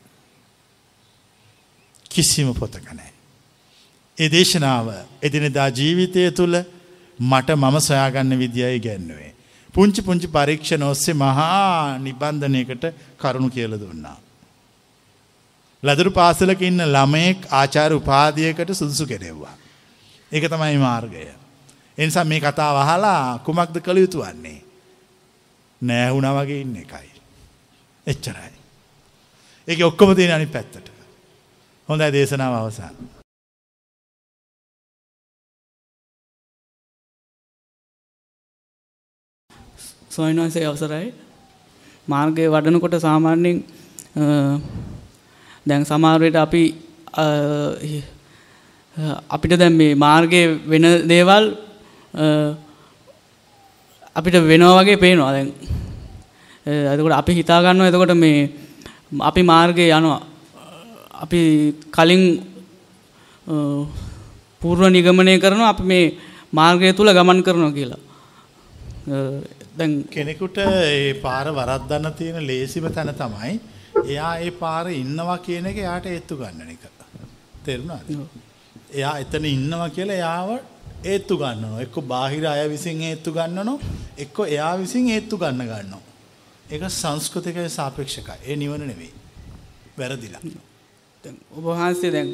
[2.11, 3.16] කිසිම පොතක නෑ.
[4.19, 4.87] ඒ දේශනාව
[5.23, 6.57] එදිනෙදා ජීවිතය තුළ
[7.19, 9.33] මට මම සොයාගන්න විදියයි ගැන්නුවේ.
[9.75, 12.85] පුංචි පුංචි පරීක්ෂණ ඔස්සේ මහා නිබන්ධනයකට
[13.19, 14.17] කරුණු කියල දුන්නා.
[15.83, 19.57] ලදරු පාසලක ඉන්න ළමයෙක් ආචාර උපාදියකට සුදුසු කෙරෙව්වා.
[20.33, 21.27] ඒක තමයි මාර්ගය.
[21.99, 24.61] එනිසා මේ කතා වහලා කුමක්ද කළ යුතු වන්නේ.
[25.81, 27.11] නෑහුණ වගේ ඉන්න එකයි.
[28.07, 28.55] එච්චරයි.
[29.69, 30.91] ඒක ඔක්කොම තියෙන අනි පැත්තට.
[31.89, 33.16] හොඳයි දේශනාව අවසාන.
[40.17, 41.09] ස්වාමීන් වහන්සේ අවසරයි.
[42.09, 43.59] මාර්ගය වඩනකොට සාමාන්‍යයෙන්
[45.69, 46.63] දැන් සමහරවිට අපි
[49.31, 51.45] අපිට දැන් මේ මාර්ගයේ වෙන දේවල්
[54.17, 55.49] අපිට වෙනවා වගේ පේනවා දැන්.
[56.93, 58.39] එතකොට අපි හිතා ගන්නවා එතකොට මේ
[59.21, 60.21] අපි මාර්ගයේ යනවා.
[61.25, 61.41] අපි
[61.97, 62.23] කලින්
[64.63, 66.07] පූර්ව නිගමනය කරනවා අපි මේ
[66.53, 68.01] මාර්ගය තුල ගමන් කරනවා කියලා.
[69.79, 73.55] දැන් කෙනෙකුට ඒ පාර වරද්දන්න තියෙන ලේසිම තැන තමයි
[74.05, 76.85] එයා ඒ පාර ඉන්නවා කියන එක එයාට ඒත්තු ගන්න එක.
[77.65, 78.09] තේරුණාද?
[78.93, 80.51] එයා එතන ඉන්නවා කියලා එයාව
[81.05, 81.83] ඒත්තු ගන්නනවා.
[81.87, 83.79] එක්ක බාහිර අය විසින් ඒත්තු ගන්නනෝ
[84.19, 86.05] එක්ක එයා විසින් ඒත්තු ගන්න ගන්නවා.
[86.71, 88.39] ඒක සංස්කෘතිකයි සාපේක්ෂකයි.
[88.47, 89.13] ඒ නිවන නෙවෙයි.
[89.99, 90.43] වැරදිලා.
[91.25, 92.33] දැන් ඔබ වහන්සේ දැන්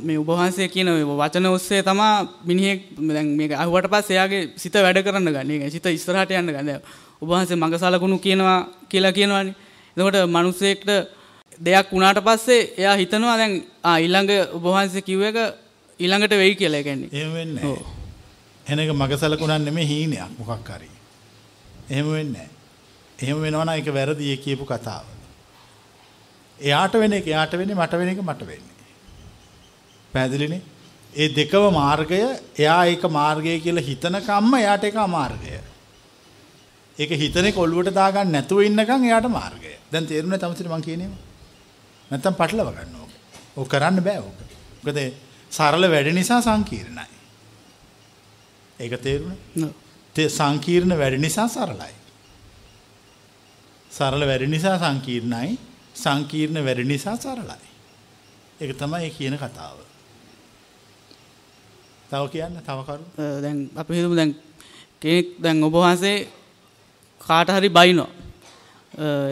[0.00, 0.88] මේ උබහන්සේ කියන
[1.20, 2.14] වචන ඔස්සේ තමා
[2.44, 5.50] මිනිහෙක් දැන් මේක අහුවට පස්සේ එයාගේ සිත වැඩ කරන්න ගන්න.
[5.50, 6.80] ඒක සිත ඉස්සරහට යන්න ගන්න.
[7.22, 9.54] උබහන්සේ මඟ සලකුණු කියනවා කියලා කියනවානේ.
[9.96, 10.90] එතකොට මිනිස්සෙක්ට
[11.60, 15.38] දෙයක් වුණාට පස්සේ එයා හිතනවා දැන් ආ ඊළඟ උබහන්සේ කිව්ව එක
[16.00, 17.10] ඊළඟට වෙයි කියලා කියන්නේ.
[17.12, 17.84] එහෙම වෙන්නේ නැහැ.
[18.66, 20.90] එන එක මඟ සලකුණක් නෙමෙයි හීනයක් මොකක් හරි.
[21.90, 22.50] එහෙම වෙන්නේ නැහැ.
[23.22, 25.04] එහෙම වෙනවා නම් ඒක වැරදි කියපු කතාව.
[26.58, 28.76] එයාට වෙන එක එයාට වෙන්නේ මට වෙන එක මට වෙන්නේ.
[30.12, 30.62] පැහැදිලිනේ?
[31.14, 32.20] ඒ දෙකම මාර්ගය
[32.58, 35.58] එයා ඒක මාර්ගය කියලා හිතනකම්ම එයාට ඒක අමාර්ගය.
[36.98, 39.72] ඒක හිතනේ කොල්ලුවට දාගන්න නැතුව ඉන්නකම් එයාට මාර්ගය.
[39.92, 41.12] දැන් තේරුණා තමසිට මං කියනේම.
[42.10, 43.12] නැත්තම් පටලව ගන්න ඕක.
[43.56, 44.38] ඕක කරන්න බෑ ඕක.
[44.84, 45.00] මොකද
[45.50, 47.08] සරල වැඩ නිසා සංකීර්ණයි.
[48.80, 49.72] ඒක තේරුණා?
[50.14, 51.94] තේ සංකීර්ණ වැඩ නිසා සරලයි.
[53.90, 55.58] සරල වැඩ නිසා සංකීර්ණයි.
[55.94, 57.70] සංකීර්ණ වැඩ නිසා සරලයි.
[58.60, 59.89] ඒක තමයි කියන කතාව.
[62.10, 63.04] තව කියන්න තව කරු
[63.40, 64.32] දැන් අපි හිතමු දැන්
[65.00, 66.16] කෙනෙක් දැන් ඔබ වහන්සේ
[67.20, 68.10] කාට හරි බයිනවා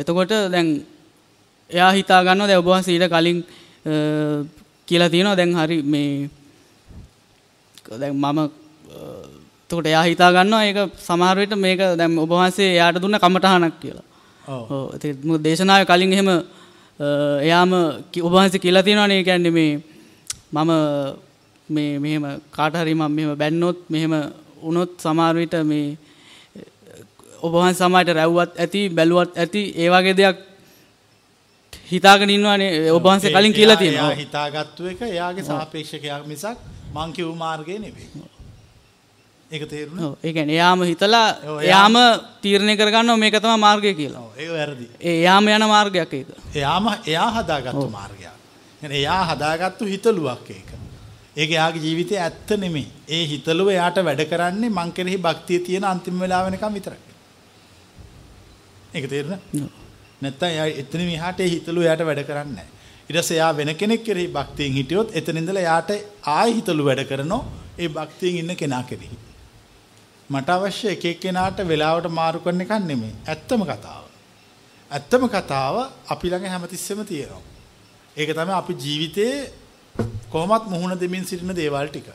[0.00, 0.68] එතකොට දැන්
[1.70, 3.38] එයා හිතා ගන්නවා දැන් ඔබ වහන්සේ ඊට කලින්
[4.88, 6.30] කියලා තියෙනවා දැන් හරි මේ
[7.92, 8.38] දැන් මම
[9.64, 14.06] එතකොට එයා හිතා ගන්නවා ඒක සමහර විට මේක දැන් ඔබ වහන්සේ එයාට දුන්න කමටහනක් කියලා.
[14.42, 14.94] ඔව්.
[14.96, 16.30] ඒක දේශනාවේ කලින් එහෙම
[17.42, 17.72] එයාම
[18.18, 19.72] ඔබ වහන්සේ කියලා තියෙනවානේ කියන්නේ මේ
[20.54, 20.70] මම
[21.69, 24.13] මේ මෙහෙම කාට හරි මම මෙහෙම බැන්නොත් මෙහෙම
[24.63, 25.97] වුණොත් සමහර විට මේ
[27.43, 30.37] ඔබ වහන්සේ සමාජයට රැව්වත් ඇති බැලුවත් ඇති ඒ වගේ දෙයක්
[31.91, 34.21] හිතාගෙන ඉන්නවානේ ඔබ වහන්සේ කලින් කියලා එයා- එයා තියෙනවා.
[34.23, 36.57] හිතාගත්තු එක එයාගේ සාපේක්ෂකයක් මිසක්
[36.95, 38.07] මං කිව් මාර්ගය නෙවෙයි.
[39.51, 40.07] ඒක තේරුණා?
[40.07, 41.95] ඔව් ඒ කියන්නේ එයාම හිතලා ඔව්, එයා- එයාම
[42.41, 44.21] තීරණය කරගන්නවා මේක තමයි මාර්ගය කියලා.
[44.21, 44.85] ඔව් ඒක වැරදි.
[45.01, 46.27] ඒ එයාම යන මාර්ගයක් ඒක.
[46.55, 48.31] එයාම එයා හදාගත්තු මාර්ගයක්.
[48.81, 50.69] يعني එයා හදාගත්තු හිතලුවක් ඒක.
[51.38, 52.88] ඒක එයාගේ ජීවිතයේ ඇත්ත නෙමෙයි.
[53.08, 57.00] ඒ හිතලුව එයාට වැඩ කරන්නේ මං කෙරෙහි භක්තිය තියෙන අන්තිම වෙලාව වෙනකම් විතරයි.
[58.94, 59.04] ඒක?
[59.56, 59.70] ඔව්.
[60.22, 62.74] නැත්තම් එයා එතන මෙහාට ඒ හිතලුව එයාට වැඩ කරන්නේ නැහැ.
[63.06, 65.90] ඊට පස්සේ එයා වෙන කෙනෙක් කෙරෙහි භක්තියෙන් හිටියොත් එතන ඉඳලා එයාට
[66.28, 67.42] ආයි හිතලුව වැඩ කරනෝ
[67.78, 69.18] ඒ භක්තියෙන් ඉන්න කෙනා කෙරෙහි.
[70.30, 73.14] මට අවශ්‍ය එක එක්කෙනාට වෙලාවට මාරු කරන එකක් නෙමෙයි.
[73.26, 74.04] ඇත්තම කතාව.
[74.90, 75.76] ඇත්තම කතාව
[76.08, 77.42] අපි ළඟ හැමතිස්සෙම තියෙනවා.
[78.16, 79.34] ඒක තමයි අපි ජීවිතේ
[80.30, 82.08] කොහොමත් මුහුණ දෙමින් සිටින දේවල් ටික.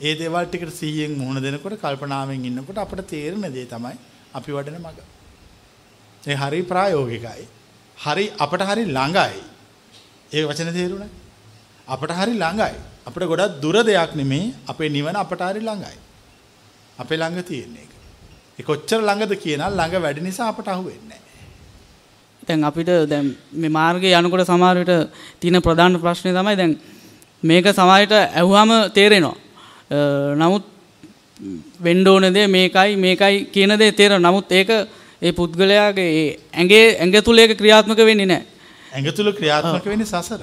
[0.00, 3.96] ඒ දේවල් ටිකට සිහියෙන් මුහුණ දෙනකොට කල්පනාවෙන් ඉන්නකොට අපිට තේරෙන දේ තමයි
[4.34, 5.00] අපි වඩන මඟ.
[6.26, 7.46] ඒ හරි ප්‍රායෝගිකයි.
[7.98, 9.40] හරි අපට හරි ළඟයි.
[10.32, 11.12] ඒ වචන තේරුණා?
[11.88, 12.74] අපට හරි ළඟයි.
[13.06, 15.98] අපිට ගොඩක් දුර දෙයක් නෙමේ අපේ නිවන අපට හරි ළඟයි.
[16.98, 17.92] අපේ ළඟ තියෙන එක.
[18.58, 21.21] ඒ කොච්චර ළඟද කියනවා ළඟ වැඩි නිසා අපට අහුවෙන්නේ නැහැ.
[22.42, 24.92] දැන් අපිට දැන් මේ මාර්ගයේ යනකොට සමහර විට
[25.40, 26.72] තියෙන ප්‍රධාන ප්‍රශ්නේ තමයි දැන්
[27.42, 29.36] මේක සමහරට ඇහුවාම තේරෙනවා.
[30.34, 30.64] නමුත්
[31.80, 34.30] වෙන්න ඕන දේ මේකයි මේකයි කියන දේ තේරෙනවා.
[34.30, 34.70] නමුත් ඒක
[35.22, 38.46] ඒ පුද්ගලයාගේ ඇඟේ ඇඟ තුල ඒක ක්‍රියාත්මක වෙන්නේ නැහැ.
[38.92, 40.42] ඇඟ තුල ක්‍රියාත්මක වෙන්නේ සසර.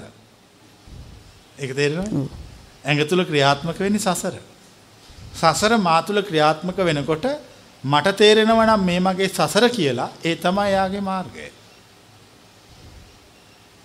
[1.59, 2.31] ඒක තේරෙනවද?
[2.85, 4.35] ඇඟ තුල ක්‍රියාත්මක වෙන්නේ සසර.
[5.35, 7.25] සසර මා තුල ක්‍රියාත්මක වෙනකොට
[7.83, 11.58] මට තේරෙනවා නම් මේ මගේ සසර කියලා ඒ තමයි යාගේ මාර්ගය.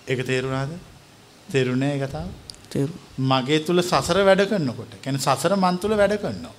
[0.07, 0.71] ඒක තේරුණාද?
[1.49, 2.27] තේරුණේ ඒ කතාව?
[3.17, 6.53] මගේ තුල සසර වැඩ කරනකොට කියන්නේ සසර මන් තුල වැඩ කරනවා.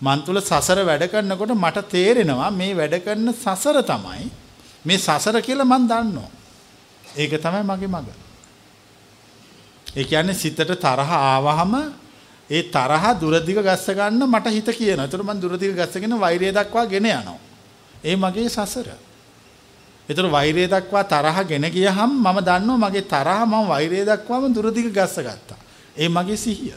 [0.00, 4.28] මන් තුල සසර වැඩ කරනකොට මට තේරෙනවා මේ වැඩ කරන සසර තමයි
[4.84, 6.30] මේ සසර කියලා මන් දන්නවා.
[7.16, 8.10] ඒක තමයි මගේ මඟ.
[9.96, 11.74] ඒ කියන්නේ සිතට තරහ ආවහම
[12.50, 15.06] ඒ තරහ දුරදිග ගස්ස ගන්න මට හිත කියනවා.
[15.06, 17.38] ඒතර මම දුරදිග ගස්සගෙන වෛරය දක්වා ගෙන යනවා.
[18.04, 18.88] ඒ මගේ සසර.
[20.08, 25.18] ඒතර වෛරය දක්වා තරහ ගෙන ගියහම මම දන්නවා මගේ තරහ මම වෛරය දක්වාම දුරදිග ගස්ස
[25.18, 25.58] ගත්තා.
[25.96, 26.74] ඒ මගේ සිහිය.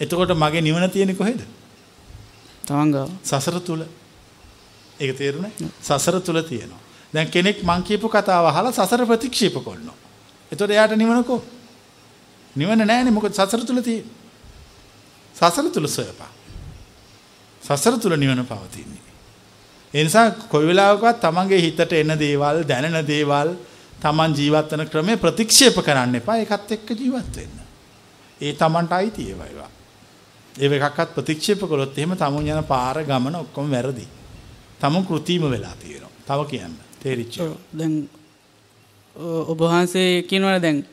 [0.00, 1.40] එතකොට මගේ නිවන තියෙන්නේ කොහෙද?
[2.64, 3.10] තමන් ගාව.
[3.22, 3.86] සසර තුල.
[4.98, 5.52] ඒක තේරුණේ?
[5.80, 6.80] සසර තුල තියෙනවා.
[7.12, 9.96] දැන් කෙනෙක් මං කියපු කතාව අහලා සසර ප්‍රතික්ෂේප කරනවා.
[10.52, 11.42] එතකොට එයාට නිවන කො?
[12.56, 14.12] නිවන නැහැනේ මොකද සසර තුල තියෙන්නේ.
[15.34, 16.30] සසර තුල සොයපා.
[17.62, 19.13] සසර තුල නිවන පවතින්නේ.
[19.94, 23.54] ඒ නිසා කොයි වෙලාවකවත් තමන්ගේ හිතට එන දේවල්, දැනෙන දේවල්,
[24.02, 26.36] තමන් ජීවත් වෙන ක්‍රමේ ප්‍රතික්ෂේප කරන්න එපා.
[26.36, 27.56] ඒකත් එක්ක ජීවත් වෙන්න.
[28.40, 29.70] ඒ තමන්ට අයිති ඒවා ඒවා.
[30.58, 34.06] ඒව එකක්වත් ප්‍රතික්ෂේප කළොත් එහෙම තමුන් යන පාර ගමන ඔක්කොම වැරදි.
[34.80, 36.10] තමුන් කෘතිම වෙලා තියෙනවා.
[36.26, 36.74] තව කියන්න.
[37.02, 37.38] තේරිච්ච.
[37.40, 37.52] ඔව්.
[37.72, 38.08] දැන්
[39.16, 40.84] ඔ- ඔබ වහන්සේ කියනවනේ දැන්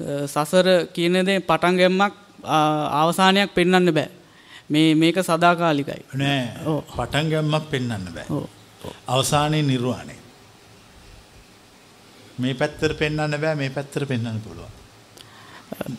[0.00, 2.14] අ, සසර කියන දේ පටන් ගැම්මක්
[2.44, 4.08] ආ, අවසානයක් පෙන්වන්න බෑ.
[4.70, 6.02] මේ මේක සදාකාලිකයි.
[6.14, 6.42] නෑ.
[6.96, 8.42] පටන් ගැම්මක් පෙන්වන්න බෑ.
[9.06, 10.16] අවසානයේ නිර්වාණය.
[12.38, 14.76] මේ පැත්තට පෙන්වන්න බෑ මේ පැත්තට පෙන්වන්න පුළුවන්.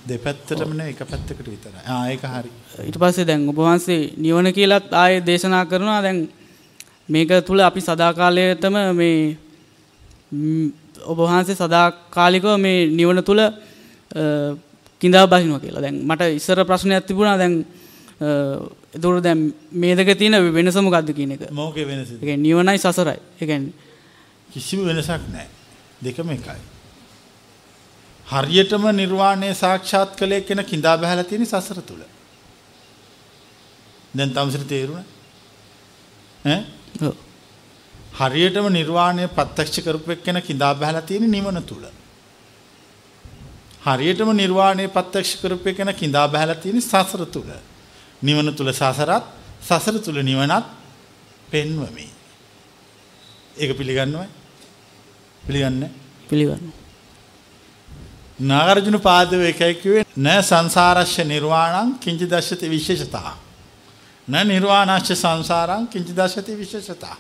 [0.08, 1.84] දෙපැත්තටම නෙවෙයි එක පැත්තකට විතරයි.
[1.88, 2.52] ආ ඒක හරි.
[2.88, 6.20] ඊට පස්සේ දැන් ඔබ වහන්සේ නිවන කියලත් ආයේ දේශනා කරනවා දැන්
[7.08, 9.36] මේක තුල අපි සදාකාලයටම මේ
[11.12, 13.42] ඔබ වහන්සේ සදාකාලිකව මේ නිවන තුල
[15.02, 15.84] කිඳා බහිනවා කියලා.
[15.86, 17.56] දැන් මට ඉස්සර ප්‍රශ්නයක් තිබුණා දැන්
[18.22, 18.28] අ,
[18.96, 19.40] එතකොට දැන්
[19.74, 21.42] මේ දෙක තියෙන වෙනස මොකද්ද කියන එක.
[21.52, 21.86] මොකේ?
[22.14, 23.20] ඒ කියන්නේ නිවනයි සසරයි.
[23.40, 23.74] කියන්නේ
[24.54, 25.48] කිසිම වෙනසක් නැහැ.
[26.04, 26.60] දෙකම එකයි.
[28.28, 32.02] හරියටම නිර්වාණය සාක්ෂාත් කළේ කෙන කිඳා බහැලා තියෙන සසර තුල.
[34.16, 35.06] දැන් තමසර තේරුණා?
[38.14, 41.84] හරියටම නිර්වාණය ප්‍රත්‍යක්ෂ කරපු එක්කෙන කිඳා බහැලා තියෙන නිවන තුල.
[43.86, 47.50] හරියටම නිර්වාණය ප්‍රත්‍යක්ෂ කරපු එක්කෙන කිඳා බහැලා තියෙන සසර තුල.
[48.24, 49.24] නිවන තුල සසරත්
[49.62, 50.66] සසර තුල නිවනත්
[51.50, 52.08] පෙන්වමි.
[53.58, 54.28] ඒක පිළිගන්නවයි?
[55.44, 55.90] පිළිගන්නේ?
[56.30, 56.82] පිළිගන්නවා.
[58.42, 63.34] නාගර්ජුන පාදව එකයි කිව්වේ න සංසාරස්ය නිර්වාණං කිංචි දශති විශේෂතා.
[64.28, 67.18] න නිර්වාණස්ය සංසාරං කිංචි දශති විශේෂතා.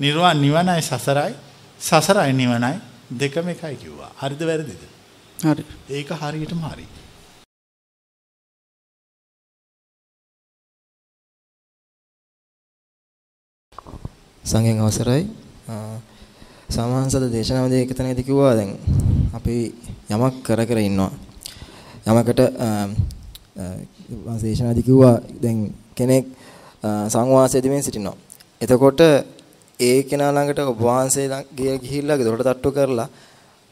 [0.00, 1.34] නිර්වාණ නිවනයි සසරයි
[1.80, 2.74] සසරයි නිවනයි
[3.12, 4.12] දෙකම එකයි කිව්වා.
[4.18, 4.82] හරිද වැරදිද?
[5.38, 5.64] හරි.
[5.90, 6.86] ඒක හරියටම හරි.
[14.44, 15.24] සංඝෙන් අවසරයි
[16.68, 18.72] සාමාන්‍යසද දේශනාවදී එක තැනකදී කිව්වා දැන්
[19.32, 19.56] අපි
[20.08, 21.12] යමක් කර කර ඉන්නවා
[22.06, 22.40] යමකට
[24.42, 25.58] දේශනාවදී කිව්වා දැන්
[25.94, 26.26] කෙනෙක්
[27.08, 28.16] සංවාසයේ දෙමින් සිටිනවා
[28.60, 29.00] එතකොට
[29.80, 33.08] ඒ කෙනා ළඟට ඔබ වහන්සේ ළඟ ගිහිල්ලා දොරට තට්ටු කරලා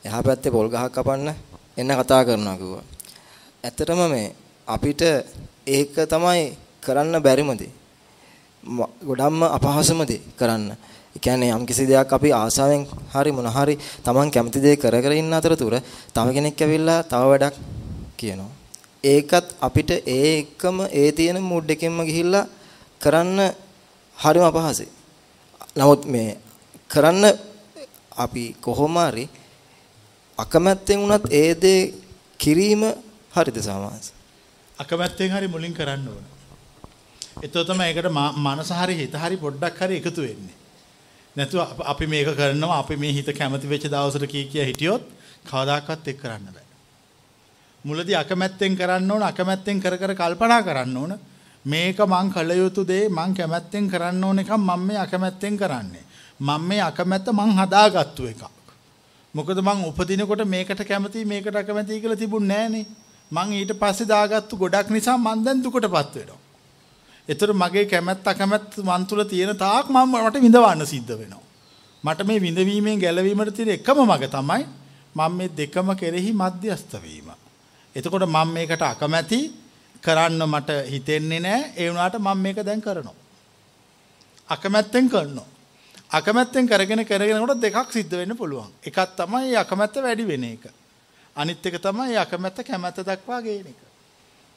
[0.04, 1.28] එහා පැත්තේ පොල් ගහක් කපන්න
[1.76, 2.84] එන්න කතා කරනවා කිව්වා.
[3.64, 4.34] ඇත්තටම මේ
[4.68, 5.02] අපිට
[5.68, 6.42] ඒක තමයි
[6.82, 7.72] කරන්න බැරිම දේ.
[8.62, 10.72] ගොඩක්ම අපහසුම දේ කරන්න.
[11.10, 15.12] ඒ කියන්නේ යම් කිසි දෙයක් අපි ආසාවෙන් හරි මොන හරි Taman කැමති දේ කර කර
[15.12, 15.74] ඉන්න අතරතුර
[16.08, 17.56] තව කෙනෙක් ඇවිල්ලා තව වැඩක්
[18.16, 18.50] කියනවා.
[19.04, 22.46] ඒකත් අපිට ඒ එකම ඒ තියෙන මූඩ් එකෙන්ම ගිහිල්ලා
[23.00, 23.38] කරන්න
[24.18, 24.88] හරිම අපහසුයි.
[25.72, 26.38] නමුත් මේ
[26.90, 27.24] කරන්න
[28.14, 29.24] අපි කොහොම හරි
[30.38, 31.94] අකමැත්තෙන් වුණත් ඒ දේ
[32.40, 32.82] කිරීම
[33.32, 34.12] හරිද සමාස?
[34.76, 36.24] අකමැත්තෙන් හරි මුලින් කරන්න ඕන.
[37.42, 40.56] එතකොට තමයි ඒකට මනස හරි හිත හරි පොඩ්ඩක් හරි එකතු වෙන්නේ.
[41.36, 45.02] නැතුව අපි මේක කරනවා අපි මේ හිත කැමති වෙච්ච දවසට කී කිය හිටියොත්
[45.46, 46.66] කවදාකවත් එක් කරන්න බෑ.
[47.84, 51.18] මුලදී අකමැත්තෙන් කරන්න ඕන අකමැත්තෙන් කර කර කල්පනා කරන්න ඕන
[51.64, 56.04] මේක මං කළ යුතු දේ මං කැමැත්තෙන් කරන්න ඕන එකක් මම මේ අකමැත්තෙන් කරන්නේ.
[56.40, 58.44] මම මේ අකමැත්ත මං හදාගත්තු එකක්.
[59.34, 62.86] මොකද මං උපදිනකොට මේකට කැමති මේකට අකමැති කියලා තිබුණේ නෑනේ.
[63.30, 66.39] මං ඊට පස්සේ දාගත්තු ගොඩක් නිසා මං දැන් දුකටපත් වෙනවා.
[67.30, 71.44] ඒතර මගේ කැමැත්ත අකමැත්ත මන් තුල තියෙන තාක් මම මට විඳවන්න සිද්ධ වෙනවා.
[72.04, 74.64] මට මේ විඳවීමෙන් ගැලවීමට තියෙන එකම මඟ තමයි
[75.14, 77.30] මම මේ දෙකම කෙරෙහි මධ්‍යස්ත වීම.
[77.94, 79.40] එතකොට මම මේකට අකමැති
[80.02, 81.72] කරන්න මට හිතෙන්නේ නැහැ.
[81.76, 83.16] ඒ වුණාට මම මේක දැන් කරනවා.
[84.48, 85.48] අකමැත්තෙන් කරනවා.
[86.10, 88.70] අකමැත්තෙන් කරගෙන කරගෙනකොට දෙකක් සිද්ධ වෙන්න පුළුවන්.
[88.82, 90.64] එකක් තමයි අකමැත්ත වැඩි වෙන එක.
[91.36, 93.80] අනිත් එක තමයි අකමැත්ත කැමැත්ත දක්වා ගේන එක.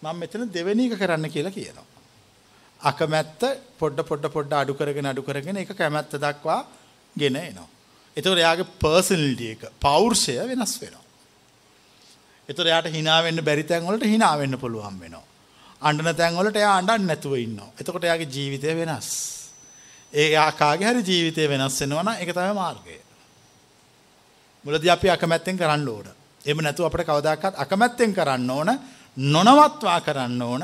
[0.04, 1.93] මම මෙතන දෙවෙනි එක කරන්න කියලා කියනවා.
[2.84, 3.42] අකමැත්ත
[3.80, 6.60] පොඩ පොඩ පොඩ අඩු කරගෙන අඩු කරගෙන ඒක කැමැත්ත දක්වා
[7.16, 7.68] ගෙන එනවා.
[8.18, 11.04] එතකොට එයාගේ පර්සනලිටි එක පෞරුෂය වෙනස් වෙනවා.
[12.50, 15.24] එතකොට එයාට hina වෙන්න බැරි තැන් වලට hina වෙන්න පුළුවන් වෙනවා.
[15.82, 17.72] අඬන තැන් වලට එයා අඬන්නේ නැතුව ඉන්නවා.
[17.80, 19.10] එතකොට එයාගේ ජීවිතය වෙනස්.
[20.14, 23.00] ඒ කාගේ හරි ජීවිතය වෙනස් වෙනවා නම් ඒක තමයි මාර්ගය.
[24.66, 26.08] මුලදී අපි අකමැත්තෙන් කරන්න ඕන.
[26.42, 28.70] එහෙම නැතුව අපිට කවදාකවත් අකමැත්තෙන් කරන්න ඕන
[29.18, 30.64] නොනවත්වා කරන්න ඕන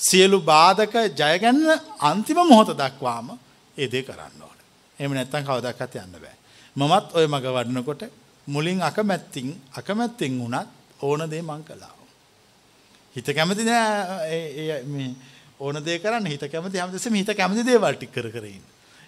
[0.00, 1.60] සියලු බාධක ජයගන්න
[2.00, 3.38] අන්තිම මොහොත දක්වාම
[3.76, 4.58] ඒ දේ කරන්න ඕන.
[4.98, 6.36] එහෙම නැත්නම් කවදාකවත් යන්න බෑ.
[6.76, 8.02] මමත් ওই මග වඩනකොට
[8.46, 10.68] මුලින් අකමැත්තින් අකමැත්තෙන් වුණත්
[11.00, 11.94] ඕන දේ මං කළා.
[13.16, 15.10] හිත කැමති නෑ මේ
[15.60, 18.64] ඕන දේ කරන්න හිත කැමති හැමදෙස්සෙම හිත කැමති දේවල් ටික කර කර ඉන්න.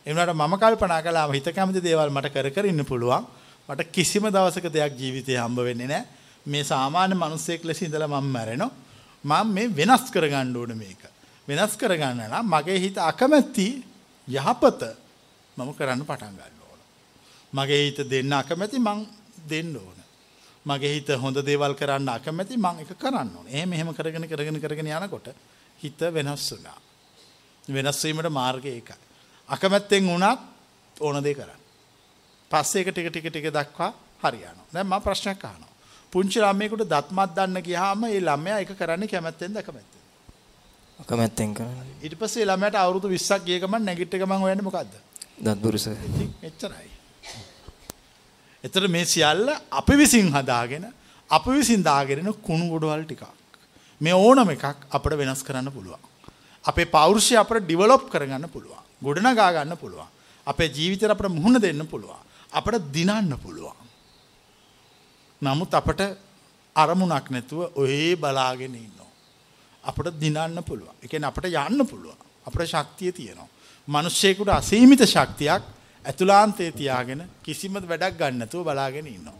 [0.07, 3.25] ඒ වුණාට මම කල්පනා කළා හිත කැමති දේවල් මට කර කර ඉන්න පුළුවන්.
[3.69, 6.05] මට කිසිම දවසක දෙයක් ජීවිතේ හම්බ වෙන්නේ නෑ.
[6.47, 8.82] මේ සාමාන්‍ය මිනිස්සෙක් ලෙස ඉඳලා මම මැරෙනවා.
[9.25, 11.03] මම මේ වෙනස් කරගන්න ඕන මේක.
[11.49, 13.69] වෙනස් කරගන්න නම් මගේ හිත අකමැති
[14.29, 14.83] යහපත
[15.57, 16.81] මම කරන්න පටන් ගන්න ඕන.
[17.53, 19.07] මගේ හිත දෙන්න අකමැති මං
[19.49, 19.99] දෙන්න ඕන.
[20.67, 23.47] මගේ හිත හොඳ දේවල් කරන්න අකමැති මං එක කරන්න ඕන.
[23.49, 25.35] එහෙම එහෙම කරගෙන කරගෙන කරගෙන යනකොට
[25.79, 26.79] හිත වෙනස් වුණා.
[27.69, 28.97] වෙනස් වීමට මාර්ගය ඒකයි.
[29.49, 30.41] අකමැත්තෙන් වුණත්
[31.01, 31.61] ඕන දේ කරන්න.
[32.51, 33.93] පස්සේ ඒක ටික ටික ටික දක්වා
[34.23, 34.67] හරියනවා.
[34.73, 35.72] දැන් මම ප්‍රශ්නයක් අහනවා.
[36.13, 40.03] පුංචි ළමයෙකුට දත්මත් දන්න ගියාම ඒ ළමයා ඒක කරන්නේ කැමැත්තෙන්ද අකමැත්තෙන්ද?
[41.03, 41.87] අකමැත්තෙන් කරන්නේ.
[42.05, 44.93] ඊට පස්සේ ළමයාට අවුරුදු 20ක් ගිය ගමන් නැගිට ගමන් හොයන්නේ මොකද්ද?
[45.39, 45.87] දත් බුරුස.
[46.49, 46.91] එච්චරයි.
[48.65, 49.49] එතන මේ සියල්ල
[49.81, 50.85] අපි විසින් හදාගෙන
[51.31, 53.25] අපි විසින් දාගෙන කුණු ගොඩවල් ටිකක්.
[54.01, 56.03] මේ ඕනම එකක් අපිට වෙනස් කරන්න පුළුවන්.
[56.65, 58.83] අපේ පෞරුෂය අපිට ඩිවලොප් කරගන්න පුළුවන්.
[59.03, 60.09] ගොඩනගා ගන්න පුළුවන්.
[60.47, 62.21] අපේ ජීවිතේට අපිට මුහුණ දෙන්න පුළුවන්.
[62.53, 63.82] අපිට දිනන්න පුළුවන්.
[65.43, 66.01] නමුත් අපට
[66.77, 69.11] අරමුණක් නැතුව ඔහේ බලාගෙන ඉන්නවා.
[69.85, 70.95] අපට දිනන්න පුළුවන්.
[71.03, 72.19] ඒ කියන්නේ අපට යන්න පුළුවන්.
[72.47, 73.49] අපට ශක්තිය තියෙනවා.
[73.89, 75.63] මිනිස්සෙකුට අසීමිත ශක්තියක්
[76.05, 79.39] ඇතුළාන්තයේ තියාගෙන කිසිම වැඩක් ගන්න නැතුව බලාගෙන ඉන්නවා.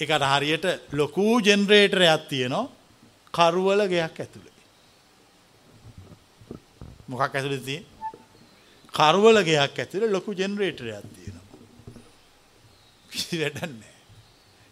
[0.00, 2.70] ඒකට හරියට ලොකු ජෙනරේටරයක් තියෙනවා
[3.34, 4.56] කරුවල ගයක් ඇතුලේ.
[7.08, 7.86] මොකක් ඇතුලේ තියෙන්නේ?
[8.94, 11.17] කරුවල ගයක් ඇතුලේ ලොකු ජෙනරේටරයක් තියෙනවා.
[13.12, 13.94] කිසි වැඩක් නැහැ.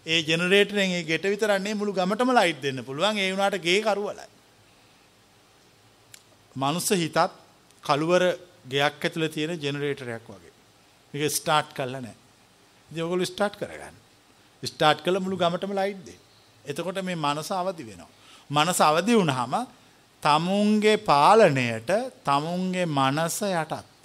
[0.07, 3.19] ඒ ජෙනරේටරෙන් ඒ ගෙට විතරක් නෙමෙයි මුළු ගමටම ලයිට් දෙන්න පුළුවන්.
[3.19, 4.29] ඒ වුණාට ගේ කරුවලයි.
[6.57, 7.19] මනුස්ස හිතත්
[7.85, 8.25] කළුවර
[8.69, 10.55] ගෙයක් ඇතුලේ තියෙන ජෙනරේටරයක් වගේ.
[11.15, 12.19] මේක ස්ටාර්ට් කරලා නැහැ.
[12.91, 13.97] ඉතින් ඔයගොල්ලෝ ස්ටාර්ට් කරගන්න.
[14.63, 16.23] ස්ටාර්ට් කළා මුළු ගමටම ලයිට් දෙන්න.
[16.65, 18.11] එතකොට මේ මනස අවදි වෙනවා.
[18.51, 19.55] මනස අවදි වුණාම
[20.23, 21.91] තමුන්ගේ පාලනයට
[22.25, 23.95] තමුන්ගේ මනස යටත්.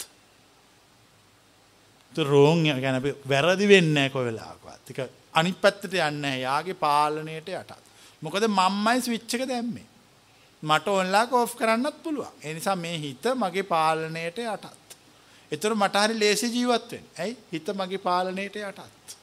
[2.18, 5.00] රෝන් ගැන වැරදි වෙන්න කො වෙලාකවත් එක
[5.34, 7.72] අනි පැත්තට යන්න යාගේ පාලනයට යටත්.
[8.22, 9.86] මොකද මම්මයි ස්විච්චක දැම්මේ.
[10.62, 12.32] මට ඔන්ලා කෝෆ් කරන්නත් පුළුවන්.
[12.42, 14.96] එනිසා මේ හිත මගේ පාලනයට යටත්.
[15.52, 19.16] එතුර මටහරි ලේසි ජීවත්වෙන් ඇයි හිත මගේ පාලනයට යටත්.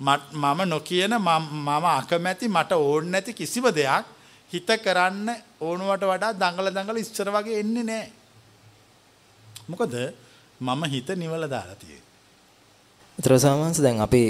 [0.00, 4.06] මම නොකියන මම අකමැති මට ඕන් නැති කිසිව දෙයක්
[4.52, 5.28] හිත කරන්න
[5.60, 8.08] ඕනුවට වඩා දඟල දඟල ඉස්සර වගේ එන්නේ නෑ.
[9.68, 9.94] මොකද
[10.60, 13.38] මම හිත නිවල දාලා තියෙන්නේ.
[13.38, 14.22] සාමාන්‍යයෙන් දැන් අපි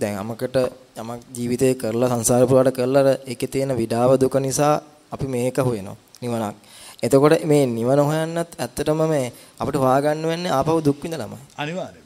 [0.00, 0.56] දැන් යමකට
[0.96, 4.74] යමක් ජීවිතේ කරලා සංසාර පුරාට කරලා ඒකේ තියෙන විඩාව දුක නිසා
[5.12, 6.56] අපි මේක හොයනවා නිවනක්.
[7.02, 11.40] එතකොට මේ නිවන හොයන්නත් ඇත්තටම මේ අපිට හොයාගන්න වෙන්නේ ආපහු දුක් විඳලාමයි.
[11.56, 12.04] අනිවාර්යයෙන්.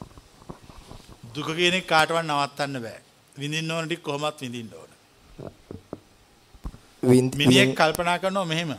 [1.34, 2.98] දුක කියන එක කාටවත් නවත්තන්න බෑ.
[3.36, 4.90] විඳින්න ඕන ටික කොහොමත් විඳින්න ඕන.
[7.38, 8.74] මිනිහෙක් කල්පනා කරනවා මෙහෙම.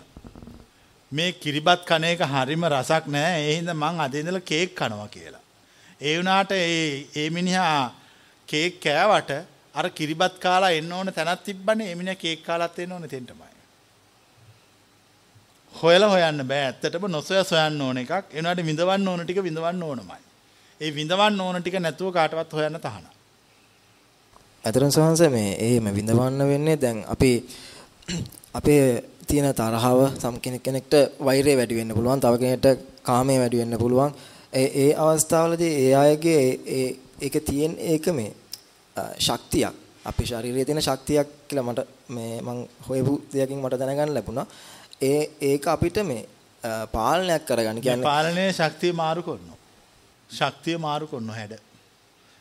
[1.16, 3.42] මේ කිරිබත් කන එක හරිම රසක් නෑ.
[3.42, 5.44] ඒ හින්දා මං අද ඉඳලා කේක් කනවා කියලා.
[6.02, 7.94] ඒ වුණාට ඒ ඒ මිනිහා
[8.48, 9.32] කේක් කෑවට
[9.76, 11.92] අර කිරිබත් කාලා එන්න ඕන තැනක් තිබ්බනේ.
[11.92, 13.56] ඒ මිනිහා කේක් කාලත් එන්න ඕනේ තෙන්ටමයි.
[15.74, 16.64] හොයලා හොයන්න බෑ.
[16.66, 18.12] ඇත්තටම නොසොය සොයන්න ඕන එකක්.
[18.12, 20.22] ඒ වුණාට විඳවන්න ඕන ටික විඳවන්න ඕනමයි.
[20.82, 23.06] ඒ විඳවන්න ඕන ටික නැතුව කාටවත් හොයන්න තහනම්.
[24.64, 27.32] අතරන් සහන්ස මේ එහෙම විඳවන්න වෙන්නේ දැන් අපි
[28.54, 32.19] අපේ තියෙන තරහව සම් කෙනෙක් කෙනෙක්ට වෛරය වැඩි වෙන්න පුළුවන්.
[32.19, 32.68] තව කෙනෙක්ට
[33.03, 34.11] කාමය වැඩි වෙන්න පුළුවන්.
[34.53, 36.88] ඒ ඒ අවස්ථාවලදී ඒ අයගේ ඒ
[37.22, 38.31] ඒක තියෙන ඒක මේ
[39.19, 39.73] ශක්තියක්.
[40.06, 44.47] අපේ ශරීරයේ තියෙන ශක්තියක් කියලා මට මේ මං හොයපු දෙයකින් මට දැනගන්න ලැබුණා.
[45.02, 46.23] ඒ ඒක අපිට මේ
[46.91, 49.57] පාලනයක් කරගන්න කියන්නේ පාලනයේ ශක්තිය මාරු කරනවා.
[50.30, 51.53] ශක්තිය මාරු කරනවා හැඩ.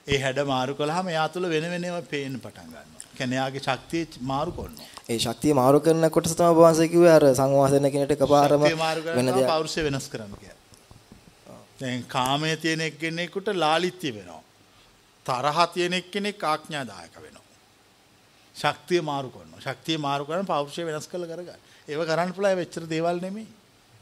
[0.06, 3.03] ඒ හැඩ මාරු කළාම එයා තුළ වෙන වෙනම පේන්න පටන් ගන්නවා.
[3.14, 4.88] කියන්නේ එයාගේ ශක්තිය මාරු කරනවා.
[5.06, 8.66] ඒ ශක්තිය මාරු කරන කොටස තමයි වහන්සේ කිව්වේ අර සංවාසන කෙනෙක්ට එකපාරම
[9.10, 10.60] වෙන දෙයක් පෞරුෂය වෙනස් කරන්න කියලා.
[11.80, 14.42] දැන් කාමයේ තියෙන එක්කෙනෙකුට ලාලිත්‍ය වෙනවා.
[15.26, 17.44] තරහ තියෙන එක්කෙනෙක් ආඥාදායක වෙනවා.
[18.54, 19.60] ශක්තිය මාරු කරනවා.
[19.60, 21.60] ශක්තිය මාරු කරන පෞරුෂය වෙනස් කළ කරගන්න.
[21.88, 23.46] ඒව කරන්න පුළුවන් වෙච්චර දේවල් නෙමෙයි.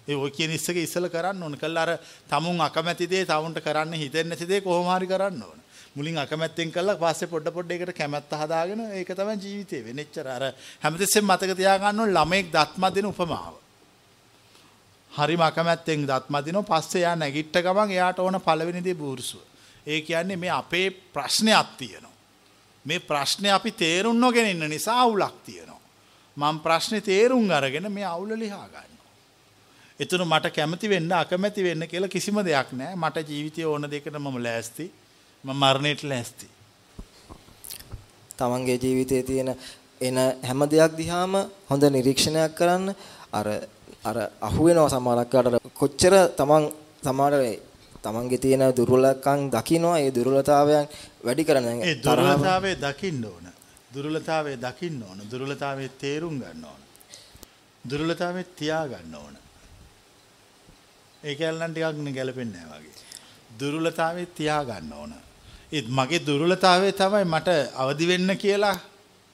[0.08, 1.56] ඒ ඔය කියන ඉස්සක ඉස්සල කරන්න ඕන.
[1.56, 1.98] කළා අර
[2.28, 5.58] tamun අකමැති දේ තවුන්ට කරන්න හිතෙන්නේ නැති දේ කොහොම හරි කරන්න ඕන.
[5.94, 10.04] මුලින් අකමැත්තෙන් කළා පස්සේ පොඩ පොඩ ඒකට කැමැත්ත හදාගෙන ඒක තමයි ජීවිතේ වෙන්නේ.
[10.04, 10.44] එච්චර අර
[10.82, 13.54] හැමතිස්සෙම මතක තියාගන්න ඕන ළමෙක් දත්ම දෙන උපමාව.
[15.12, 19.42] හරිම අකමැත්තෙන් දත්ම දිනෝ පස්සේ එයා නැගිට්ට ගමන් එයාට ඕන පළවෙනි දේ බූර්සුව.
[19.86, 22.16] ඒ කියන්නේ මේ අපේ ප්‍රශ්නයක් තියෙනවා.
[22.84, 25.80] මේ ප්‍රශ්නේ අපි තේරුම් නොගෙන ඉන්න නිසා අවුලක් තියෙනවා.
[26.36, 29.12] මම ප්‍රශ්නේ තේරුම් අරගෙන මේ අවුල ලියා ගන්නවා.
[30.00, 32.96] එතන මට කැමති වෙන්න අකමැති වෙන්න කියලා කිසිම දෙයක් නැහැ.
[32.96, 34.92] මට ජීවිතයේ ඕන දෙයකට මම ලෑස්ති.
[35.44, 36.46] මම මරණයට ලෑස්ති.
[38.38, 39.50] තමන්ගේ ජීවිතයේ තියෙන
[40.00, 41.32] එන හැම දෙයක් දිහාම
[41.70, 42.94] හොඳ නිරීක්ෂණයක් කරන්න.
[43.32, 43.46] අර
[44.04, 45.34] අර අහුවෙනවා සමහරක්
[45.74, 46.64] කොච්චර තමන්
[47.02, 47.34] සමහර
[48.04, 49.98] තමන්ගේ තියෙන දුර්වලකම් දකින්නවා.
[49.98, 50.86] ඒ දුර්වලතාවයන්
[51.24, 53.46] වැඩි කරන ඒ දුර්වලතාවය දකින්න ඕන.
[53.94, 55.18] දුර්වලතාවය දකින්න ඕන.
[55.30, 56.82] දුර්වලතාවය තේරුම් ගන්න ඕන.
[57.84, 59.34] දුර්වලතාවය තියා ගන්න ඕන.
[61.22, 62.96] ඒක ඇල්ලන් ටිකක් ගැලපෙන්නේ නැහැ වගේ.
[63.60, 65.12] දුර්වලතාවය තියා ගන්න ඕන
[65.72, 68.76] ඒත් මගේ දුර්වලතාවය තමයි මට අවදි වෙන්න කියලා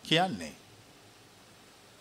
[0.05, 0.52] කියන්නේ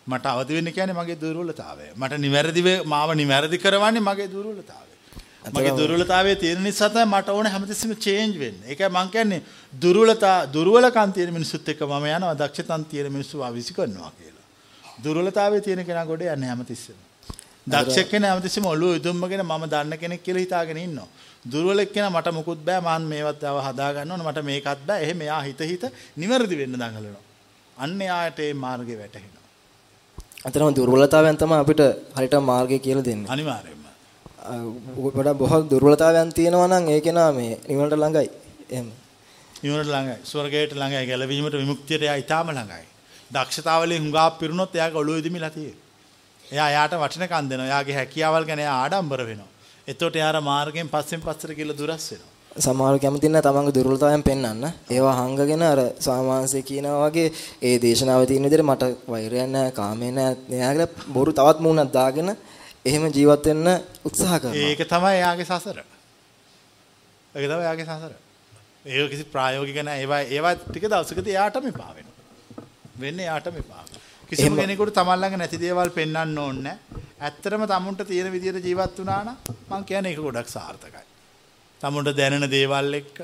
[0.06, 1.86] මට අවදි වෙන්න කියන්නේ මගේ දුර්වලතාවය.
[1.96, 4.92] මට නිවැරදිව මාව නිවැරදි කරවන්නේ මගේ දුර්වලතාවය.
[5.50, 8.58] මගේ දුර්වලතාවය තියෙන නිසා තමයි මට ඕන හැමතිස්සෙම චේන්ජ් වෙන්න.
[8.64, 9.42] ඒකයි මං කියන්නේ
[9.74, 14.46] දුර්වලතා දුර්වලකම් තියෙන මිනිස්සුත් එක්ක මම යනවා දක්ෂතම් තියෙන මිනිස්සු අවිසි කරනවා කියලා.
[15.04, 16.98] දුර්වලතාවය තියෙන කෙනා ගොඩ යන්නේ හැමතිස්සෙම.
[17.66, 21.08] දක්ෂ කෙනා හැමතිස්සෙම ඔළුව යොදුම්මගෙන මම දන්න කෙනෙක් කියලා හිතාගෙන ඉන්නවා.
[21.52, 25.00] දුර්වල කෙනා මට මොකුත් බෑ මම මේවත් ආව හදා ගන්න ඕන මට මේකත් බෑ.
[25.04, 25.84] එහෙම එයා හිත හිත
[26.16, 27.24] නිවැරදි වෙන්න දඟලනවා.
[27.76, 29.44] අන්න එයාට මේ මාර්ගේ වැටහෙනවා.
[30.46, 31.82] අතරම දුර්වලතාවයන් තමයි අපිට
[32.16, 33.30] හරියට මාර්ගය කියලා දෙන්නේ.
[33.34, 33.84] අනිවාර්යයෙන්ම.
[35.16, 38.28] වඩා බොහෝ දුර්වලතාවයන් තියෙනවා නම් ඒක නා මේ නිවනට ළඟයි.
[38.70, 38.88] එහෙම.
[39.62, 40.16] නිවනට ළඟයි.
[40.30, 41.04] ස්වර්ගයට ළඟයි.
[41.10, 42.86] ගැලවීමට විමුක්තියට එයා ඊටාම ළඟයි.
[43.34, 45.86] දක්ෂතාවලින් හුඟා පිරුණොත් එයාගේ ඔළුව ඉදිමිලා තියෙන්නේ.
[46.44, 47.68] එයා එයාට වටිනකම් දෙනවා.
[47.70, 49.50] එයාගේ හැකියාවල් ගැන එයා ආඩම්බර වෙනවා.
[49.88, 52.34] එතකොට එයාර මාර්ගයෙන් පස්සෙන් පස්සට කියලා දුරස් වෙනවා.
[52.56, 54.64] සමහරව කැමති නැහැ තමන්ගේ දුර්වලතාවයන් පෙන්වන්න.
[54.90, 57.28] ඒවා හංගගෙන අර සාමාන්‍යසේ කියනවා වගේ
[57.62, 62.32] ඒ දේශනාවේ තියෙන විදිහට මට වෛරයක් නැහැ, කාමයක් නැහැ බොරු තවත් මූණක් දාගෙන
[62.84, 63.68] එහෙම ජීවත් වෙන්න
[64.04, 64.64] උත්සාහ කරනවා.
[64.64, 65.78] ඒක තමයි එයාගේ සසර.
[67.34, 68.12] ඒක තමයි එයාගේ සසර.
[68.86, 70.02] ඒක කිසි ප්‍රායෝගික නැහැ.
[70.02, 72.66] ඒවා ඒවා ටික දවසකදී එයාටම එපා වෙනවා.
[73.00, 73.84] වෙන්නේ එයාටම එපා.
[74.30, 77.04] කිසිම කෙනෙකුට තමන් ළඟ නැති දේවල් පෙන්වන්න ඕනේ නැහැ.
[77.20, 79.36] ඇත්තටම තමුන්ට තියෙන විදිහට ජීවත් වුණා නම්
[79.70, 81.04] මං කියන්නේ ඒක ගොඩක් සාර්ථකයි.
[81.80, 83.22] තමුන්ට දැනෙන දේවල් එක්ක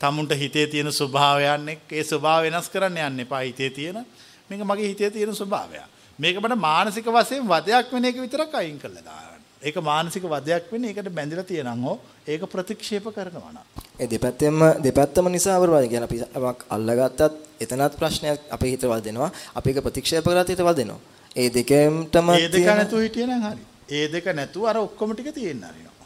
[0.00, 4.00] තමුන්ට හිතේ තියෙන ස්වභාවයන් එක්ක ඒ ස්වභාව වෙනස් කරන්න යන්න එපා හිතේ තියෙන
[4.48, 5.84] මේක මගේ හිතේ තියෙන ස්වභාවය.
[6.18, 9.37] මේක මට මානසික වශයෙන් වදයක් වෙන එක විතරක් අයින් කරලා දාන්න.
[9.62, 13.66] ඒක මානසික වදයක් වෙන්නේ ඒකට බැඳිලා තියෙනනම් හෝ ඒක ප්‍රතික්ෂේප කරනවා නම්.
[14.00, 17.22] ඒ දෙපැත්තෙම දෙපැත්තම නිසා අපරවාද කියන අපි අපක් අල්ලගත්තත්
[17.64, 19.30] එතනත් ප්‍රශ්නයක් අපේ හිතවල් දෙනවා.
[19.58, 21.00] අපි ඒක ප්‍රතික්ෂේප කරත් හිතවල් දෙනවා.
[21.36, 23.62] ඒ දෙකෙන්ටම ඒ දෙක නැතුව හිටියනම් හරි.
[23.90, 25.96] ඒ දෙක නැතුව අර ඔක්කොම ටික තියෙන්න හරිනවා.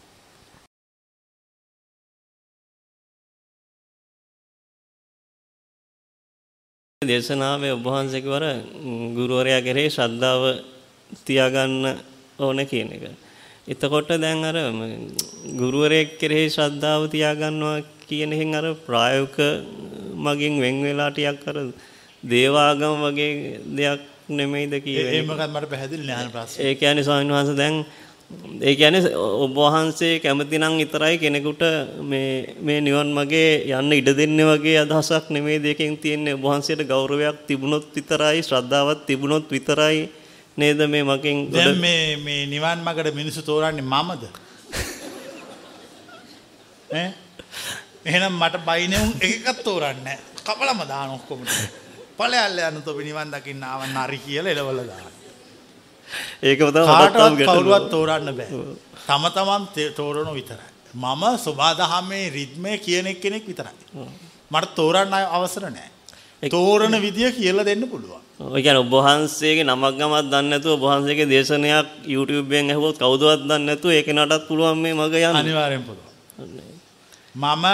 [7.03, 8.45] දේශනාවේ ඔබ වහන්සේ කිව්වර
[9.17, 10.43] ගුරුවරයා කෙරෙහි ශ්‍රද්ධාව
[11.27, 11.85] තියාගන්න
[12.39, 13.05] ඕන කියන එක.
[13.67, 14.57] එතකොට දැන් අර
[15.55, 19.39] ගුරුවරයෙක් කෙරෙහි ශ්‍රද්ධාව තියාගන්නවා කියන එකෙන් අර ප්‍රායෝගික
[20.19, 21.59] මගින් වෙන් වෙලා ටිකක් අර
[22.25, 25.23] දේවාගම වගේ දෙයක් නෙමෙයිද ඒ කියන්නේ.
[25.23, 26.65] මොකක්ද මට පැහැදිලි නෑ අහන ප්‍රශ්නේ.
[26.65, 27.77] ඒ කියන්නේ ස්වාමීන් වහන්සේ දැන්
[28.61, 31.63] ඒ කියන්නේ ඔබ වහන්සේ කැමති නම් විතරයි කෙනෙකුට
[32.05, 37.47] මේ මේ නිවන් මගේ යන්න ඉඩ දෙන්නේ වගේ අදහසක් නෙමෙයි දෙකෙන් තියෙන්නේ ඔබ වහන්සේට ගෞරවයක්
[37.47, 40.03] තිබුණොත් විතරයි ශ්‍රද්ධාවක් තිබුණොත් විතරයි
[40.57, 44.23] නේද මේ මගෙන් දැන් මේ මේ නිවන් මාර්ගට මිනිස්සු තෝරන්නේ මමද?
[46.93, 47.09] ඈ
[48.05, 50.19] එහෙනම් මට බයිනේ උන් එකකක් තෝරන්නේ නැහැ.
[50.39, 51.41] කපලම දාන ඔක්කොම.
[52.19, 55.13] ඵලයල්ල යන තොපි නිවන් දකින්න ආවන් හරි කියලා එලවල දාන.
[56.43, 58.49] ඒකම තමයි කවුරුවත් තෝරන්න බෑ.
[59.07, 59.65] තම තමන්
[59.95, 60.69] තෝරන විතරයි.
[60.95, 63.75] මම සබාදහමේ රිද්මය කියන කෙනෙක් විතරයි.
[64.51, 65.89] මට තෝරන්න අවසර නෑ.
[66.51, 68.21] තෝරන විදිය කියලා දෙන්න පුළුවන්.
[68.45, 73.43] ඔය කියන්නේ ඔබ වහන්සේගේ නමක් ගමක් දන්නේ නැතුව ඔබ වහන්සේගේ දේශනයක් YouTube එකෙන් ඇහුවොත් කවුදවත්
[73.43, 75.37] දන්නේ නැතුව ඒක නටත් පුළුවන් මේ මග යන්න.
[75.37, 76.11] අනිවාර්යෙන් පුළුවන්.
[77.35, 77.67] මම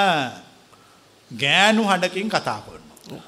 [1.31, 3.23] ගෑනු හඬකින් කතා කරනවා.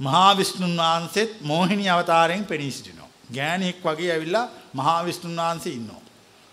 [0.00, 3.10] මහා විෂ්ණුන් වහන්සේත් මෝහිනී අවතාරයෙන් පෙනී සිටිනවා.
[3.32, 6.02] ගෑණියෙක් වගේ ඇවිල්ලා මහා විෂ්ණුන් වහන්සේ ඉන්නවා.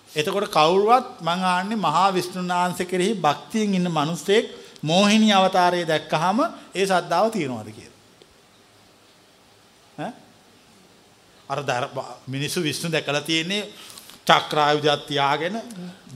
[0.09, 4.45] එතකොට කවුරුවත් මං ආන්නේ මහා විෂ්ණුන් වහන්සේ කෙරෙහි භක්තියෙන් ඉන්න මිනිස්සෙක්
[4.81, 6.37] මෝහිනී අවතාරය දැක්කහම
[6.75, 7.92] ඒ සද්ධාව තියෙනවද කියලා.
[11.49, 11.85] අර දර
[12.27, 13.63] මිනිස්සු විශ්ණු දැකලා තියෙන්නේ
[14.25, 15.55] චක්‍රායුධයක් තියාගෙන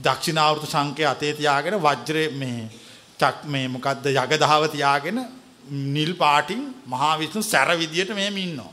[0.04, 2.68] දක්ෂිනාවෘත සංකේ අතේ තියාගෙන වජ්‍රේ මේ
[3.20, 5.18] චක් මේ මොකද්ද යගදහව තියාගෙන
[5.94, 8.72] නිල් පාටින් මහා විශ්ණු සැර විදියට මෙහෙම ඉන්නවා.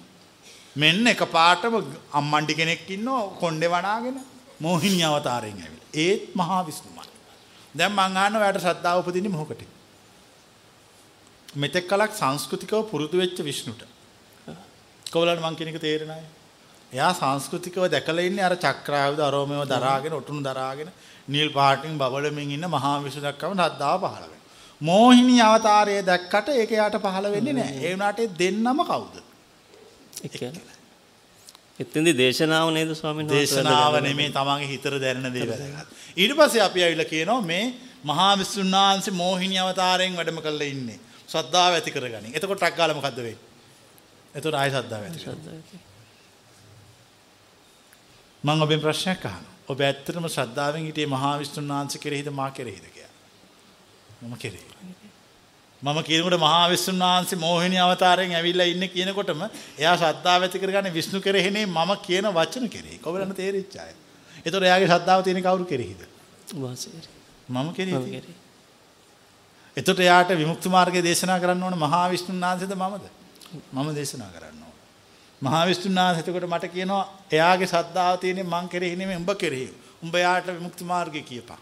[0.76, 1.76] මෙන්න එක පාටම
[2.14, 4.18] අම්මණ්ඩි කෙනෙක් ඉන්නවා කොණ්ඩේ වනාගෙන
[4.60, 5.90] මෝහිනී අවතාරයෙන් ඇවිල්ලා.
[5.95, 7.10] ඒත් මහා විශ්ණුමයි.
[7.76, 9.61] දැන් මං අහන්න ඔයාලට ශ්‍රද්ධාව උපදින්නේ මොකටද?
[11.56, 13.84] මෙතෙක් කලක් සංස්කෘතිකව පුරුදු වෙච්ච විශ්ණුට.
[15.06, 16.26] කොවලන් මං කියන එක තේරෙනයි.
[16.91, 20.89] එයා සංස්කෘතිකව දැකලා ඉන්නේ අර චක්‍රායුධ අරෝමේව දරාගෙන ඔටුනු දරාගෙන
[21.27, 24.43] නිල් පාටින් බබලමින් ඉන්න මහා විශ්ණු දැක්කම ශ්‍රද්ධාව පහළ වෙනවා.
[24.81, 27.79] මෝහිනී අවතාරය දැක්කට ඒක යාට පහළ වෙන්නේ නැහැ.
[27.79, 29.15] ඒ වුණාට දෙන්නම කවුද?
[30.31, 30.75] කියන්නේ.
[31.77, 33.39] එතෙන්දී දේශනාව නේද ස්වාමීන් වහන්සේ?
[33.39, 35.97] දේශනාව නෙමේ තමන්ගේ හිතට දැනෙන දේ වැදගත්.
[36.17, 37.65] ඊට පස්සේ අපි ඇවිල්ලා කියනවා මේ
[38.03, 40.99] මහා විසුණු වහන්සේ මෝහිනී අවතාරයෙන් වැඩම කරලා ඉන්නේ.
[41.27, 42.31] ශ්‍රද්ධාව ඇති කරගනින්.
[42.33, 43.37] එතකොට ටක් ගාලා මොකද්ද වෙන්නේ?
[44.35, 45.93] එතකොට ආයෙ ශ්‍රද්ධාව ඇති කරගන්න.
[48.45, 49.53] මම ඔබෙන් ප්‍රශ්නයක් අහනවා.
[49.67, 53.13] ඔබ ඇත්තටම ශ්‍රද්ධාවෙන් හිටියේ මහා විසුණු වහන්සේ කෙරෙහිද මා කෙරෙහිද කියලා?
[54.22, 54.65] මම කෙරෙහි.
[55.81, 59.41] මම කියනකොට මහා විසුණු වහන්සේ මෝහිනී අවතාරයෙන් ඇවිල්ලා ඉන්නේ කියනකොටම
[59.77, 62.97] එයා ශ්‍රද්ධාව ඇති කරගන්නේ විෂ්ණු කෙරෙහිනේ මම කියන වචන කෙරෙහි.
[62.99, 63.93] කොබලන්න තේරිච්ච අය.
[64.38, 66.01] ඒතකොට එයාගේ ශ්‍රද්ධාව තියෙන කවුරු කෙරෙහිද?
[67.49, 68.34] මම කෙරෙහි.
[69.77, 73.05] එතකොට එයාට විමුක්ති මාර්ගය දේශනා කරන්න ඕන මහා විෂ්ණුන් වහන්සේද මමද?
[73.73, 74.76] මම දේශනා කරන්න ඕන.
[75.41, 79.67] මහා විෂ්ණුන් වහන්සේ එතකොට මට කියනවා එයාගේ ශ්‍රද්ධාව තියෙන්නේ මං කෙරෙහි නෙමෙයි උඹ කෙරෙහි.
[80.03, 81.59] උඹ එයාට විමුක්ති මාර්ගය කියපන්.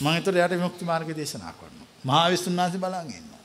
[0.00, 1.88] මම එතකොට එයාට විමුක්ති මාර්ගය දේශනා කරනවා.
[2.04, 3.42] මහා විෂ්ණුන් වහන්සේ බලන් ඉන්නවා.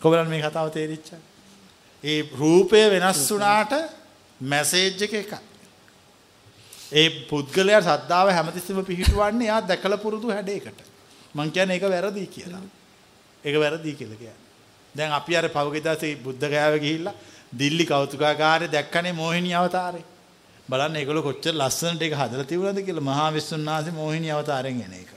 [0.00, 1.20] කොබලන් මේ කතාව තේරිච්චා?
[2.04, 3.72] ඒ රූපය වෙනස් වුණාට
[4.40, 5.38] මැසේජ් එක එකයි.
[6.92, 10.78] ඒ පුද්ගලයා ශ්‍රද්ධාව හැමතිස්සෙම පිහිටුවන්නේ එයා දැකලා පුරුදු හැඩයකට.
[11.34, 12.62] මං කියන්නේ ඒක වැරදි කියලා.
[13.44, 14.46] ඒක වැරදි කියලා කියන්නේ.
[14.94, 17.14] දැන් අපි අර පවගේ දාසේ බුද්ධ ගයාව ගිහිල්ලා
[17.52, 20.04] දිල්ලි කෞතුකාගාරේ දැක්කනේ මෝහිනී අවතාරේ.
[20.68, 25.10] බලන්න ඒගොල්ලෝ කොච්චර ලස්සනට ඒක හදලා තිබුණාද කියලා මහා විශ්වනාථේ මෝහිනී අවතාරයෙන් එන එක.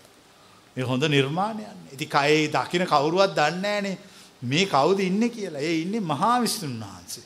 [0.77, 1.69] ඒ හොඳ නිර්මාණයක්.
[1.91, 3.97] ඉතින් කයේ දකින්න කවුරුවත් දන්නේ නැහනේ
[4.43, 5.61] මේ කවුද ඉන්නේ කියලා.
[5.61, 7.25] ඒ ඉන්නේ මහා විශ්වනාථේ.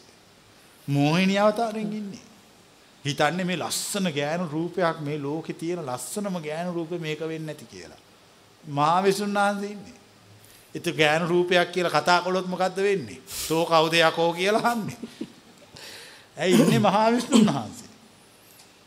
[0.88, 2.26] මෝහිනී අවතාරයෙන් ඉන්නේ.
[3.06, 8.02] හිතන්නේ මේ ලස්සන ගෑනු රූපයක් මේ ලෝකේ තියෙන ලස්සනම ගෑනු රූපේ මේක වෙන්නේ නැති කියලා.
[8.64, 9.97] මහා විසුණුනාන්සේ ඉන්නේ.
[10.78, 13.20] ඒත් ගෑනු රූපයක් කියලා කතා කළොත් මොකද්ද වෙන්නේ?
[13.48, 14.98] තෝ කවුද යකෝ කියලා අහන්නේ.
[16.38, 17.90] ඇයි ඉන්නේ මහා විසුණුනාන්සේ?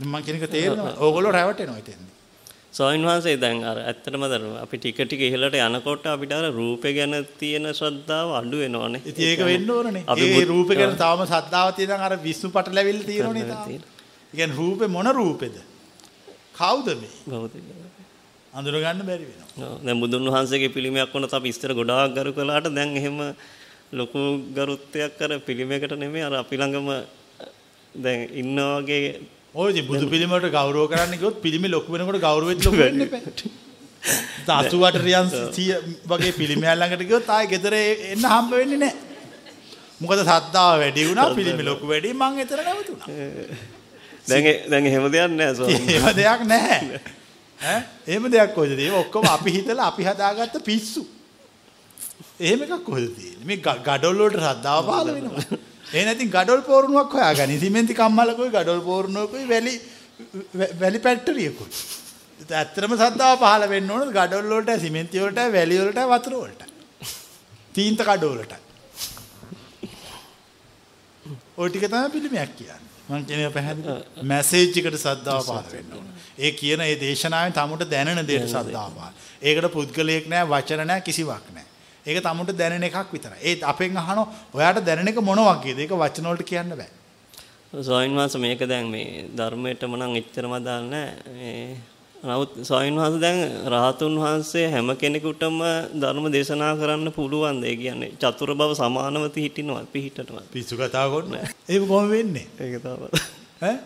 [0.00, 0.94] මම කියන එක තේරෙනවා.
[0.98, 2.10] ඕගොල්ලෝ රැවටෙනවා ඉතින්.
[2.72, 7.16] ස්වාමීන් වහන්සේ දැන් අර ඇත්තටම දැන් අපි ටික ටික ඉහළට යනකොට අපිට අර රූපේ ගැන
[7.40, 9.02] තියෙන ශ්‍රද්ධාව අඩු වෙනවනේ.
[9.04, 10.04] ඉතින් ඒක වෙන්න ඕනනේ.
[10.18, 13.68] ඒ රූපේ ගැන තාම සද්ධාව තියෙනම් අර විසුණු පටලැවිල්ල තියෙනවනේ තාම.
[13.68, 13.80] ඒ
[14.32, 15.56] කියන්නේ රූපේ මොන රූපෙද?
[16.54, 17.14] කවුද මේ?
[17.28, 17.79] භෞතික.
[18.52, 19.78] අඳුර ගන්න බැරි වෙනවා.
[19.84, 23.18] දැන් බුදුන් වහන්සේගේ පිළිමයක් වුණත් අපි ඉස්සර ගොඩාක් ගරු කළාට දැන් එහෙම
[23.92, 24.20] ලොකු
[24.52, 26.88] ගරුත්වයක් අර පිළිමයකට නෙමෙයි අර අපි ළඟම
[27.94, 29.20] දැන් ඉන්න වගේ
[29.54, 33.20] ඔය ඉතින් බුදු පිළිමයට ගෞරව කරන්න ගියොත් පිළිමේ ලොකු වෙනකොට ගෞරවෙත් ලොකු වෙන්න එපා.
[34.48, 38.96] 88 රියන් 100 වගේ පිළිමයක් ළඟට ගියොත් ආයේ ගෙදර එන්න හම්බ වෙන්නේ නැහැ.
[40.00, 43.06] මොකද සද්දාව වැඩි වුණා පිළිමේ ලොකු වැඩි මං එතන නැවතුණා.
[44.28, 47.00] දැන් දැන් එහෙම දෙයක් නැහැ ස්වාමීන් එහෙම දෙයක් නැහැ.
[47.60, 49.00] ඈ එහෙම දෙයක් කොහෙද තියෙන්නේ?
[49.04, 51.02] ඔක්කොම අපි හිතලා අපි හදාගත්ත පිස්සු.
[52.40, 53.46] එහෙම එකක් කොහෙද තියෙන්නේ?
[53.46, 55.44] මේ ග- ගඩොල් වලට ශ්‍රද්ධාව පහළ වෙනවා.
[55.94, 57.58] ඒ නැතිනම් ගඩොල් පෝරණුවක් හොයාගනි.
[57.58, 59.74] සිමෙන්ති කම්මලකුයි ගඩොල් පෝරණුවකුයි වැලි
[60.80, 61.72] වැලි පැට්ටරියකුත්.
[62.62, 66.62] ඇත්තරම සද්දාව පහළ වෙන්න ඕන ගඩොල් වලට සිමෙන්ති වලට වැලි වලට වතුර වලට.
[67.74, 68.54] තීන්ත කඩවලට.
[71.60, 72.89] ඔය ටික තමයි පිළිමයක් කියන්නේ.
[73.10, 73.96] මං කියන්නේ පැහැදිලි.
[74.24, 76.06] මැසේජ් එකට සද්දාව පහළ වෙන්න ඕන.
[76.38, 79.14] ඒ කියන ඒ දේශනාවෙන් තමුට දැනෙන දේට සද්දාව පහළ.
[79.42, 81.66] ඒකට පුද්ගලයෙක් නෑ වචන නෑ කිසිවක් නෑ.
[82.06, 83.40] ඒක තමුට දැනෙන එකක් විතරයි.
[83.42, 85.78] ඒත් අපෙන් අහනවා ඔයාට දැනෙන එක මොන වගේද?
[85.78, 86.90] ඒක වචන වලට කියන්න බෑ.
[87.72, 91.89] ස්වාමීන් වහන්සේ මේක දැන් මේ ධර්මයටම නම් එච්චරම දාන්න නැහැ.
[92.22, 95.56] නමුත් ස්වාමීන් වහන්සේ දැන් රහතුන් වහන්සේ හැම කෙනෙකුටම
[95.94, 100.42] ධර්ම දේශනා කරන්න පුළුවන් ඒ කියන්නේ චතුර බව සමානව පිහිටිනවා පිහිටනවා.
[100.52, 101.48] පිස්සු කතා කරනවා.
[101.68, 102.46] ඒක කොහොම වෙන්නේ?
[102.58, 103.08] ඒක තමයි.
[103.62, 103.76] ඈ?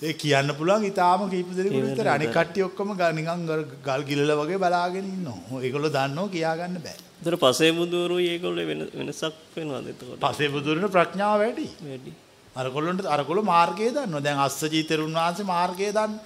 [0.00, 3.46] ඒ කියන්න පුළුවන් ඊටාම කීප දෙනෙකුට විතර අනික කට්ටිය ඔක්කොම නිකන්
[3.82, 5.60] ගල් ගිලලා වගේ බලාගෙන ඉන්නවා.
[5.60, 6.98] ඒගොල්ලෝ දන්නෝ කියා ගන්න බෑ.
[7.18, 10.20] ඒතර පසේ බුදුරුයි ඒගොල්ලෝ වෙන වෙනසක් වෙනවද එතකොට?
[10.24, 11.66] පසේ බුදුරන ප්‍රඥාව වැඩි.
[11.82, 12.12] වැඩි.
[12.56, 14.20] අරගොල්ලොන්ට අරගොල්ලෝ මාර්ගය දන්නවා.
[14.20, 16.18] දැන් අස්සජී තෙරුන් වහන්සේ මාර්ගය දන්න.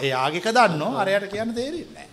[0.00, 0.96] එයාගේක දන්නෝ.
[0.96, 2.08] අරයට කියන්න තේරෙන්නේ.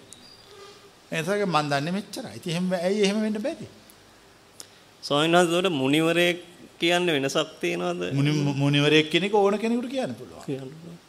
[1.12, 2.36] එතකොට මන් දන්නේ මෙච්චරයි.
[2.36, 3.68] ඉතින් එහෙම ඇයි එහෙම වෙන්න බැරි?
[5.04, 6.44] ස්වාමීන් වහන්සේ ඒතකොට මුනිවරයෙක්
[6.80, 8.14] කියන්නේ වෙනසක් තියනවද?
[8.14, 10.46] මුනි මුනිවරයෙක් කෙනෙක් ඕන කෙනෙකුට කියන්න පුළුවන්.
[10.46, 11.00] කියන්න පුළුවන්.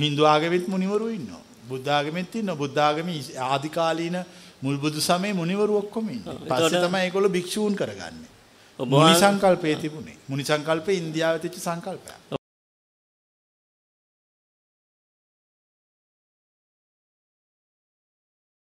[0.00, 1.40] හින්දු ආගමෙත් මුනිවරු ඉන්නවා.
[1.68, 2.54] බුද්ධ ආගමෙත් ඉන්නවා.
[2.54, 4.24] බුද්ධ ආගමේ ආදි කාලීන
[4.62, 6.34] මුල් බුදු සමයේ මුනිවරු ඔක්කොම ඉන්නවා.
[6.34, 8.37] පස්සේ එතකොට- තමයි ඒගොල්ලෝ භික්ෂූන් කරගන්නේ.
[8.78, 10.16] මුනි සංකල්පයේ තිබුණේ.
[10.28, 12.16] මුනි සංකල්පේ ඉන්දියාවේ තිබ්ච සංකල්පයක්.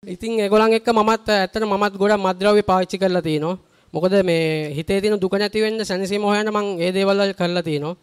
[0.03, 3.57] ඉතින් ඒගොල්ලන් එක්ක මමත් ඇත්තට මමත් ගොඩක් මත්ද්‍රව්‍ය පාවිච්චි කරලා තිනවා.
[3.93, 7.95] මොකද මේ හිතේ තියෙන දුක නැති වෙන්න සැනසීම හොයන්න මම ඒ දේවල් වල කරලා තිනවා.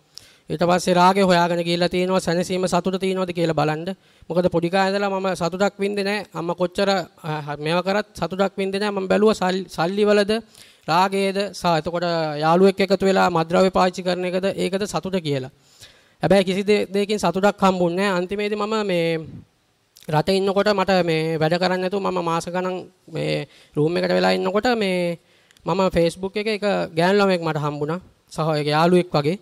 [0.50, 3.88] ඊට පස්සේ රාගය හොයාගෙන ගිහිල්ලා තිනවා සැනසීම සතුට තියනවද කියලා බලන්න.
[4.28, 6.26] මොකද පොඩි කාලේ ඉඳලා මම සතුටක් වින්දේ නැහැ.
[6.34, 6.88] අම්මා කොච්චර
[7.58, 8.94] මේව කරත් සතුටක් වින්දේ නැහැ.
[8.94, 10.32] මම බැලුවා සල්- සල්ලි වලද
[10.88, 12.02] රාගයේද සහ එතකොට
[12.38, 15.50] යාළුවෙක් එකතු වෙලා මත්ද්‍රව්‍ය පාවිච්චි කරන එකද ඒකද සතුට කියලා.
[16.22, 18.18] හැබැයි කිසි දේ- දෙයකින් සතුටක් හම්බුන්නේ නැහැ.
[18.18, 19.18] අන්තිමේදී මම මේ
[20.10, 24.66] රටේ ඉන්නකොට මට මේ වැඩ කරන්න නැතුව මම මාස ගණන් මේ රූම් එකට වෙලා ඉන්නකොට
[24.76, 25.18] මේ
[25.66, 26.62] මම Facebook එකේ එක
[26.94, 28.00] ගෑනු ළමෙක් මට හම්බුණා.
[28.30, 29.38] සහ ඒක යාළුවෙක් වගේ.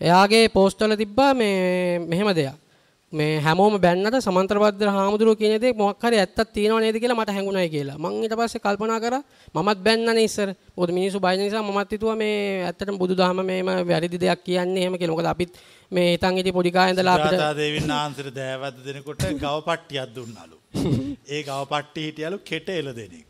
[0.00, 2.67] එයාගේ පෝස්ට් වල තිබ්බා මේ මෙහෙම දෙයක්.
[3.12, 7.70] මේ හැමෝම බැන්නට සමන්තරබද්දර හාමුදුරුවෝ කියන දේ මොකක් හරි ඇත්තක් තියෙනව නේද කියලා මට හැඟුණයි
[7.70, 7.96] කියලා.
[7.96, 9.22] මං ඊට පස්සේ කල්පනා කරා
[9.54, 10.52] මමත් බැන්නනේ ඉස්සර.
[10.76, 15.16] මොකද මිනිස්සු බය නිසා මමත් හිතුවා මේ ඇත්තටම බුදුදහම මේම වැරදි දෙයක් කියන්නේ එහෙම කියලා.
[15.16, 15.56] මොකද අපිත්
[15.92, 20.56] මේ හිතන් හිටි පොඩි කාලේ ඉඳලා අපිට සුජාතා දේවින් ආන්සර දෑවැද්ද දෙනකොට ගව පට්ටියක් දුන්නලු.
[21.34, 23.27] ඒ ගව පට්ටි හිටියලු කෙට එල දෙනෙක්.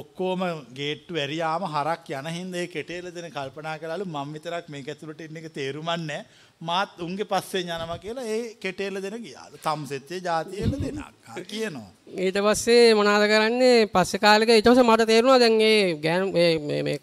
[0.00, 0.40] ඔක්කොම
[0.78, 5.20] ගේට්ටු ඇරියාම හරක් යන හින්දා ඒ කෙට එල දෙන කල්පනා කළලු මම විතරක් මේක ඇතුළට
[5.20, 6.24] ඉන්න එක තේරුමක් නැහැ.
[6.60, 9.56] මාත් උන්ගේ පස්සෙන් යනවා කියලා ඒ කෙට එල දෙන ගියාලු.
[9.58, 11.00] තම්සෙත්තේ ಜಾති එල දෙනක්.
[11.28, 11.90] ආ කියනවා.
[12.18, 16.98] ඊට පස්සේ මොනවද කරන්නේ පස්සේ කාලෙක ඊට පස්සේ මට තේරුණා දැන් මේ ගෑනු මේ මේ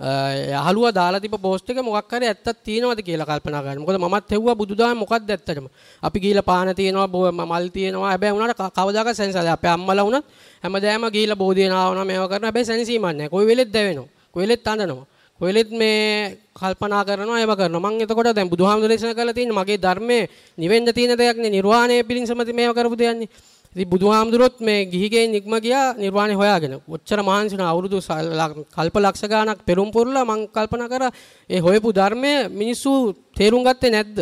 [0.00, 3.82] මේ යහළුවා දාලා තිබ්බ පෝස්ට් එක මොකක් හරි ඇත්තක් තියෙනවද කියලා කල්පනා කරන්න.
[3.82, 5.66] මොකද මමත් හෙව්වා බුදුදහම මොකක්ද ඇත්තටම.
[6.02, 8.10] අපි ගිහිල්ලා පාන තියෙනවා බෝ- මල් තියෙනවා.
[8.10, 9.50] හැබැයි උනාට ක- කවදාකවත් සෙන්සාරය.
[9.50, 10.24] අපේ අම්මලා වුණත්
[10.62, 12.46] හැමදාම ගිහිල්ලා බෝධිය නාවනවා මේවා කරනවා.
[12.46, 13.28] හැබැයි සෙනසීමක් නැහැ.
[13.28, 14.08] කොයි වෙලෙත් දැවෙනවා.
[14.32, 15.06] කොයි වෙලෙත් අඬනවා.
[15.40, 17.90] කොයි වෙලෙත් මේ කල්පනා කරනවා ඒව කරනවා.
[17.90, 22.38] මම එතකොට දැන් බුදුහාමුදුරේ දේශනා කරලා තියෙන මගේ ධර්මයේ නිවෙන්න තියෙන දෙයක් නේ නිර්වාණය පිළිසම
[22.54, 23.28] මේව කරපු දෙයක්නේ.
[23.76, 26.80] ඉතින් බුදුහාමුදුරුවොත් මේ ගිහිගෙන් නික්ම ගියා නිර්වාණය හොයාගෙන.
[26.88, 31.10] ඔච්චර මහන්සි වුණා අවුරුදු සල්- ල- කල්ප ලක්ෂ ගාණක් පෙරම් පුරලා මං කල්පනා කරා
[31.50, 34.18] ඒ හොයපු ධර්මය මිනිස්සු තේරුම් ගත්තේ නැද්ද?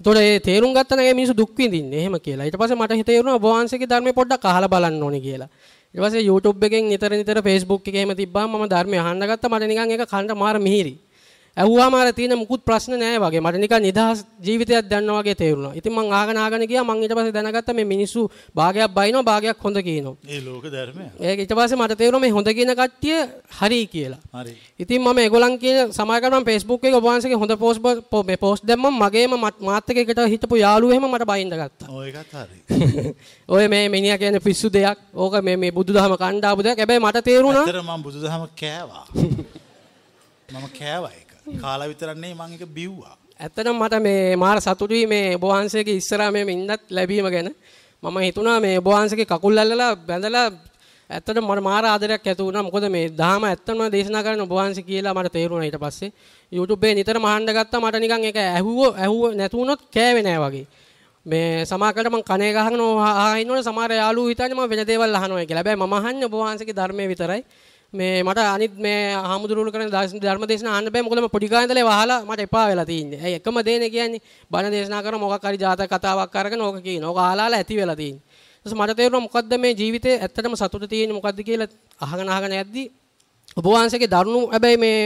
[0.00, 2.46] එතකොට ඒ තේරුම් ගත්තා නම් ඒ මිනිස්සු දුක් විඳින්නේ එහෙම කියලා.
[2.46, 5.48] ඊට පස්සේ මට හිතේරුණා ඔබ වහන්සේගේ ධර්මය පොඩ්ඩක් අහලා බලන්න ඕනේ කියලා.
[5.94, 9.50] ඊට පස්සේ YouTube එකෙන් නිතර නිතර Facebook එකේ එහෙම තිබ්බාම මම ධර්මය අහන්න ගත්තා.
[9.50, 10.94] මට නිකන් ඒක කන්න මාර මිහිරි.
[11.58, 13.40] ඇහුවාම අර තියෙන මුකුත් ප්‍රශ්න නැහැ වගේ.
[13.40, 15.72] මට නිකන් නිදහස් ජීවිතයක් දැනනවා වගේ තේරුණා.
[15.74, 16.84] ඉතින් මං ආගෙන ආගෙන ගියා.
[16.84, 20.16] මං ඊට පස්සේ දැනගත්තා මේ මිනිස්සු භාගයක් බයිනවා භාගයක් හොඳ කියනවා.
[20.26, 21.04] ඒ ලෝක ධර්මය.
[21.20, 23.18] ඒක ඊට පස්සේ මට තේරුණා මේ හොඳ කියන කට්ටිය
[23.58, 24.20] හරි කියලා.
[24.34, 24.54] හරි.
[24.78, 27.82] ඉතින් මම ඒගොල්ලන් කියන සමාජකට මම Facebook එකේ ඔබ වහන්සේගේ හොඳ පෝස්ට්
[28.24, 31.88] මේ පෝස්ට් දැම්මම මගේම මත්- එක්ක එකට හිටපු යාළුවෝ එහෙම මට බයින්ද ගත්තා.
[31.90, 32.58] ඔය එකත් හරි.
[33.54, 34.98] ඔය මේ මිනිහා කියන්නේ පිස්සු දෙයක්.
[35.14, 36.78] ඕක මේ මේ බුදුදහම කණ්ඩාපු දෙයක්.
[36.78, 39.06] හැබැයි මට තේරුණා ඇත්තට මම බුදුදහම කෑවා.
[40.54, 41.27] මම කෑවා.
[41.56, 43.16] කාලා විතරක් නෙවෙයි මම ඒක බිව්වා.
[43.40, 47.50] ඇත්තටම මට මේ මාර සතුටුයි මේ ඔබ වහන්සේගේ ඉස්සරහා මේ ඉන්නත් ලැබීම ගැන.
[48.02, 50.48] මම හිතුණා මේ ඔබ වහන්සේගේ කකුල් අල්ලලා බැඳලා
[51.10, 52.62] ඇත්තටම මට මාර ආදරයක් ඇති වුණා.
[52.62, 56.12] මොකද මේ දහම ඇත්තම දේශනා කරන ඔබ වහන්සේ කියලා මට තේරුණා ඊට පස්සේ.
[56.52, 60.66] YouTube එකේ නිතරම අහන්න ගත්තා මට නිකන් ඒක ඇහුවෝ ඇහුව නැතු වුණොත් කෑවේ නෑ වගේ.
[61.26, 65.62] මේ සමාකලට මං කනේ ගහගෙන ආ ඉන්නවනේ සමහර යාළුවෝ හිතන්නේ මම වෙන දේවල් අහනවා කියලා.
[65.62, 67.42] හැබැයි මම අහන්නේ ඔබ වහන්සේගේ ධර්මයේ විතරයි.
[67.92, 69.88] මේ මට අනිත් මේ හාමුදුරුවෝ කරන
[70.20, 73.18] ධර්ම දේශනා අහන්න බෑ මොකද මම පොඩි කාලේ ඉඳලා වහලා මට එපා වෙලා තියෙන්නේ.
[73.18, 74.20] ඇයි එකම දේනේ කියන්නේ
[74.50, 77.04] බණ දේශනා කරන මොකක් හරි ජාතක කතාවක් අරගෙන ඕක කියන.
[77.04, 78.22] ඕක ආලාලා ඇති වෙලා තියෙන්නේ.
[78.66, 81.68] ඊට මට තේරුණා මොකද්ද මේ ජීවිතේ ඇත්තටම සතුට තියෙන්නේ මොකද්ද කියලා
[82.00, 82.84] අහගෙන අහගෙන යද්දි
[83.56, 85.00] ඔබ වහන්සේගේ දරුණු හැබැයි මේ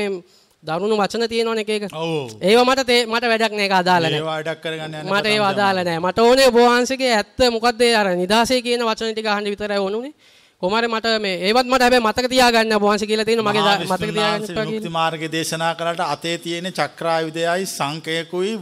[0.63, 1.85] දරුණු වචන තියෙනවනේ එක එක.
[1.95, 2.35] ඔව්.
[2.41, 4.19] ඒවා මට මට වැඩක් නෑ ඒක අදාළ නෑ.
[4.19, 5.99] ඒවා වැඩක් කරගන්න යන්න මට ඒව අදාළ නෑ.
[6.01, 10.41] මට ඕනේ ඔබ වහන්සේගේ ඇත්ත මොකද්ද ඒ අර නිදාසේ කියන වචන ටික අහන්න විතරයි ඕනුනේ.
[10.63, 14.93] කොමාරේ මට මේ ඒවත් මට හැබැයි මතක තියාගන්න වහන්සේ කියලා තියෙන මගේ මතක තියාගන්න කියලා.
[14.93, 18.53] මාර්ගය දේශනා කළාට අතේ තියෙන චක්‍රායුධයයි සංකයකුයි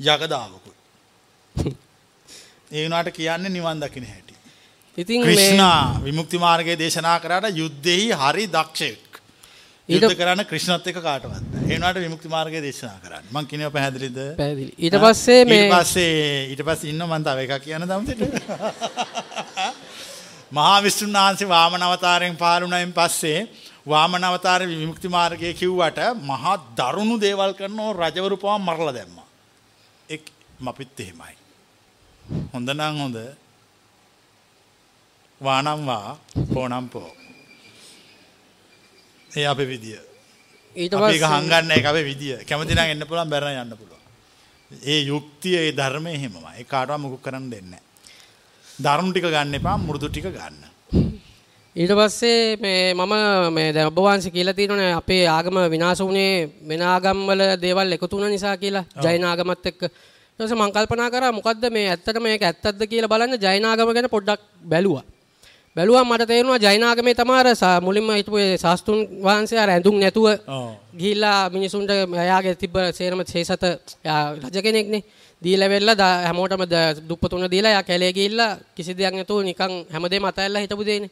[0.00, 0.76] යගදාවකුයි.
[2.72, 4.34] ඒ වුණාට කියන්නේ නිවන් දකින්න හැටි.
[4.98, 9.02] ඉතින් මේ ක්‍රිෂ්ණා විමුක්ති මාර්ගයේ දේශනා කරාට යුද්ධෙහි හරි දක්ෂයෙක්.
[9.88, 11.42] ඊට- යුද්ධ කරන්න ක්‍රිෂ්ණත් එක්ක කාටවත්.
[11.62, 13.32] ඒ වුණාට විමුක්ති මාර්ගයේ දේශනා කරන්නේ.
[13.32, 14.18] මං කියනවා පැහැදිලිද?
[14.36, 14.72] පැහැදිලි.
[14.78, 18.20] ඊට පස්සේ මේ ඊට පස්සේ ඊට පස්සේ ඉන්න මම තව එකක් කියන්න දවසට.
[20.52, 23.48] මහා විෂ්ණුන් වහන්සේ වාමන අවතාරයෙන් පාලුණයින් පස්සේ
[23.88, 29.28] වාමන අවතාරේ විමුක්ති මාර්ගයේ කිව්වට මහා දරුණු දේවල් කරන රජවරු පවා මරලා දැම්මා.
[30.08, 30.24] එක්
[30.60, 31.34] මපිත් එහෙමයි.
[32.54, 33.18] හොඳ නම් හොඳ
[35.40, 36.18] වානම් වා
[36.54, 37.10] පෝනම් පෝ.
[39.30, 40.00] ඒ අපේ විදිය.
[40.76, 42.36] ඊට අපි ඒක පස්සේ හංගන්න එක අපේ විදිය.
[42.44, 44.04] කැමති නම් එන්න පුළුවන් බැරන යන්න පුළුවන්.
[44.84, 46.52] ඒ යුක්තිය ඒ ධර්මය එහෙමමයි.
[46.58, 47.91] ඒ කාටවත් මුකුත් කරන්න දෙන්නේ නැහැ.
[48.78, 50.56] ධර්ම ටික ගන්න එපා මෘදු ටික ගන්න.
[51.76, 53.14] ඊට පස්සේ මේ මම
[53.50, 58.30] මේ දැන් ඔබ වහන්සේ කියලා තියෙනනේ අපේ ආගම විනාශ වුණේ වෙන ආගම්වල දේවල් එකතු වුණ
[58.30, 62.86] නිසා කියලා ජෛන ආගමත් එක්ක ඊට පස්සේ මම කල්පනා කරා මොකද්ද මේ ඇත්තටම මේක ඇත්තක්ද
[62.86, 65.04] කියලා බලන්න ජෛන ආගම ගැන පොඩ්ඩක් බැලුවා
[65.76, 70.26] බැලුවා මට තේරුණා ජෛන ආගමේ තමයි මුලින්ම හිටපු ඒ ශාස්ත්‍රුන් වහන්සේ අර ඇඳුම් නැතුව.
[70.96, 75.02] ගිහිල්ලා මිනිසුන්ට එයාගේ තිබ්බ සේරම එයා රජ කෙනෙක්නේ
[75.44, 80.24] දීලා වෙල්ලා දා- හැමෝටම ද- දුප්පතුන දීලා එයා කැලේ ගිහිල්ලා කිසි දෙයක් නැතුව නිකන් හැමදේම
[80.24, 81.10] අතහැරලා හිටපු දෙන්නේ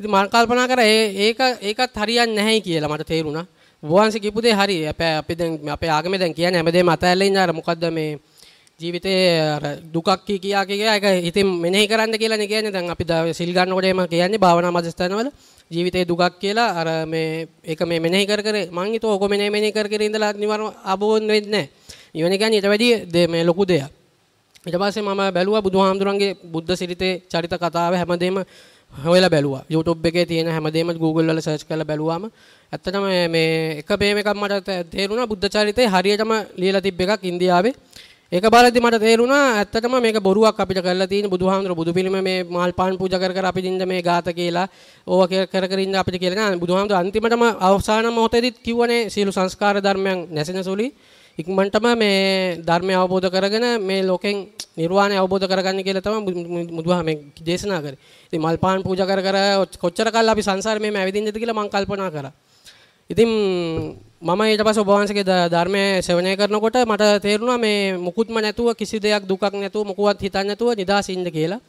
[0.00, 3.46] ඉතින් මම කල්පනා කරා ඒ ඒක ඒකත් හරියන්නේ නැහැයි කියලා මට තේරුණා.
[3.82, 4.76] වහන්සේ කියපු දේ හරි.
[4.88, 8.18] අපේ අපි දැන් අපේ ආගමේ දැන් කියන්නේ හැමදේම අතහැරලා ඉන්න අර මොකද්ද මේ
[8.80, 9.62] ජීවිතේ අර
[9.94, 12.72] දුකක් කී කියා කියා ඒක හිතින් මෙනෙහි කරන්න කියලා නේ කියන්නේ.
[12.72, 15.28] දැන් අපි දා- සිල් ගන්නකොට එම කියන්නේ භාවනා මධ්‍යස්ථානවල
[15.70, 19.72] ජීවිතේ දුකක් කියලා අර මේ ඒක මේ මෙනෙහි කර කර මං හිතුවා ඔක මෙනෙහි මෙනෙහි
[19.72, 21.68] කර කර ඉඳලා නිවර්ණ ආબોධ වෙන්නේ නැහැ.
[22.14, 23.90] නිවන කියන්නේ ඊට වැඩිය දේ- මේ ලොකු දෙයක්.
[24.66, 28.36] ඊට පස්සේ මම බැලුවා බුදුහාමුදුරන්ගේ බුද්ධ සිරිතේ චරිත කතාව හැමදේම
[28.92, 29.64] හොයලා බැලුවා.
[29.68, 32.30] YouTube එකේ තියෙන හැමදේම Google වල search කරලා බැලුවාම
[32.72, 37.74] ඇත්තටම මේ එක බේම එකක් මට තේ- තේරුණා බුද්ධ චරිතේ හරියටම ලියලා තිබ්බ එකක් ඉන්දියාවේ.
[38.32, 42.72] ඒක බලද්දි මට තේරුණා ඇත්තටම මේක බොරුවක් අපිට කරලා තියෙන බුදුහාමුදුර බුදු පිළිම මේ මල්
[42.72, 44.68] පාන් පූජා කර කර අපි දින්න මේ ගාත කියලා
[45.06, 49.76] ඕවා කර කර කර ඉන්න අපිට කියලා නෑ බුදුහාමුදුර අන්තිමටම අවසාන මොහොතේදීත් කිව්වනේ සියලු සංස්කාර
[49.78, 50.88] ධර්මයන් නැසෙන සුළි
[51.38, 54.36] ඉක්මනටම මේ ධර්මය අවබෝධ කරගෙන මේ ලෝකෙන්
[54.76, 56.20] නිර්වාණය අවබෝධ කරගන්න කියලා තමයි
[56.70, 57.98] බුදුහා මේ දේශනා කරේ.
[58.26, 59.36] ඉතින් මල් පාන් පූජා කර කර
[59.78, 62.32] කොච්චර කල් අපි සංසාරේ මේ ඇවිදින්නද කියලා මම කල්පනා කරා.
[63.10, 63.28] ඉතින්
[64.22, 68.96] මම ඊට පස්සේ ඔබ වහන්සේගේ ද- ධර්මයේ ශ්‍රවණය කරනකොට මට තේරුණා මේ මුකුත්ම නැතුව කිසි
[68.98, 71.60] දෙයක් දුකක් නැතුව මොකවත් හිතන්නේ නැතුව නිදාසින්න කියලා.